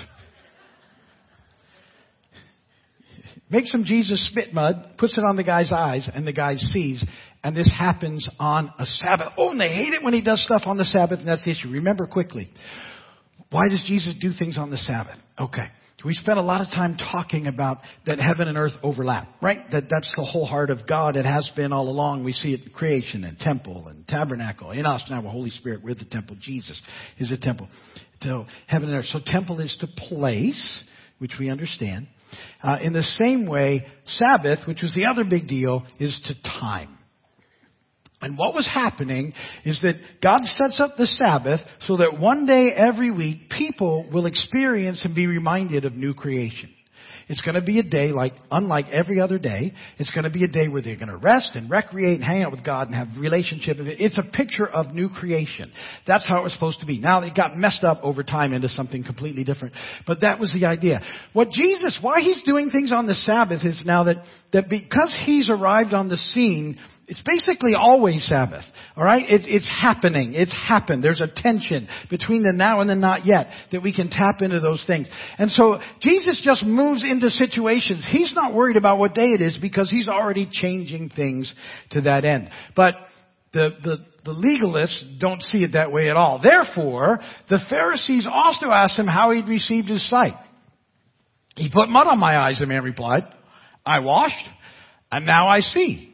Makes 3.51 3.71
some 3.71 3.85
Jesus 3.85 4.27
spit 4.29 4.53
mud, 4.53 4.95
puts 4.99 5.17
it 5.17 5.23
on 5.23 5.37
the 5.37 5.45
guy's 5.45 5.73
eyes, 5.73 6.09
and 6.13 6.27
the 6.27 6.33
guy 6.33 6.57
sees. 6.57 7.05
And 7.43 7.57
this 7.57 7.71
happens 7.71 8.29
on 8.39 8.73
a 8.79 8.85
Sabbath. 8.85 9.33
Oh, 9.37 9.51
and 9.51 9.61
they 9.61 9.69
hate 9.69 9.95
it 9.95 10.03
when 10.03 10.13
he 10.13 10.23
does 10.23 10.43
stuff 10.43 10.63
on 10.67 10.77
the 10.77 10.85
Sabbath, 10.85 11.21
and 11.21 11.29
that's 11.29 11.45
the 11.45 11.53
issue. 11.53 11.69
Remember 11.69 12.07
quickly. 12.07 12.51
Why 13.51 13.69
does 13.69 13.83
Jesus 13.87 14.15
do 14.21 14.33
things 14.39 14.59
on 14.59 14.71
the 14.71 14.77
Sabbath? 14.77 15.17
Okay. 15.39 15.69
We 16.05 16.15
spent 16.15 16.39
a 16.39 16.43
lot 16.43 16.61
of 16.61 16.69
time 16.69 16.97
talking 16.97 17.49
about 17.49 17.79
that 18.07 18.21
heaven 18.21 18.47
and 18.47 18.57
earth 18.57 18.75
overlap, 18.85 19.29
right? 19.43 19.69
That 19.73 19.85
that's 19.91 20.13
the 20.17 20.23
whole 20.25 20.47
heart 20.47 20.71
of 20.71 20.87
God. 20.87 21.17
It 21.17 21.25
has 21.25 21.51
been 21.57 21.73
all 21.73 21.89
along. 21.89 22.23
We 22.23 22.33
see 22.33 22.53
it 22.53 22.63
in 22.63 22.71
creation 22.71 23.25
and 23.25 23.37
temple 23.37 23.89
and 23.89 24.07
tabernacle. 24.07 24.71
In 24.71 24.87
us 24.87 25.03
now, 25.11 25.23
the 25.23 25.31
Holy 25.31 25.51
Spirit, 25.51 25.83
we're 25.83 25.95
the 25.95 26.05
temple. 26.05 26.37
Jesus 26.41 26.81
is 27.19 27.33
a 27.33 27.37
temple. 27.37 27.69
So 28.23 28.47
heaven 28.69 28.91
and 28.91 28.99
earth. 28.99 29.07
So 29.07 29.19
temple 29.25 29.59
is 29.59 29.77
to 29.81 29.89
place, 29.89 30.85
which 31.19 31.33
we 31.41 31.51
understand. 31.51 32.07
Uh, 32.63 32.77
in 32.83 32.93
the 32.93 33.03
same 33.03 33.47
way, 33.47 33.87
Sabbath, 34.07 34.61
which 34.67 34.83
was 34.83 34.95
the 34.95 35.07
other 35.07 35.25
big 35.25 35.49
deal, 35.49 35.85
is 35.99 36.19
to 36.27 36.35
time. 36.43 36.99
And 38.21 38.37
what 38.37 38.55
was 38.55 38.67
happening 38.67 39.33
is 39.65 39.81
that 39.83 39.95
God 40.21 40.43
sets 40.45 40.81
up 40.81 40.97
the 40.97 41.07
Sabbath 41.07 41.61
so 41.87 41.99
that 41.99 42.19
one 42.19 42.47
day 42.47 42.73
every 42.77 43.13
week 43.13 43.49
people 43.49 44.09
will 44.13 44.27
experience 44.27 45.05
and 45.05 45.15
be 45.15 45.27
reminded 45.29 45.85
of 45.85 45.95
new 45.95 46.15
creation. 46.15 46.71
It's 47.29 47.43
going 47.43 47.57
to 47.57 47.63
be 47.63 47.79
a 47.79 47.83
day 47.83 48.11
like, 48.11 48.33
unlike 48.51 48.87
every 48.91 49.21
other 49.21 49.39
day. 49.39 49.75
It's 49.99 50.11
going 50.11 50.25
to 50.25 50.31
be 50.31 50.45
a 50.45 50.49
day 50.49 50.69
where 50.69 50.81
they're 50.83 50.97
going 50.97 51.09
to 51.09 51.17
rest 51.17 51.51
and 51.55 51.71
recreate 51.71 52.17
and 52.17 52.25
hang 52.25 52.43
out 52.43 52.51
with 52.51 52.65
God 52.65 52.87
and 52.87 52.97
have 52.97 53.09
relationship. 53.19 53.77
It's 53.79 54.19
a 54.19 54.23
picture 54.23 54.67
of 54.67 54.95
new 54.95 55.09
creation. 55.09 55.71
That's 56.07 56.27
how 56.27 56.41
it 56.41 56.45
was 56.45 56.55
supposed 56.55 56.81
to 56.81 56.87
be. 56.87 56.99
Now 56.99 57.23
it 57.23 57.35
got 57.35 57.57
messed 57.57 57.85
up 57.85 58.01
over 58.03 58.23
time 58.23 58.53
into 58.53 58.69
something 58.69 59.05
completely 59.05 59.45
different. 59.45 59.75
But 60.07 60.23
that 60.23 60.39
was 60.39 60.53
the 60.53 60.67
idea. 60.67 61.01
What 61.33 61.51
Jesus, 61.51 61.99
why 62.01 62.21
he's 62.21 62.43
doing 62.45 62.71
things 62.71 62.93
on 62.93 63.07
the 63.07 63.15
Sabbath 63.15 63.65
is 63.65 63.83
now 63.85 64.05
that, 64.05 64.25
that 64.53 64.69
because 64.71 65.15
he's 65.25 65.51
arrived 65.51 65.93
on 65.93 66.09
the 66.09 66.17
scene, 66.17 66.79
it's 67.09 67.23
basically 67.23 67.73
always 67.75 68.27
Sabbath. 68.29 68.65
All 68.95 69.03
right? 69.03 69.25
It's, 69.27 69.47
it's 69.49 69.69
happening. 69.69 70.35
It's 70.35 70.53
happened. 70.53 71.03
There's 71.03 71.23
a 71.23 71.27
tension 71.27 71.89
between 72.11 72.43
the 72.43 72.53
now 72.53 72.81
and 72.81 72.91
the 72.91 72.95
not 72.95 73.25
yet 73.25 73.49
that 73.73 73.83
we 73.83 73.95
can 73.95 74.11
tap 74.11 74.43
into 74.43 74.61
those 74.61 74.85
things. 74.87 75.09
And 75.39 75.51
so 75.51 75.81
Jesus 76.03 76.41
just 76.45 76.65
moves 76.65 77.03
into 77.05 77.31
situations. 77.31 78.07
He's 78.11 78.35
not 78.35 78.53
worried 78.53 78.77
about 78.77 78.99
what 78.99 79.15
day 79.15 79.29
it 79.29 79.41
is 79.41 79.59
because 79.61 79.91
he's 79.91 80.07
already 80.07 80.49
changing 80.53 81.09
things 81.09 81.53
to 81.93 82.03
that 82.03 82.27
end. 82.27 82.51
But 82.77 82.95
the, 83.55 83.71
the, 83.83 83.97
the 84.27 84.33
legalists 84.33 85.19
don't 85.19 85.43
see 85.43 85.65
it 85.65 85.73
that 85.73 85.91
way 85.91 86.11
at 86.11 86.17
all. 86.17 86.43
Therefore, 86.43 87.21
the 87.49 87.61
Pharisees 87.71 88.29
also 88.31 88.67
asked 88.67 88.99
him 88.99 89.07
how 89.07 89.31
he'd 89.31 89.49
received 89.49 89.89
his 89.89 90.07
sight. 90.11 90.35
He 91.57 91.71
put 91.73 91.89
mud 91.89 92.07
on 92.07 92.19
my 92.19 92.37
eyes, 92.37 92.59
the 92.61 92.67
man 92.67 92.83
replied. 92.85 93.23
I 93.87 94.01
washed, 94.01 94.47
and 95.11 95.25
now 95.25 95.49
I 95.49 95.61
see. 95.61 96.08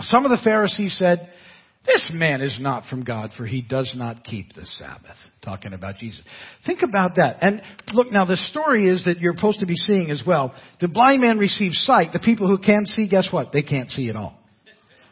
Some 0.00 0.24
of 0.24 0.30
the 0.30 0.42
Pharisees 0.42 0.96
said, 0.98 1.30
this 1.86 2.10
man 2.12 2.40
is 2.40 2.58
not 2.58 2.86
from 2.86 3.04
God, 3.04 3.32
for 3.36 3.44
he 3.44 3.60
does 3.60 3.92
not 3.94 4.24
keep 4.24 4.54
the 4.54 4.64
Sabbath. 4.64 5.16
Talking 5.42 5.74
about 5.74 5.96
Jesus. 5.96 6.22
Think 6.64 6.80
about 6.82 7.16
that. 7.16 7.36
And 7.42 7.60
look, 7.92 8.10
now 8.10 8.24
the 8.24 8.38
story 8.38 8.88
is 8.88 9.04
that 9.04 9.20
you're 9.20 9.34
supposed 9.34 9.60
to 9.60 9.66
be 9.66 9.74
seeing 9.74 10.10
as 10.10 10.22
well. 10.26 10.54
The 10.80 10.88
blind 10.88 11.20
man 11.20 11.38
receives 11.38 11.78
sight. 11.84 12.14
The 12.14 12.20
people 12.20 12.48
who 12.48 12.56
can't 12.56 12.88
see, 12.88 13.06
guess 13.06 13.28
what? 13.30 13.52
They 13.52 13.62
can't 13.62 13.90
see 13.90 14.08
at 14.08 14.16
all. 14.16 14.38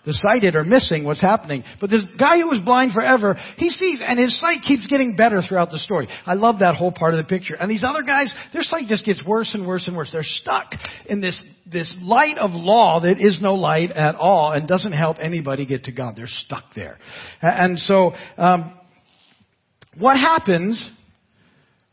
The 0.04 0.12
sighted 0.12 0.56
are 0.56 0.64
missing 0.64 1.04
what's 1.04 1.20
happening. 1.20 1.62
But 1.80 1.90
this 1.90 2.04
guy 2.18 2.38
who 2.38 2.48
was 2.48 2.60
blind 2.60 2.92
forever, 2.92 3.38
he 3.56 3.70
sees 3.70 4.02
and 4.04 4.18
his 4.18 4.38
sight 4.40 4.58
keeps 4.66 4.86
getting 4.86 5.14
better 5.14 5.40
throughout 5.40 5.70
the 5.70 5.78
story. 5.78 6.08
I 6.26 6.34
love 6.34 6.58
that 6.58 6.74
whole 6.74 6.90
part 6.90 7.14
of 7.14 7.18
the 7.18 7.24
picture. 7.24 7.54
And 7.54 7.70
these 7.70 7.84
other 7.86 8.02
guys, 8.02 8.34
their 8.52 8.62
sight 8.62 8.88
just 8.88 9.04
gets 9.04 9.24
worse 9.24 9.54
and 9.54 9.66
worse 9.66 9.86
and 9.86 9.96
worse. 9.96 10.10
They're 10.12 10.22
stuck 10.24 10.72
in 11.06 11.20
this, 11.20 11.44
this 11.70 11.92
light 12.00 12.38
of 12.38 12.50
law 12.50 13.00
that 13.00 13.20
is 13.20 13.38
no 13.40 13.54
light 13.54 13.92
at 13.92 14.16
all 14.16 14.52
and 14.52 14.66
doesn't 14.66 14.92
help 14.92 15.18
anybody 15.20 15.66
get 15.66 15.84
to 15.84 15.92
God. 15.92 16.16
They're 16.16 16.26
stuck 16.26 16.64
there. 16.74 16.98
And 17.40 17.78
so, 17.78 18.12
um, 18.36 18.76
what 19.98 20.16
happens 20.16 20.90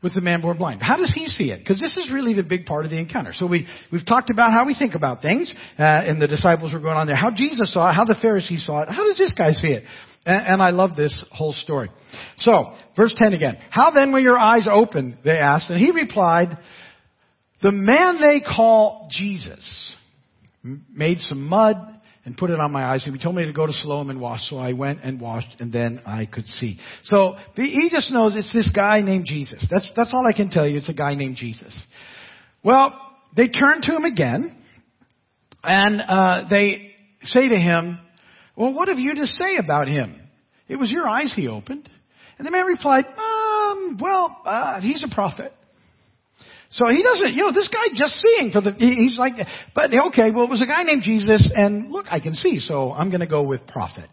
with 0.01 0.13
the 0.13 0.21
man 0.21 0.41
born 0.41 0.57
blind. 0.57 0.81
How 0.81 0.95
does 0.95 1.11
he 1.13 1.25
see 1.27 1.51
it? 1.51 1.59
Because 1.59 1.79
this 1.79 1.97
is 1.97 2.09
really 2.11 2.33
the 2.33 2.43
big 2.43 2.65
part 2.65 2.85
of 2.85 2.91
the 2.91 2.97
encounter. 2.97 3.33
So 3.33 3.47
we, 3.47 3.67
we've 3.91 4.05
talked 4.05 4.29
about 4.29 4.51
how 4.51 4.65
we 4.65 4.73
think 4.73 4.95
about 4.95 5.21
things, 5.21 5.53
uh, 5.77 5.83
and 5.83 6.21
the 6.21 6.27
disciples 6.27 6.73
were 6.73 6.79
going 6.79 6.95
on 6.95 7.07
there, 7.07 7.15
how 7.15 7.31
Jesus 7.31 7.73
saw 7.73 7.89
it, 7.89 7.93
how 7.93 8.05
the 8.05 8.15
Pharisees 8.21 8.65
saw 8.65 8.83
it. 8.83 8.89
How 8.89 9.03
does 9.03 9.17
this 9.17 9.33
guy 9.37 9.51
see 9.51 9.69
it? 9.69 9.83
And, 10.25 10.47
and 10.47 10.61
I 10.61 10.69
love 10.69 10.95
this 10.95 11.25
whole 11.31 11.53
story. 11.53 11.89
So, 12.37 12.75
verse 12.95 13.13
10 13.17 13.33
again. 13.33 13.57
How 13.69 13.91
then 13.91 14.13
were 14.13 14.19
your 14.19 14.39
eyes 14.39 14.67
opened? 14.71 15.17
They 15.25 15.37
asked. 15.37 15.69
And 15.69 15.79
he 15.79 15.91
replied, 15.91 16.57
the 17.61 17.71
man 17.71 18.21
they 18.21 18.39
call 18.39 19.09
Jesus 19.11 19.95
made 20.63 21.19
some 21.19 21.47
mud 21.47 21.98
and 22.25 22.37
put 22.37 22.49
it 22.49 22.59
on 22.59 22.71
my 22.71 22.83
eyes. 22.83 23.05
And 23.05 23.15
he 23.15 23.21
told 23.21 23.35
me 23.35 23.45
to 23.45 23.53
go 23.53 23.65
to 23.65 23.73
Siloam 23.73 24.09
and 24.09 24.19
wash. 24.19 24.41
So 24.49 24.57
I 24.57 24.73
went 24.73 24.99
and 25.03 25.19
washed 25.19 25.59
and 25.59 25.71
then 25.71 26.01
I 26.05 26.25
could 26.25 26.45
see. 26.45 26.79
So 27.03 27.37
he 27.55 27.89
just 27.91 28.11
knows 28.11 28.35
it's 28.35 28.53
this 28.53 28.71
guy 28.75 29.01
named 29.01 29.25
Jesus. 29.25 29.65
That's, 29.69 29.89
that's 29.95 30.11
all 30.13 30.27
I 30.27 30.33
can 30.33 30.49
tell 30.49 30.67
you. 30.67 30.77
It's 30.77 30.89
a 30.89 30.93
guy 30.93 31.15
named 31.15 31.37
Jesus. 31.37 31.81
Well, 32.63 32.93
they 33.35 33.47
turn 33.47 33.81
to 33.81 33.95
him 33.95 34.03
again 34.03 34.55
and 35.63 36.01
uh, 36.01 36.47
they 36.49 36.91
say 37.23 37.47
to 37.47 37.57
him, 37.57 37.99
well, 38.55 38.73
what 38.73 38.89
have 38.89 38.99
you 38.99 39.15
to 39.15 39.25
say 39.25 39.57
about 39.57 39.87
him? 39.87 40.19
It 40.67 40.75
was 40.75 40.91
your 40.91 41.07
eyes 41.07 41.33
he 41.35 41.47
opened. 41.47 41.89
And 42.37 42.47
the 42.47 42.51
man 42.51 42.65
replied, 42.65 43.05
um, 43.05 43.97
well, 43.99 44.41
uh, 44.45 44.81
he's 44.81 45.03
a 45.03 45.13
prophet. 45.13 45.53
So 46.71 46.85
he 46.87 47.01
doesn't, 47.01 47.33
you 47.33 47.43
know, 47.43 47.51
this 47.51 47.67
guy 47.67 47.93
just 47.95 48.13
seeing 48.13 48.51
for 48.51 48.61
the, 48.61 48.73
he's 48.77 49.17
like, 49.17 49.33
but 49.73 49.91
okay, 50.09 50.29
well, 50.29 50.43
it 50.43 50.49
was 50.49 50.61
a 50.61 50.67
guy 50.67 50.83
named 50.83 51.01
Jesus 51.03 51.51
and 51.55 51.91
look, 51.91 52.05
I 52.09 52.19
can 52.19 52.35
see, 52.35 52.59
so 52.59 52.91
I'm 52.91 53.09
gonna 53.09 53.27
go 53.27 53.43
with 53.43 53.65
prophet. 53.65 54.09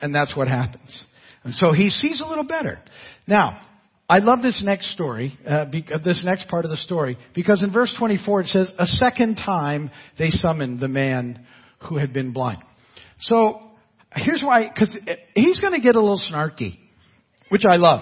And 0.00 0.14
that's 0.14 0.34
what 0.34 0.48
happens. 0.48 1.04
And 1.44 1.54
so 1.54 1.72
he 1.72 1.90
sees 1.90 2.22
a 2.22 2.26
little 2.26 2.44
better. 2.44 2.80
Now, 3.26 3.60
I 4.08 4.18
love 4.18 4.42
this 4.42 4.62
next 4.64 4.92
story, 4.92 5.38
uh, 5.46 5.66
uh, 5.66 5.98
this 6.02 6.22
next 6.24 6.48
part 6.48 6.64
of 6.64 6.70
the 6.70 6.78
story, 6.78 7.18
because 7.34 7.62
in 7.62 7.72
verse 7.72 7.94
24 7.98 8.40
it 8.40 8.46
says, 8.48 8.70
a 8.78 8.86
second 8.86 9.36
time 9.36 9.90
they 10.18 10.30
summoned 10.30 10.80
the 10.80 10.88
man 10.88 11.46
who 11.88 11.98
had 11.98 12.14
been 12.14 12.32
blind. 12.32 12.62
So, 13.20 13.60
here's 14.14 14.42
why, 14.42 14.68
because 14.68 14.96
he's 15.34 15.60
gonna 15.60 15.80
get 15.80 15.94
a 15.94 16.00
little 16.00 16.20
snarky, 16.32 16.78
which 17.50 17.64
I 17.70 17.76
love 17.76 18.00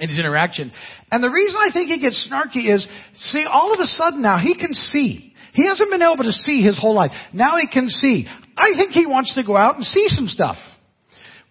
in 0.00 0.08
his 0.08 0.18
interaction. 0.18 0.72
And 1.10 1.22
the 1.22 1.30
reason 1.30 1.60
I 1.60 1.70
think 1.72 1.90
he 1.90 2.00
gets 2.00 2.26
snarky 2.30 2.72
is, 2.72 2.86
see, 3.14 3.44
all 3.44 3.72
of 3.72 3.80
a 3.80 3.86
sudden 3.86 4.22
now 4.22 4.38
he 4.38 4.54
can 4.54 4.74
see. 4.74 5.34
He 5.52 5.66
hasn't 5.66 5.90
been 5.90 6.02
able 6.02 6.24
to 6.24 6.32
see 6.32 6.62
his 6.62 6.78
whole 6.78 6.94
life. 6.94 7.10
Now 7.32 7.56
he 7.60 7.68
can 7.68 7.88
see. 7.88 8.26
I 8.56 8.72
think 8.76 8.92
he 8.92 9.06
wants 9.06 9.34
to 9.34 9.42
go 9.42 9.56
out 9.56 9.76
and 9.76 9.84
see 9.84 10.06
some 10.08 10.26
stuff. 10.26 10.56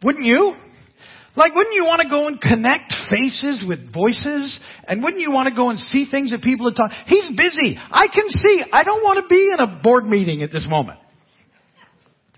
Wouldn't 0.03 0.25
you? 0.25 0.55
Like, 1.35 1.53
wouldn't 1.53 1.75
you 1.75 1.85
want 1.85 2.01
to 2.01 2.09
go 2.09 2.27
and 2.27 2.41
connect 2.41 2.93
faces 3.09 3.63
with 3.67 3.93
voices? 3.93 4.59
And 4.87 5.03
wouldn't 5.03 5.21
you 5.21 5.31
want 5.31 5.47
to 5.47 5.55
go 5.55 5.69
and 5.69 5.79
see 5.79 6.07
things 6.09 6.31
that 6.31 6.41
people 6.41 6.67
are 6.67 6.73
talking? 6.73 6.97
He's 7.05 7.29
busy. 7.29 7.77
I 7.77 8.07
can 8.07 8.27
see. 8.29 8.63
I 8.71 8.83
don't 8.83 9.03
want 9.03 9.23
to 9.23 9.27
be 9.29 9.51
in 9.53 9.59
a 9.59 9.81
board 9.81 10.05
meeting 10.05 10.41
at 10.41 10.51
this 10.51 10.65
moment. 10.67 10.99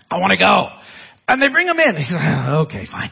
I 0.10 0.18
want 0.18 0.32
to 0.32 0.38
go. 0.38 0.68
And 1.28 1.42
they 1.42 1.48
bring 1.48 1.68
him 1.68 1.80
in. 1.80 1.96
He's 1.96 2.12
like, 2.12 2.68
okay, 2.68 2.86
fine. 2.92 3.12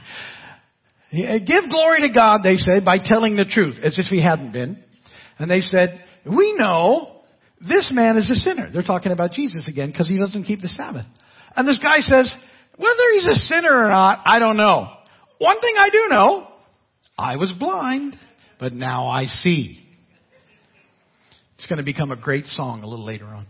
Yeah, 1.11 1.35
uh, 1.35 1.39
Give 1.39 1.69
glory 1.69 2.01
to 2.01 2.13
God, 2.13 2.41
they 2.43 2.55
say, 2.57 2.79
by 2.79 2.97
telling 3.03 3.35
the 3.35 3.45
truth, 3.45 3.75
as 3.83 3.97
if 3.97 4.05
he 4.05 4.21
hadn't 4.21 4.51
been. 4.51 4.83
And 5.37 5.49
they 5.49 5.61
said, 5.61 6.03
we 6.25 6.53
know 6.53 7.21
this 7.61 7.91
man 7.93 8.17
is 8.17 8.29
a 8.29 8.35
sinner. 8.35 8.69
They're 8.71 8.83
talking 8.83 9.11
about 9.11 9.31
Jesus 9.31 9.67
again 9.67 9.91
because 9.91 10.07
he 10.07 10.17
doesn't 10.17 10.43
keep 10.43 10.61
the 10.61 10.67
Sabbath. 10.67 11.05
And 11.55 11.67
this 11.67 11.79
guy 11.79 11.99
says, 11.99 12.31
whether 12.77 13.11
he's 13.13 13.25
a 13.25 13.35
sinner 13.35 13.85
or 13.85 13.89
not, 13.89 14.21
I 14.25 14.39
don't 14.39 14.57
know. 14.57 14.87
One 15.39 15.59
thing 15.59 15.75
I 15.77 15.89
do 15.89 16.07
know, 16.09 16.47
I 17.17 17.35
was 17.37 17.51
blind, 17.51 18.17
but 18.59 18.73
now 18.73 19.07
I 19.07 19.25
see. 19.25 19.85
It's 21.55 21.67
going 21.67 21.77
to 21.77 21.83
become 21.83 22.11
a 22.11 22.15
great 22.15 22.45
song 22.45 22.83
a 22.83 22.87
little 22.87 23.05
later 23.05 23.25
on. 23.25 23.45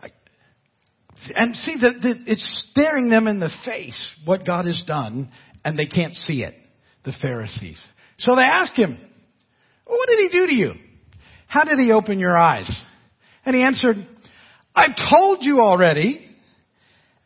I- 0.00 0.12
And 1.34 1.56
see, 1.56 1.76
the, 1.80 1.92
it's 2.26 2.68
staring 2.70 3.08
them 3.08 3.26
in 3.26 3.40
the 3.40 3.50
face 3.64 4.14
what 4.24 4.46
God 4.46 4.66
has 4.66 4.82
done, 4.86 5.30
and 5.64 5.78
they 5.78 5.86
can't 5.86 6.14
see 6.14 6.42
it, 6.42 6.54
the 7.04 7.12
Pharisees. 7.20 7.82
So 8.18 8.36
they 8.36 8.42
ask 8.42 8.74
him, 8.74 8.98
What 9.86 10.08
did 10.08 10.18
he 10.18 10.38
do 10.38 10.46
to 10.46 10.54
you? 10.54 10.72
How 11.46 11.64
did 11.64 11.78
he 11.78 11.92
open 11.92 12.18
your 12.18 12.36
eyes? 12.36 12.70
And 13.44 13.54
he 13.54 13.62
answered, 13.62 13.96
I've 14.74 14.96
told 15.10 15.38
you 15.42 15.60
already, 15.60 16.28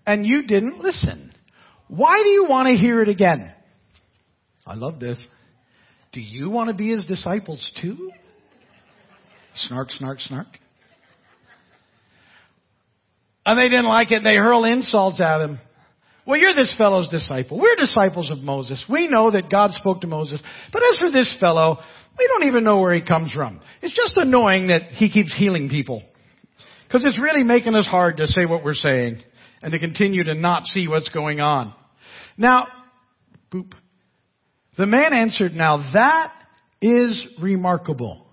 and 0.07 0.27
you 0.27 0.43
didn't 0.43 0.81
listen. 0.81 1.33
Why 1.89 2.23
do 2.23 2.29
you 2.29 2.47
want 2.49 2.67
to 2.69 2.75
hear 2.75 3.03
it 3.03 3.09
again? 3.09 3.53
I 4.67 4.75
love 4.75 5.01
this. 5.01 5.21
Do 6.13 6.21
you 6.21 6.51
want 6.51 6.69
to 6.69 6.75
be 6.75 6.89
his 6.91 7.07
disciples 7.07 7.73
too? 7.81 8.11
Snark, 9.55 9.91
snark, 9.91 10.21
snark. 10.21 10.47
And 13.49 13.59
they 13.59 13.71
didn't 13.71 13.87
like 13.87 14.11
it. 14.11 14.23
They 14.23 14.37
hurl 14.37 14.65
insults 14.65 15.23
at 15.23 15.41
him. 15.41 15.59
Well, 16.27 16.39
you're 16.39 16.55
this 16.55 16.75
fellow's 16.77 17.09
disciple. 17.09 17.59
We're 17.59 17.77
disciples 17.77 18.31
of 18.31 18.41
Moses. 18.41 18.85
We 18.91 19.09
know 19.09 19.31
that 19.31 19.49
God 19.49 19.71
spoke 19.71 20.03
to 20.03 20.07
Moses. 20.07 20.43
But 20.71 20.83
as 20.83 20.99
for 20.99 21.11
this 21.11 21.35
fellow, 21.41 21.79
we 22.19 22.27
don't 22.27 22.47
even 22.47 22.63
know 22.63 22.83
where 22.83 22.93
he 22.93 23.01
comes 23.01 23.33
from. 23.33 23.63
It's 23.81 23.97
just 23.97 24.19
annoying 24.19 24.67
that 24.67 24.83
he 24.93 25.09
keeps 25.09 25.35
healing 25.35 25.71
people. 25.71 26.03
Because 26.87 27.07
it's 27.07 27.19
really 27.19 27.43
making 27.43 27.75
us 27.75 27.87
hard 27.87 28.19
to 28.19 28.27
say 28.27 28.45
what 28.45 28.63
we're 28.63 28.75
saying 28.75 29.23
and 29.63 29.73
to 29.73 29.79
continue 29.79 30.25
to 30.25 30.35
not 30.35 30.67
see 30.67 30.87
what's 30.87 31.09
going 31.09 31.41
on. 31.41 31.73
Now, 32.37 32.67
boop. 33.51 33.73
The 34.77 34.85
man 34.85 35.15
answered, 35.15 35.55
now 35.55 35.91
that 35.95 36.35
is 36.83 37.27
remarkable. 37.41 38.27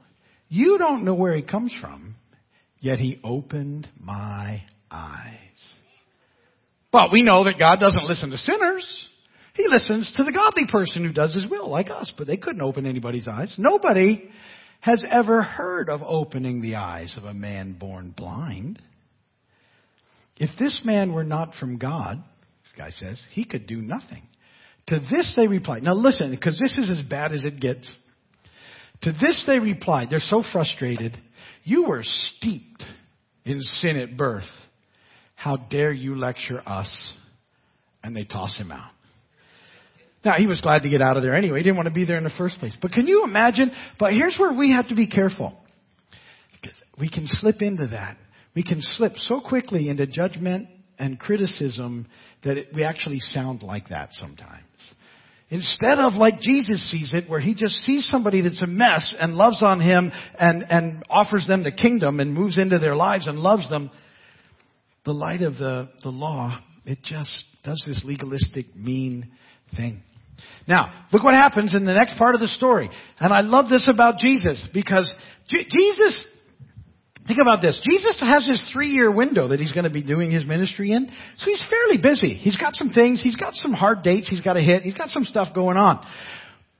You 0.49 0.77
don't 0.77 1.05
know 1.05 1.15
where 1.15 1.33
he 1.33 1.41
comes 1.41 1.73
from, 1.79 2.15
yet 2.81 2.99
he 2.99 3.21
opened 3.23 3.87
my 3.97 4.63
eyes. 4.91 5.39
But 6.91 7.11
we 7.11 7.23
know 7.23 7.43
that 7.43 7.59
God 7.59 7.79
doesn't 7.79 8.07
listen 8.07 8.29
to 8.31 8.37
sinners. 8.37 9.09
He 9.53 9.67
listens 9.67 10.11
to 10.17 10.23
the 10.23 10.31
godly 10.31 10.65
person 10.69 11.05
who 11.05 11.13
does 11.13 11.33
his 11.33 11.45
will, 11.49 11.69
like 11.69 11.89
us, 11.89 12.11
but 12.17 12.27
they 12.27 12.37
couldn't 12.37 12.61
open 12.61 12.85
anybody's 12.85 13.27
eyes. 13.27 13.55
Nobody 13.57 14.29
has 14.81 15.03
ever 15.09 15.41
heard 15.41 15.89
of 15.89 16.01
opening 16.03 16.61
the 16.61 16.75
eyes 16.75 17.15
of 17.17 17.23
a 17.23 17.33
man 17.33 17.73
born 17.73 18.13
blind. 18.15 18.81
If 20.37 20.51
this 20.59 20.81
man 20.83 21.13
were 21.13 21.23
not 21.23 21.55
from 21.59 21.77
God, 21.77 22.23
this 22.63 22.73
guy 22.77 22.89
says, 22.91 23.21
he 23.31 23.45
could 23.45 23.67
do 23.67 23.81
nothing. 23.81 24.23
To 24.87 24.99
this 24.99 25.33
they 25.35 25.47
replied. 25.47 25.83
Now 25.83 25.93
listen, 25.93 26.31
because 26.31 26.59
this 26.59 26.77
is 26.77 26.89
as 26.89 27.03
bad 27.09 27.33
as 27.33 27.43
it 27.45 27.59
gets. 27.59 27.91
To 29.03 29.11
this 29.11 29.43
they 29.47 29.59
replied, 29.59 30.09
they're 30.09 30.19
so 30.19 30.43
frustrated. 30.51 31.17
You 31.63 31.85
were 31.85 32.03
steeped 32.03 32.83
in 33.45 33.61
sin 33.61 33.97
at 33.97 34.17
birth. 34.17 34.43
How 35.35 35.57
dare 35.57 35.91
you 35.91 36.15
lecture 36.15 36.61
us? 36.65 37.13
And 38.03 38.15
they 38.15 38.23
toss 38.23 38.57
him 38.57 38.71
out. 38.71 38.91
Now, 40.23 40.33
he 40.37 40.47
was 40.47 40.59
glad 40.59 40.81
to 40.81 40.89
get 40.89 41.01
out 41.01 41.17
of 41.17 41.23
there 41.23 41.35
anyway. 41.35 41.59
He 41.59 41.63
didn't 41.63 41.75
want 41.75 41.87
to 41.87 41.93
be 41.93 42.05
there 42.05 42.17
in 42.17 42.23
the 42.23 42.33
first 42.35 42.57
place. 42.57 42.75
But 42.81 42.91
can 42.91 43.05
you 43.05 43.23
imagine? 43.23 43.71
But 43.99 44.13
here's 44.13 44.35
where 44.39 44.51
we 44.51 44.71
have 44.71 44.87
to 44.87 44.95
be 44.95 45.07
careful. 45.07 45.55
Because 46.59 46.75
we 46.99 47.09
can 47.09 47.27
slip 47.27 47.61
into 47.61 47.87
that. 47.87 48.17
We 48.55 48.63
can 48.63 48.79
slip 48.81 49.13
so 49.17 49.39
quickly 49.39 49.87
into 49.87 50.07
judgment 50.07 50.67
and 50.97 51.19
criticism 51.19 52.07
that 52.43 52.57
it, 52.57 52.67
we 52.73 52.83
actually 52.83 53.19
sound 53.19 53.61
like 53.61 53.89
that 53.89 54.09
sometimes. 54.13 54.63
Instead 55.49 55.99
of 55.99 56.13
like 56.13 56.39
Jesus 56.39 56.89
sees 56.89 57.13
it, 57.13 57.29
where 57.29 57.39
he 57.39 57.53
just 57.53 57.75
sees 57.83 58.07
somebody 58.09 58.41
that's 58.41 58.63
a 58.63 58.67
mess 58.67 59.13
and 59.19 59.33
loves 59.33 59.61
on 59.61 59.79
him 59.79 60.11
and, 60.39 60.65
and 60.69 61.03
offers 61.07 61.45
them 61.47 61.63
the 61.63 61.71
kingdom 61.71 62.19
and 62.19 62.33
moves 62.33 62.57
into 62.57 62.79
their 62.79 62.95
lives 62.95 63.27
and 63.27 63.37
loves 63.37 63.69
them, 63.69 63.91
the 65.05 65.13
light 65.13 65.41
of 65.41 65.55
the, 65.55 65.89
the 66.03 66.09
law, 66.09 66.59
it 66.85 66.99
just 67.03 67.31
does 67.63 67.83
this 67.87 68.03
legalistic, 68.03 68.75
mean 68.75 69.31
thing. 69.75 70.01
Now, 70.67 71.05
look 71.13 71.23
what 71.23 71.33
happens 71.33 71.73
in 71.73 71.85
the 71.85 71.93
next 71.93 72.17
part 72.17 72.35
of 72.35 72.41
the 72.41 72.47
story. 72.47 72.89
And 73.19 73.31
I 73.31 73.41
love 73.41 73.69
this 73.69 73.89
about 73.91 74.17
Jesus 74.17 74.67
because 74.73 75.13
J- 75.47 75.65
Jesus, 75.69 76.25
think 77.27 77.39
about 77.39 77.61
this. 77.61 77.79
Jesus 77.89 78.19
has 78.19 78.45
this 78.45 78.69
three 78.73 78.89
year 78.89 79.11
window 79.11 79.49
that 79.49 79.59
he's 79.59 79.71
going 79.71 79.85
to 79.85 79.89
be 79.91 80.03
doing 80.03 80.31
his 80.31 80.45
ministry 80.45 80.91
in. 80.91 81.07
So 81.37 81.45
he's 81.45 81.63
fairly 81.69 82.01
busy. 82.01 82.33
He's 82.33 82.57
got 82.57 82.75
some 82.75 82.89
things. 82.89 83.21
He's 83.21 83.35
got 83.35 83.53
some 83.53 83.73
hard 83.73 84.03
dates 84.03 84.29
he's 84.29 84.41
got 84.41 84.53
to 84.53 84.61
hit. 84.61 84.83
He's 84.83 84.97
got 84.97 85.09
some 85.09 85.23
stuff 85.23 85.53
going 85.53 85.77
on. 85.77 86.05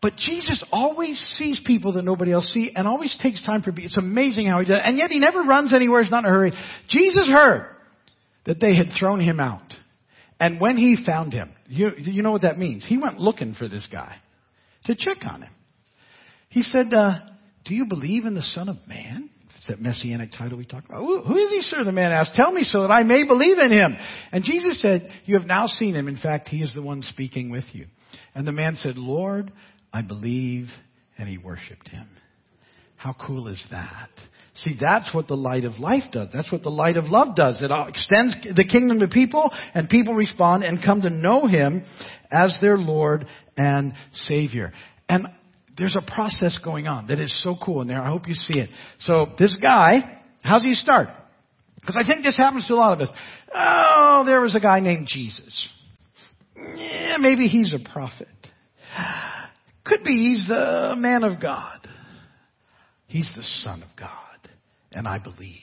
But 0.01 0.17
Jesus 0.17 0.63
always 0.71 1.17
sees 1.37 1.61
people 1.65 1.93
that 1.93 2.03
nobody 2.03 2.31
else 2.31 2.51
sees 2.51 2.71
and 2.75 2.87
always 2.87 3.17
takes 3.21 3.43
time 3.43 3.61
for 3.61 3.71
people. 3.71 3.85
It's 3.85 3.97
amazing 3.97 4.47
how 4.47 4.59
he 4.59 4.65
does 4.65 4.77
it. 4.77 4.83
And 4.83 4.97
yet 4.97 5.09
he 5.09 5.19
never 5.19 5.43
runs 5.43 5.73
anywhere. 5.73 6.03
He's 6.03 6.11
not 6.11 6.25
in 6.25 6.29
a 6.29 6.33
hurry. 6.33 6.53
Jesus 6.89 7.27
heard 7.27 7.74
that 8.45 8.59
they 8.59 8.75
had 8.75 8.91
thrown 8.99 9.19
him 9.19 9.39
out. 9.39 9.73
And 10.39 10.59
when 10.59 10.77
he 10.77 10.97
found 11.05 11.33
him, 11.33 11.51
you, 11.67 11.91
you 11.97 12.21
know 12.21 12.31
what 12.31 12.41
that 12.41 12.59
means? 12.59 12.85
He 12.85 12.97
went 12.97 13.19
looking 13.19 13.53
for 13.53 13.67
this 13.67 13.87
guy 13.91 14.17
to 14.85 14.95
check 14.95 15.17
on 15.23 15.43
him. 15.43 15.51
He 16.49 16.61
said, 16.61 16.93
uh, 16.93 17.19
do 17.65 17.73
you 17.73 17.85
believe 17.85 18.25
in 18.25 18.33
the 18.33 18.41
Son 18.41 18.69
of 18.69 18.77
Man? 18.87 19.29
It's 19.57 19.67
that 19.67 19.81
messianic 19.81 20.31
title 20.37 20.57
we 20.57 20.65
talked 20.65 20.85
about. 20.85 20.99
Who, 20.99 21.37
is 21.37 21.51
he, 21.51 21.61
sir? 21.61 21.83
The 21.83 21.91
man 21.91 22.11
asked. 22.11 22.35
Tell 22.35 22.51
me 22.51 22.63
so 22.63 22.81
that 22.81 22.91
I 22.91 23.03
may 23.03 23.25
believe 23.25 23.57
in 23.57 23.71
him. 23.71 23.95
And 24.31 24.43
Jesus 24.43 24.81
said, 24.81 25.09
you 25.25 25.39
have 25.39 25.47
now 25.47 25.65
seen 25.67 25.95
him. 25.95 26.07
In 26.07 26.17
fact, 26.17 26.49
he 26.49 26.61
is 26.61 26.73
the 26.75 26.81
one 26.81 27.01
speaking 27.01 27.49
with 27.49 27.63
you. 27.71 27.87
And 28.35 28.45
the 28.45 28.51
man 28.51 28.75
said, 28.75 28.97
Lord, 28.97 29.51
I 29.91 30.01
believe. 30.01 30.67
And 31.17 31.27
he 31.29 31.37
worshiped 31.37 31.87
him. 31.87 32.07
How 32.97 33.15
cool 33.25 33.47
is 33.47 33.63
that? 33.71 34.09
See, 34.57 34.77
that's 34.79 35.13
what 35.13 35.27
the 35.27 35.35
light 35.35 35.65
of 35.65 35.79
life 35.79 36.03
does. 36.11 36.29
That's 36.33 36.49
what 36.49 36.63
the 36.63 36.69
light 36.69 36.95
of 36.95 37.05
love 37.05 37.35
does. 37.35 37.61
It 37.61 37.71
extends 37.71 38.37
the 38.55 38.63
kingdom 38.63 38.99
to 38.99 39.09
people 39.09 39.51
and 39.73 39.89
people 39.89 40.13
respond 40.13 40.63
and 40.63 40.83
come 40.83 41.01
to 41.01 41.09
know 41.09 41.45
Him 41.45 41.83
as 42.31 42.57
their 42.61 42.77
Lord 42.77 43.27
and 43.57 43.93
Savior. 44.13 44.71
And 45.09 45.27
there's 45.77 45.97
a 45.97 46.11
process 46.11 46.57
going 46.63 46.87
on 46.87 47.07
that 47.07 47.19
is 47.19 47.43
so 47.43 47.55
cool 47.63 47.81
in 47.81 47.89
there. 47.89 48.01
I 48.01 48.07
hope 48.07 48.29
you 48.29 48.33
see 48.33 48.59
it. 48.59 48.69
So 48.99 49.27
this 49.37 49.57
guy, 49.61 50.21
how's 50.41 50.63
he 50.63 50.73
start? 50.73 51.09
Because 51.81 51.97
I 52.01 52.07
think 52.07 52.23
this 52.23 52.37
happens 52.37 52.65
to 52.67 52.73
a 52.73 52.75
lot 52.75 52.93
of 52.93 53.01
us. 53.01 53.13
Oh, 53.53 54.23
there 54.25 54.39
was 54.39 54.55
a 54.55 54.61
guy 54.61 54.79
named 54.79 55.07
Jesus. 55.07 55.69
Yeah, 56.55 57.17
maybe 57.19 57.47
he's 57.47 57.73
a 57.73 57.91
prophet. 57.91 58.29
Could 59.83 60.03
be 60.03 60.29
he's 60.29 60.47
the 60.47 60.95
man 60.97 61.25
of 61.25 61.41
God. 61.41 61.87
He's 63.07 63.31
the 63.35 63.43
son 63.43 63.83
of 63.83 63.89
God. 63.99 64.24
And 64.95 65.07
I 65.07 65.19
believe. 65.19 65.59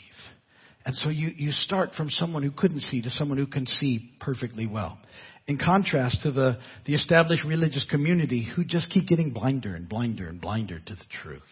And 0.84 0.94
so 0.94 1.08
you, 1.08 1.30
you 1.36 1.50
start 1.52 1.90
from 1.96 2.10
someone 2.10 2.42
who 2.42 2.50
couldn't 2.50 2.80
see 2.80 3.02
to 3.02 3.10
someone 3.10 3.38
who 3.38 3.46
can 3.46 3.66
see 3.66 4.12
perfectly 4.20 4.66
well. 4.66 4.98
In 5.46 5.58
contrast 5.58 6.22
to 6.22 6.30
the, 6.30 6.58
the 6.86 6.94
established 6.94 7.44
religious 7.44 7.86
community 7.90 8.48
who 8.54 8.64
just 8.64 8.90
keep 8.90 9.08
getting 9.08 9.32
blinder 9.32 9.74
and 9.74 9.88
blinder 9.88 10.28
and 10.28 10.40
blinder 10.40 10.78
to 10.78 10.94
the 10.94 11.04
truth. 11.22 11.42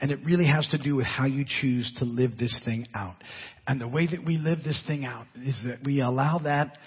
And 0.00 0.10
it 0.10 0.20
really 0.24 0.46
has 0.46 0.66
to 0.68 0.78
do 0.78 0.96
with 0.96 1.06
how 1.06 1.26
you 1.26 1.44
choose 1.60 1.92
to 1.98 2.04
live 2.04 2.38
this 2.38 2.58
thing 2.64 2.86
out. 2.94 3.16
And 3.66 3.80
the 3.80 3.88
way 3.88 4.06
that 4.06 4.24
we 4.24 4.38
live 4.38 4.58
this 4.64 4.82
thing 4.86 5.04
out 5.04 5.26
is 5.36 5.60
that 5.66 5.84
we 5.84 6.00
allow 6.00 6.38
that 6.38 6.78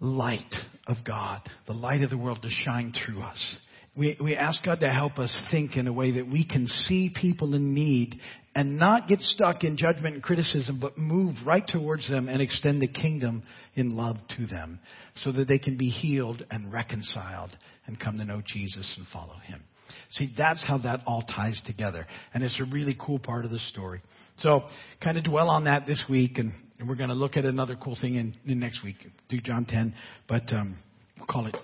light 0.00 0.54
of 0.86 0.98
God, 1.04 1.40
the 1.66 1.72
light 1.72 2.02
of 2.02 2.10
the 2.10 2.18
world 2.18 2.42
to 2.42 2.50
shine 2.50 2.92
through 2.92 3.22
us. 3.22 3.56
We, 3.96 4.16
we 4.22 4.36
ask 4.36 4.62
God 4.62 4.80
to 4.80 4.90
help 4.90 5.18
us 5.18 5.34
think 5.50 5.76
in 5.76 5.86
a 5.86 5.92
way 5.92 6.12
that 6.12 6.26
we 6.30 6.44
can 6.44 6.66
see 6.66 7.10
people 7.14 7.54
in 7.54 7.74
need 7.74 8.20
and 8.54 8.78
not 8.78 9.08
get 9.08 9.20
stuck 9.20 9.64
in 9.64 9.76
judgment 9.76 10.14
and 10.14 10.22
criticism, 10.22 10.78
but 10.80 10.98
move 10.98 11.34
right 11.46 11.66
towards 11.66 12.08
them 12.08 12.28
and 12.28 12.42
extend 12.42 12.82
the 12.82 12.88
kingdom 12.88 13.42
in 13.74 13.90
love 13.90 14.16
to 14.36 14.46
them 14.46 14.80
so 15.16 15.32
that 15.32 15.48
they 15.48 15.58
can 15.58 15.76
be 15.76 15.88
healed 15.88 16.44
and 16.50 16.72
reconciled 16.72 17.56
and 17.86 17.98
come 17.98 18.18
to 18.18 18.24
know 18.24 18.42
Jesus 18.46 18.94
and 18.98 19.06
follow 19.12 19.36
Him. 19.44 19.62
See, 20.10 20.32
that's 20.36 20.64
how 20.64 20.78
that 20.78 21.00
all 21.06 21.22
ties 21.22 21.60
together. 21.64 22.06
And 22.34 22.42
it's 22.42 22.60
a 22.60 22.64
really 22.64 22.96
cool 22.98 23.18
part 23.18 23.44
of 23.44 23.50
the 23.50 23.58
story. 23.58 24.02
So, 24.38 24.62
kind 25.02 25.16
of 25.16 25.24
dwell 25.24 25.48
on 25.48 25.64
that 25.64 25.86
this 25.86 26.04
week, 26.08 26.38
and, 26.38 26.52
and 26.78 26.88
we're 26.88 26.96
going 26.96 27.08
to 27.08 27.14
look 27.14 27.36
at 27.36 27.44
another 27.44 27.76
cool 27.76 27.96
thing 27.98 28.16
in, 28.16 28.34
in 28.44 28.58
next 28.58 28.82
week. 28.84 28.96
Do 29.28 29.40
John 29.40 29.64
10, 29.64 29.94
but 30.28 30.52
um, 30.52 30.76
we'll 31.18 31.26
call 31.26 31.46
it 31.46 31.56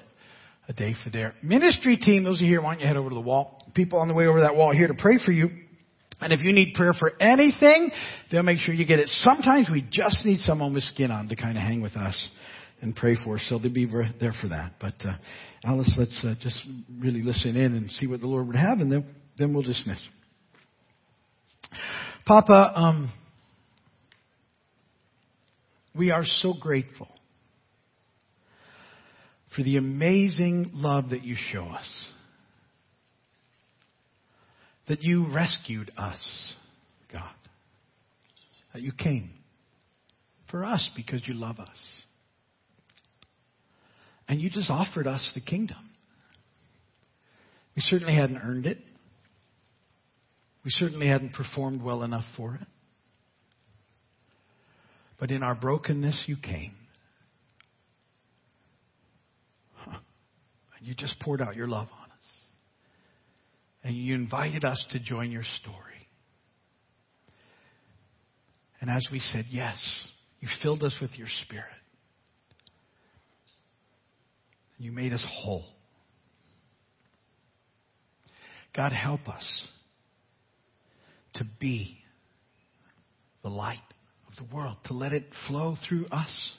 a 0.69 0.73
day 0.73 0.95
for 1.03 1.11
their 1.11 1.35
ministry 1.43 1.97
team. 1.97 2.25
Those 2.25 2.39
of 2.39 2.43
you 2.43 2.49
here, 2.49 2.63
why 2.63 2.75
don't 2.75 2.81
you 2.81 2.87
head 2.87 2.97
over 2.97 3.09
to 3.09 3.15
the 3.15 3.21
wall? 3.21 3.67
People 3.75 3.99
on 3.99 4.09
the 4.09 4.15
way 4.15 4.27
over 4.27 4.41
that 4.41 4.55
wall 4.55 4.73
here 4.73 4.89
to 4.89 4.95
pray 4.95 5.19
for 5.25 5.33
you. 5.33 5.49
And 6.21 6.33
if 6.33 6.41
you 6.41 6.53
need 6.53 6.75
prayer 6.75 6.93
for 6.93 7.13
anything, 7.21 7.91
they'll 8.31 8.45
make 8.45 8.59
sure 8.59 8.75
you 8.75 8.87
get 8.87 9.01
it. 9.01 9.09
Sometimes 9.09 9.69
we 9.71 9.85
just 9.91 10.25
need 10.25 10.39
someone 10.39 10.73
with 10.73 10.85
skin 10.85 11.11
on 11.11 11.29
to 11.29 11.37
kind 11.37 11.57
of 11.57 11.65
hang 11.65 11.83
with 11.83 11.97
us 11.97 12.31
and 12.81 12.95
pray 12.95 13.17
for 13.25 13.37
us. 13.37 13.47
So 13.49 13.59
they'll 13.59 13.73
be 13.73 13.87
there 14.21 14.33
for 14.41 14.49
that. 14.49 14.75
But 14.81 14.95
uh, 15.05 15.17
Alice, 15.65 15.93
let's 15.99 16.25
uh, 16.25 16.35
just 16.41 16.61
really 17.01 17.23
listen 17.23 17.57
in 17.57 17.75
and 17.75 17.91
see 17.91 18.07
what 18.07 18.21
the 18.21 18.27
Lord 18.27 18.47
would 18.47 18.57
have, 18.57 18.79
and 18.79 18.91
then 18.91 19.07
then 19.39 19.55
we'll 19.55 19.63
dismiss. 19.63 20.01
Papa, 22.27 22.73
um, 22.75 23.13
we 25.97 26.11
are 26.11 26.25
so 26.25 26.53
grateful 26.53 27.09
for 29.55 29.63
the 29.63 29.77
amazing 29.77 30.71
love 30.75 31.11
that 31.11 31.25
you 31.25 31.37
show 31.53 31.65
us. 31.65 32.09
That 34.89 35.03
you 35.03 35.33
rescued 35.33 35.93
us, 35.97 36.55
God. 37.13 37.31
That 38.73 38.83
you 38.83 38.93
came 38.93 39.31
for 40.51 40.65
us 40.65 40.91
because 40.97 41.27
you 41.27 41.35
love 41.35 41.59
us. 41.59 41.79
And 44.29 44.41
you 44.41 44.51
just 44.51 44.71
offered 44.71 45.07
us 45.07 45.31
the 45.35 45.41
kingdom. 45.41 45.91
We 47.77 47.83
certainly 47.83 48.15
hadn't 48.15 48.39
earned 48.39 48.67
it. 48.67 48.79
We 50.65 50.71
certainly 50.71 51.09
hadn't 51.09 51.33
performed 51.35 51.83
well 51.83 52.03
enough 52.03 52.25
for 52.37 52.55
it. 52.55 52.67
But 55.19 55.31
in 55.31 55.43
our 55.43 55.55
brokenness, 55.55 56.25
you 56.27 56.37
came. 56.37 56.73
And 59.87 59.97
you 60.83 60.95
just 60.95 61.19
poured 61.21 61.41
out 61.41 61.57
your 61.57 61.69
love 61.69 61.89
on 61.93 62.11
us. 62.11 62.27
And 63.85 63.97
you 63.97 64.15
invited 64.15 64.65
us 64.65 64.85
to 64.91 65.01
join 65.01 65.31
your 65.31 65.45
story. 65.61 65.77
And 68.81 68.91
as 68.91 69.07
we 69.13 69.21
said 69.21 69.45
yes, 69.51 69.79
you 70.41 70.49
filled 70.63 70.83
us 70.83 70.97
with 71.01 71.13
your 71.17 71.29
spirit. 71.45 71.67
You 74.79 74.91
made 74.91 75.13
us 75.13 75.25
whole. 75.27 75.65
God, 78.75 78.93
help 78.93 79.29
us 79.29 79.65
to 81.35 81.47
be 81.61 81.99
the 83.43 83.49
light 83.49 83.79
of 84.29 84.37
the 84.37 84.55
world, 84.55 84.77
to 84.87 84.95
let 84.95 85.13
it 85.13 85.25
flow 85.47 85.77
through 85.89 86.07
us 86.07 86.57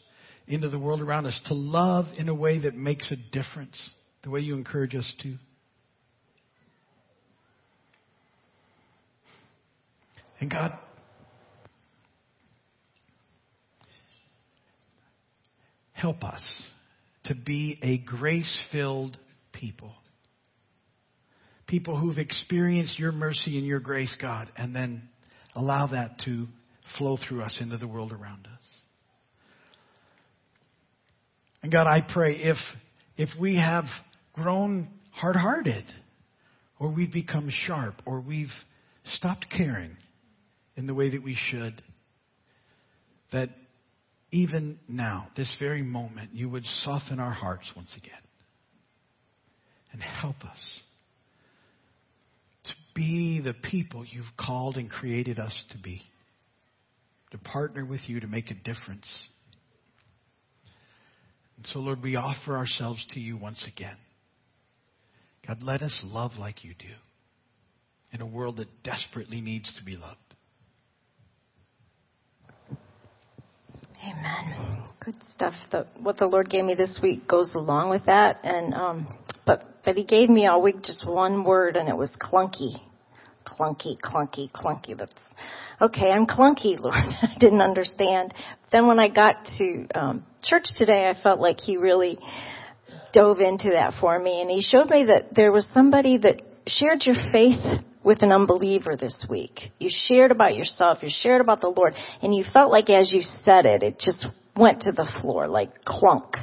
into 0.48 0.70
the 0.70 0.80
world 0.80 1.02
around 1.02 1.26
us, 1.26 1.42
to 1.48 1.54
love 1.54 2.06
in 2.18 2.30
a 2.30 2.34
way 2.34 2.60
that 2.60 2.76
makes 2.76 3.12
a 3.12 3.16
difference, 3.16 3.92
the 4.24 4.30
way 4.30 4.40
you 4.40 4.56
encourage 4.56 4.96
us 4.96 5.14
to. 5.22 5.36
And 10.40 10.50
God, 10.52 10.74
help 15.92 16.24
us 16.24 16.66
to 17.26 17.36
be 17.36 17.80
a 17.82 17.98
grace 18.00 18.58
filled 18.72 19.18
people. 19.54 19.94
People 21.68 21.98
who've 21.98 22.18
experienced 22.18 23.00
your 23.00 23.14
mercy 23.14 23.58
and 23.58 23.66
your 23.66 23.80
grace, 23.80 24.14
God, 24.22 24.52
and 24.58 24.76
then 24.76 25.04
allow 25.56 25.88
that 25.88 26.20
to 26.26 26.48
flow 26.98 27.18
through 27.18 27.42
us 27.42 27.58
into 27.62 27.78
the 27.78 27.88
world 27.88 28.12
around 28.12 28.46
us. 28.46 28.62
And 31.62 31.72
God, 31.72 31.88
I 31.88 32.02
pray 32.02 32.36
if, 32.36 32.58
if 33.16 33.30
we 33.40 33.56
have 33.56 33.86
grown 34.34 34.90
hard 35.12 35.36
hearted, 35.36 35.86
or 36.80 36.90
we've 36.90 37.14
become 37.14 37.50
sharp, 37.50 38.02
or 38.06 38.20
we've 38.20 38.52
stopped 39.14 39.46
caring 39.56 39.96
in 40.76 40.88
the 40.88 40.94
way 40.94 41.12
that 41.12 41.24
we 41.24 41.38
should, 41.50 41.82
that 43.32 43.50
even 44.32 44.80
now, 44.88 45.28
this 45.38 45.56
very 45.60 45.84
moment, 45.84 46.32
you 46.34 46.50
would 46.50 46.66
soften 46.66 47.20
our 47.20 47.32
hearts 47.32 47.72
once 47.76 47.96
again 47.96 48.14
and 49.92 50.02
help 50.02 50.44
us 50.44 50.80
to 52.64 52.74
be 52.96 53.42
the 53.44 53.54
people 53.54 54.04
you've 54.04 54.26
called 54.38 54.78
and 54.78 54.90
created 54.90 55.38
us 55.38 55.64
to 55.72 55.78
be, 55.78 56.02
to 57.30 57.38
partner 57.38 57.86
with 57.86 58.02
you 58.08 58.20
to 58.20 58.28
make 58.28 58.50
a 58.50 58.56
difference. 58.56 59.08
And 61.58 61.68
so, 61.68 61.80
Lord, 61.80 62.02
we 62.02 62.16
offer 62.16 62.58
ourselves 62.58 63.06
to 63.14 63.20
you 63.20 63.38
once 63.38 63.64
again. 63.68 63.98
God, 65.48 65.62
let 65.62 65.82
us 65.82 66.00
love 66.04 66.34
like 66.40 66.64
you 66.64 66.74
do 66.78 66.86
in 68.12 68.22
a 68.22 68.26
world 68.26 68.58
that 68.58 68.84
desperately 68.84 69.42
needs 69.42 69.74
to 69.78 69.84
be 69.84 69.96
loved. 69.96 70.18
Amen. 74.04 74.84
Good 75.04 75.16
stuff. 75.30 75.54
The, 75.72 75.88
what 76.00 76.18
the 76.18 76.26
Lord 76.26 76.50
gave 76.50 76.64
me 76.64 76.76
this 76.76 77.00
week 77.02 77.28
goes 77.28 77.52
along 77.56 77.90
with 77.90 78.06
that, 78.06 78.40
and 78.44 78.74
um, 78.74 79.18
but 79.46 79.64
but 79.84 79.96
He 79.96 80.04
gave 80.04 80.30
me 80.30 80.46
all 80.46 80.62
week 80.62 80.82
just 80.84 81.06
one 81.06 81.44
word, 81.44 81.76
and 81.78 81.90
it 81.90 81.96
was 81.96 82.16
clunky, 82.22 82.76
clunky, 83.46 83.98
clunky, 84.00 84.52
clunky. 84.52 84.98
That's 84.98 85.14
okay. 85.82 86.10
I'm 86.10 86.26
clunky, 86.26 86.80
Lord. 86.80 86.96
I 87.22 87.36
didn't 87.40 87.62
understand. 87.62 88.34
Then 88.72 88.88
when 88.88 89.00
I 89.00 89.10
got 89.10 89.46
to 89.58 89.88
um, 89.96 90.26
church 90.42 90.66
today, 90.76 91.10
I 91.10 91.22
felt 91.22 91.40
like 91.40 91.60
He 91.60 91.78
really 91.78 92.18
dove 93.14 93.40
into 93.40 93.70
that 93.70 93.94
for 94.02 94.18
me, 94.20 94.42
and 94.42 94.50
He 94.50 94.62
showed 94.62 94.90
me 94.90 95.06
that 95.06 95.34
there 95.36 95.52
was 95.52 95.68
somebody 95.74 96.18
that 96.18 96.42
shared 96.68 97.06
your 97.06 97.16
faith 97.32 97.82
with 98.04 98.22
an 98.22 98.32
unbeliever 98.32 98.98
this 98.98 99.26
week. 99.30 99.72
You 99.80 99.90
shared 99.90 100.32
about 100.32 100.56
yourself, 100.56 101.00
you 101.02 101.10
shared 101.10 101.42
about 101.42 101.62
the 101.62 101.70
Lord, 101.70 101.94
and 102.22 102.36
you 102.36 102.44
felt 102.52 102.72
like 102.72 102.90
as 102.90 103.14
you 103.14 103.22
said 103.44 103.66
it, 103.66 103.84
it 103.84 104.00
just 104.00 104.26
went 104.56 104.82
to 104.82 104.92
the 104.92 105.10
floor 105.22 105.48
like 105.48 105.84
clunk. 105.86 106.36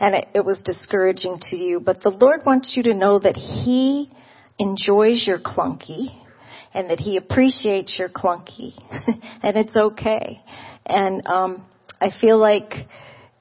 And 0.00 0.14
it, 0.14 0.28
it 0.34 0.44
was 0.44 0.60
discouraging 0.64 1.38
to 1.50 1.56
you. 1.56 1.80
But 1.80 2.02
the 2.02 2.10
Lord 2.10 2.40
wants 2.44 2.74
you 2.76 2.82
to 2.84 2.94
know 2.94 3.18
that 3.18 3.36
He 3.36 4.10
enjoys 4.58 5.24
your 5.26 5.38
clunky 5.38 6.08
and 6.74 6.90
that 6.90 6.98
He 6.98 7.16
appreciates 7.16 7.96
your 7.98 8.08
clunky. 8.08 8.72
and 9.42 9.56
it's 9.56 9.76
okay. 9.76 10.42
And 10.86 11.26
um, 11.26 11.66
I 12.00 12.08
feel 12.20 12.38
like 12.38 12.72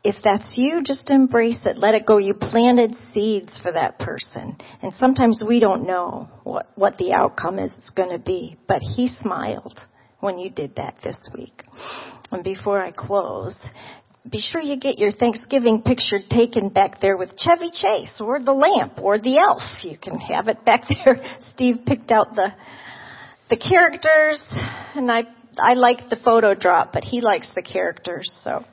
if 0.03 0.15
that's 0.23 0.53
you, 0.55 0.81
just 0.83 1.09
embrace 1.09 1.59
it. 1.65 1.77
Let 1.77 1.93
it 1.93 2.05
go. 2.05 2.17
You 2.17 2.33
planted 2.33 2.95
seeds 3.13 3.59
for 3.61 3.71
that 3.71 3.99
person. 3.99 4.57
And 4.81 4.93
sometimes 4.93 5.43
we 5.47 5.59
don't 5.59 5.85
know 5.85 6.27
what, 6.43 6.71
what 6.75 6.97
the 6.97 7.13
outcome 7.13 7.59
is 7.59 7.71
going 7.95 8.09
to 8.09 8.17
be. 8.17 8.57
But 8.67 8.79
he 8.81 9.07
smiled 9.07 9.79
when 10.19 10.39
you 10.39 10.49
did 10.49 10.75
that 10.77 10.95
this 11.03 11.17
week. 11.35 11.63
And 12.31 12.43
before 12.43 12.83
I 12.83 12.91
close, 12.91 13.55
be 14.27 14.39
sure 14.39 14.61
you 14.61 14.77
get 14.77 14.97
your 14.97 15.11
Thanksgiving 15.11 15.83
picture 15.83 16.17
taken 16.29 16.69
back 16.69 16.99
there 16.99 17.17
with 17.17 17.37
Chevy 17.37 17.69
Chase 17.71 18.19
or 18.19 18.39
the 18.39 18.53
lamp 18.53 18.99
or 19.01 19.19
the 19.19 19.37
elf. 19.37 19.61
You 19.83 19.97
can 19.97 20.17
have 20.17 20.47
it 20.47 20.65
back 20.65 20.83
there. 21.05 21.21
Steve 21.53 21.79
picked 21.85 22.11
out 22.11 22.35
the 22.35 22.53
the 23.49 23.57
characters 23.57 24.43
and 24.95 25.11
I 25.11 25.23
I 25.59 25.73
like 25.73 26.09
the 26.09 26.15
photo 26.15 26.55
drop, 26.55 26.93
but 26.93 27.03
he 27.03 27.19
likes 27.19 27.49
the 27.53 27.61
characters, 27.61 28.31
so 28.43 28.63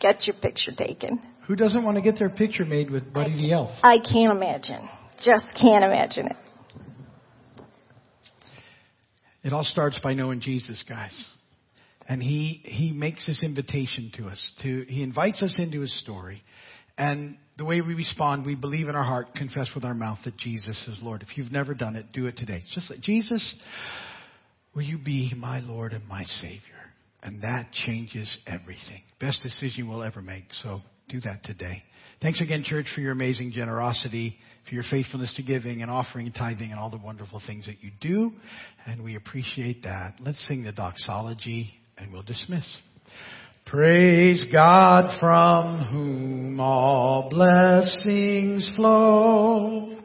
get 0.00 0.26
your 0.26 0.36
picture 0.36 0.72
taken. 0.72 1.20
Who 1.46 1.56
doesn't 1.56 1.84
want 1.84 1.96
to 1.96 2.02
get 2.02 2.18
their 2.18 2.30
picture 2.30 2.64
made 2.64 2.90
with 2.90 3.12
Buddy 3.12 3.36
the 3.36 3.52
Elf? 3.52 3.70
I 3.82 3.98
can't 3.98 4.36
imagine. 4.36 4.88
Just 5.24 5.46
can't 5.60 5.84
imagine 5.84 6.26
it. 6.26 6.36
It 9.42 9.52
all 9.52 9.64
starts 9.64 9.98
by 10.02 10.12
knowing 10.12 10.40
Jesus, 10.40 10.84
guys. 10.88 11.28
And 12.06 12.22
he, 12.22 12.60
he 12.64 12.92
makes 12.92 13.26
this 13.26 13.40
invitation 13.42 14.10
to 14.16 14.26
us 14.28 14.52
to, 14.62 14.84
he 14.88 15.02
invites 15.02 15.42
us 15.42 15.58
into 15.58 15.80
his 15.80 15.98
story. 16.00 16.42
And 16.98 17.36
the 17.56 17.64
way 17.64 17.80
we 17.80 17.94
respond, 17.94 18.44
we 18.44 18.54
believe 18.54 18.88
in 18.88 18.96
our 18.96 19.04
heart, 19.04 19.34
confess 19.34 19.70
with 19.74 19.84
our 19.84 19.94
mouth 19.94 20.18
that 20.24 20.36
Jesus 20.36 20.76
is 20.88 20.98
Lord. 21.02 21.22
If 21.22 21.38
you've 21.38 21.52
never 21.52 21.72
done 21.72 21.96
it, 21.96 22.12
do 22.12 22.26
it 22.26 22.36
today. 22.36 22.62
It's 22.64 22.74
just 22.74 22.90
like, 22.90 23.00
Jesus, 23.00 23.54
will 24.74 24.82
you 24.82 24.98
be 24.98 25.32
my 25.36 25.60
Lord 25.60 25.92
and 25.92 26.06
my 26.06 26.24
Savior? 26.24 26.79
And 27.22 27.42
that 27.42 27.72
changes 27.72 28.38
everything. 28.46 29.02
Best 29.20 29.42
decision 29.42 29.88
we'll 29.88 30.02
ever 30.02 30.22
make. 30.22 30.44
So 30.62 30.80
do 31.08 31.20
that 31.20 31.44
today. 31.44 31.82
Thanks 32.22 32.40
again, 32.40 32.62
church, 32.64 32.86
for 32.94 33.00
your 33.00 33.12
amazing 33.12 33.52
generosity, 33.52 34.36
for 34.68 34.74
your 34.74 34.84
faithfulness 34.90 35.32
to 35.36 35.42
giving 35.42 35.82
and 35.82 35.90
offering 35.90 36.26
and 36.26 36.34
tithing 36.34 36.70
and 36.70 36.78
all 36.78 36.90
the 36.90 36.98
wonderful 36.98 37.42
things 37.46 37.66
that 37.66 37.82
you 37.82 37.90
do. 38.00 38.32
And 38.86 39.02
we 39.02 39.16
appreciate 39.16 39.82
that. 39.84 40.16
Let's 40.20 40.46
sing 40.46 40.64
the 40.64 40.72
doxology 40.72 41.74
and 41.96 42.12
we'll 42.12 42.22
dismiss. 42.22 42.64
Praise 43.66 44.44
God 44.52 45.18
from 45.20 45.84
whom 45.84 46.60
all 46.60 47.28
blessings 47.30 48.68
flow. 48.76 49.99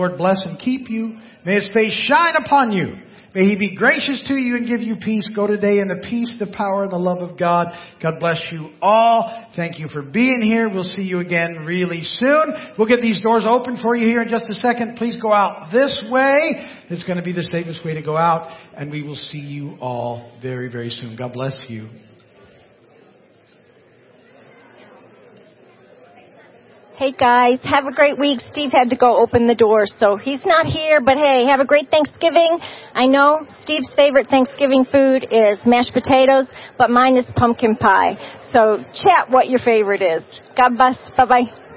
Lord 0.00 0.16
bless 0.16 0.42
and 0.46 0.58
keep 0.58 0.88
you. 0.88 1.18
May 1.44 1.56
His 1.56 1.68
face 1.74 1.92
shine 2.08 2.34
upon 2.42 2.72
you. 2.72 2.94
May 3.34 3.44
He 3.44 3.56
be 3.56 3.76
gracious 3.76 4.24
to 4.28 4.34
you 4.34 4.56
and 4.56 4.66
give 4.66 4.80
you 4.80 4.96
peace. 4.96 5.30
Go 5.36 5.46
today 5.46 5.78
in 5.78 5.88
the 5.88 6.02
peace, 6.08 6.34
the 6.38 6.50
power, 6.56 6.84
and 6.84 6.92
the 6.92 6.96
love 6.96 7.18
of 7.18 7.38
God. 7.38 7.66
God 8.02 8.18
bless 8.18 8.40
you 8.50 8.70
all. 8.80 9.46
Thank 9.54 9.78
you 9.78 9.88
for 9.88 10.00
being 10.00 10.40
here. 10.40 10.70
We'll 10.70 10.84
see 10.84 11.02
you 11.02 11.18
again 11.18 11.66
really 11.66 12.00
soon. 12.00 12.54
We'll 12.78 12.88
get 12.88 13.02
these 13.02 13.20
doors 13.20 13.44
open 13.46 13.76
for 13.82 13.94
you 13.94 14.06
here 14.06 14.22
in 14.22 14.28
just 14.30 14.48
a 14.48 14.54
second. 14.54 14.96
Please 14.96 15.18
go 15.20 15.34
out 15.34 15.70
this 15.70 16.02
way. 16.10 16.66
It's 16.88 17.04
going 17.04 17.18
to 17.18 17.22
be 17.22 17.34
the 17.34 17.46
safest 17.52 17.84
way 17.84 17.92
to 17.92 18.02
go 18.02 18.16
out. 18.16 18.56
And 18.74 18.90
we 18.90 19.02
will 19.02 19.16
see 19.16 19.38
you 19.38 19.76
all 19.82 20.32
very, 20.40 20.72
very 20.72 20.88
soon. 20.88 21.14
God 21.14 21.34
bless 21.34 21.62
you. 21.68 21.90
Hey 27.00 27.12
guys, 27.12 27.58
have 27.62 27.86
a 27.86 27.94
great 27.94 28.18
week. 28.18 28.40
Steve 28.52 28.72
had 28.72 28.90
to 28.90 28.96
go 28.96 29.16
open 29.16 29.46
the 29.46 29.54
door, 29.54 29.86
so 29.86 30.18
he's 30.18 30.44
not 30.44 30.66
here, 30.66 31.00
but 31.00 31.16
hey, 31.16 31.46
have 31.46 31.58
a 31.58 31.64
great 31.64 31.90
Thanksgiving. 31.90 32.58
I 32.92 33.06
know 33.06 33.46
Steve's 33.62 33.88
favorite 33.96 34.28
Thanksgiving 34.28 34.84
food 34.84 35.26
is 35.30 35.58
mashed 35.64 35.94
potatoes, 35.94 36.46
but 36.76 36.90
mine 36.90 37.16
is 37.16 37.24
pumpkin 37.36 37.76
pie. 37.76 38.18
So 38.50 38.84
chat 38.92 39.30
what 39.30 39.48
your 39.48 39.60
favorite 39.60 40.02
is. 40.02 40.22
God 40.58 40.76
bless. 40.76 40.98
Bye 41.16 41.24
bye. 41.24 41.69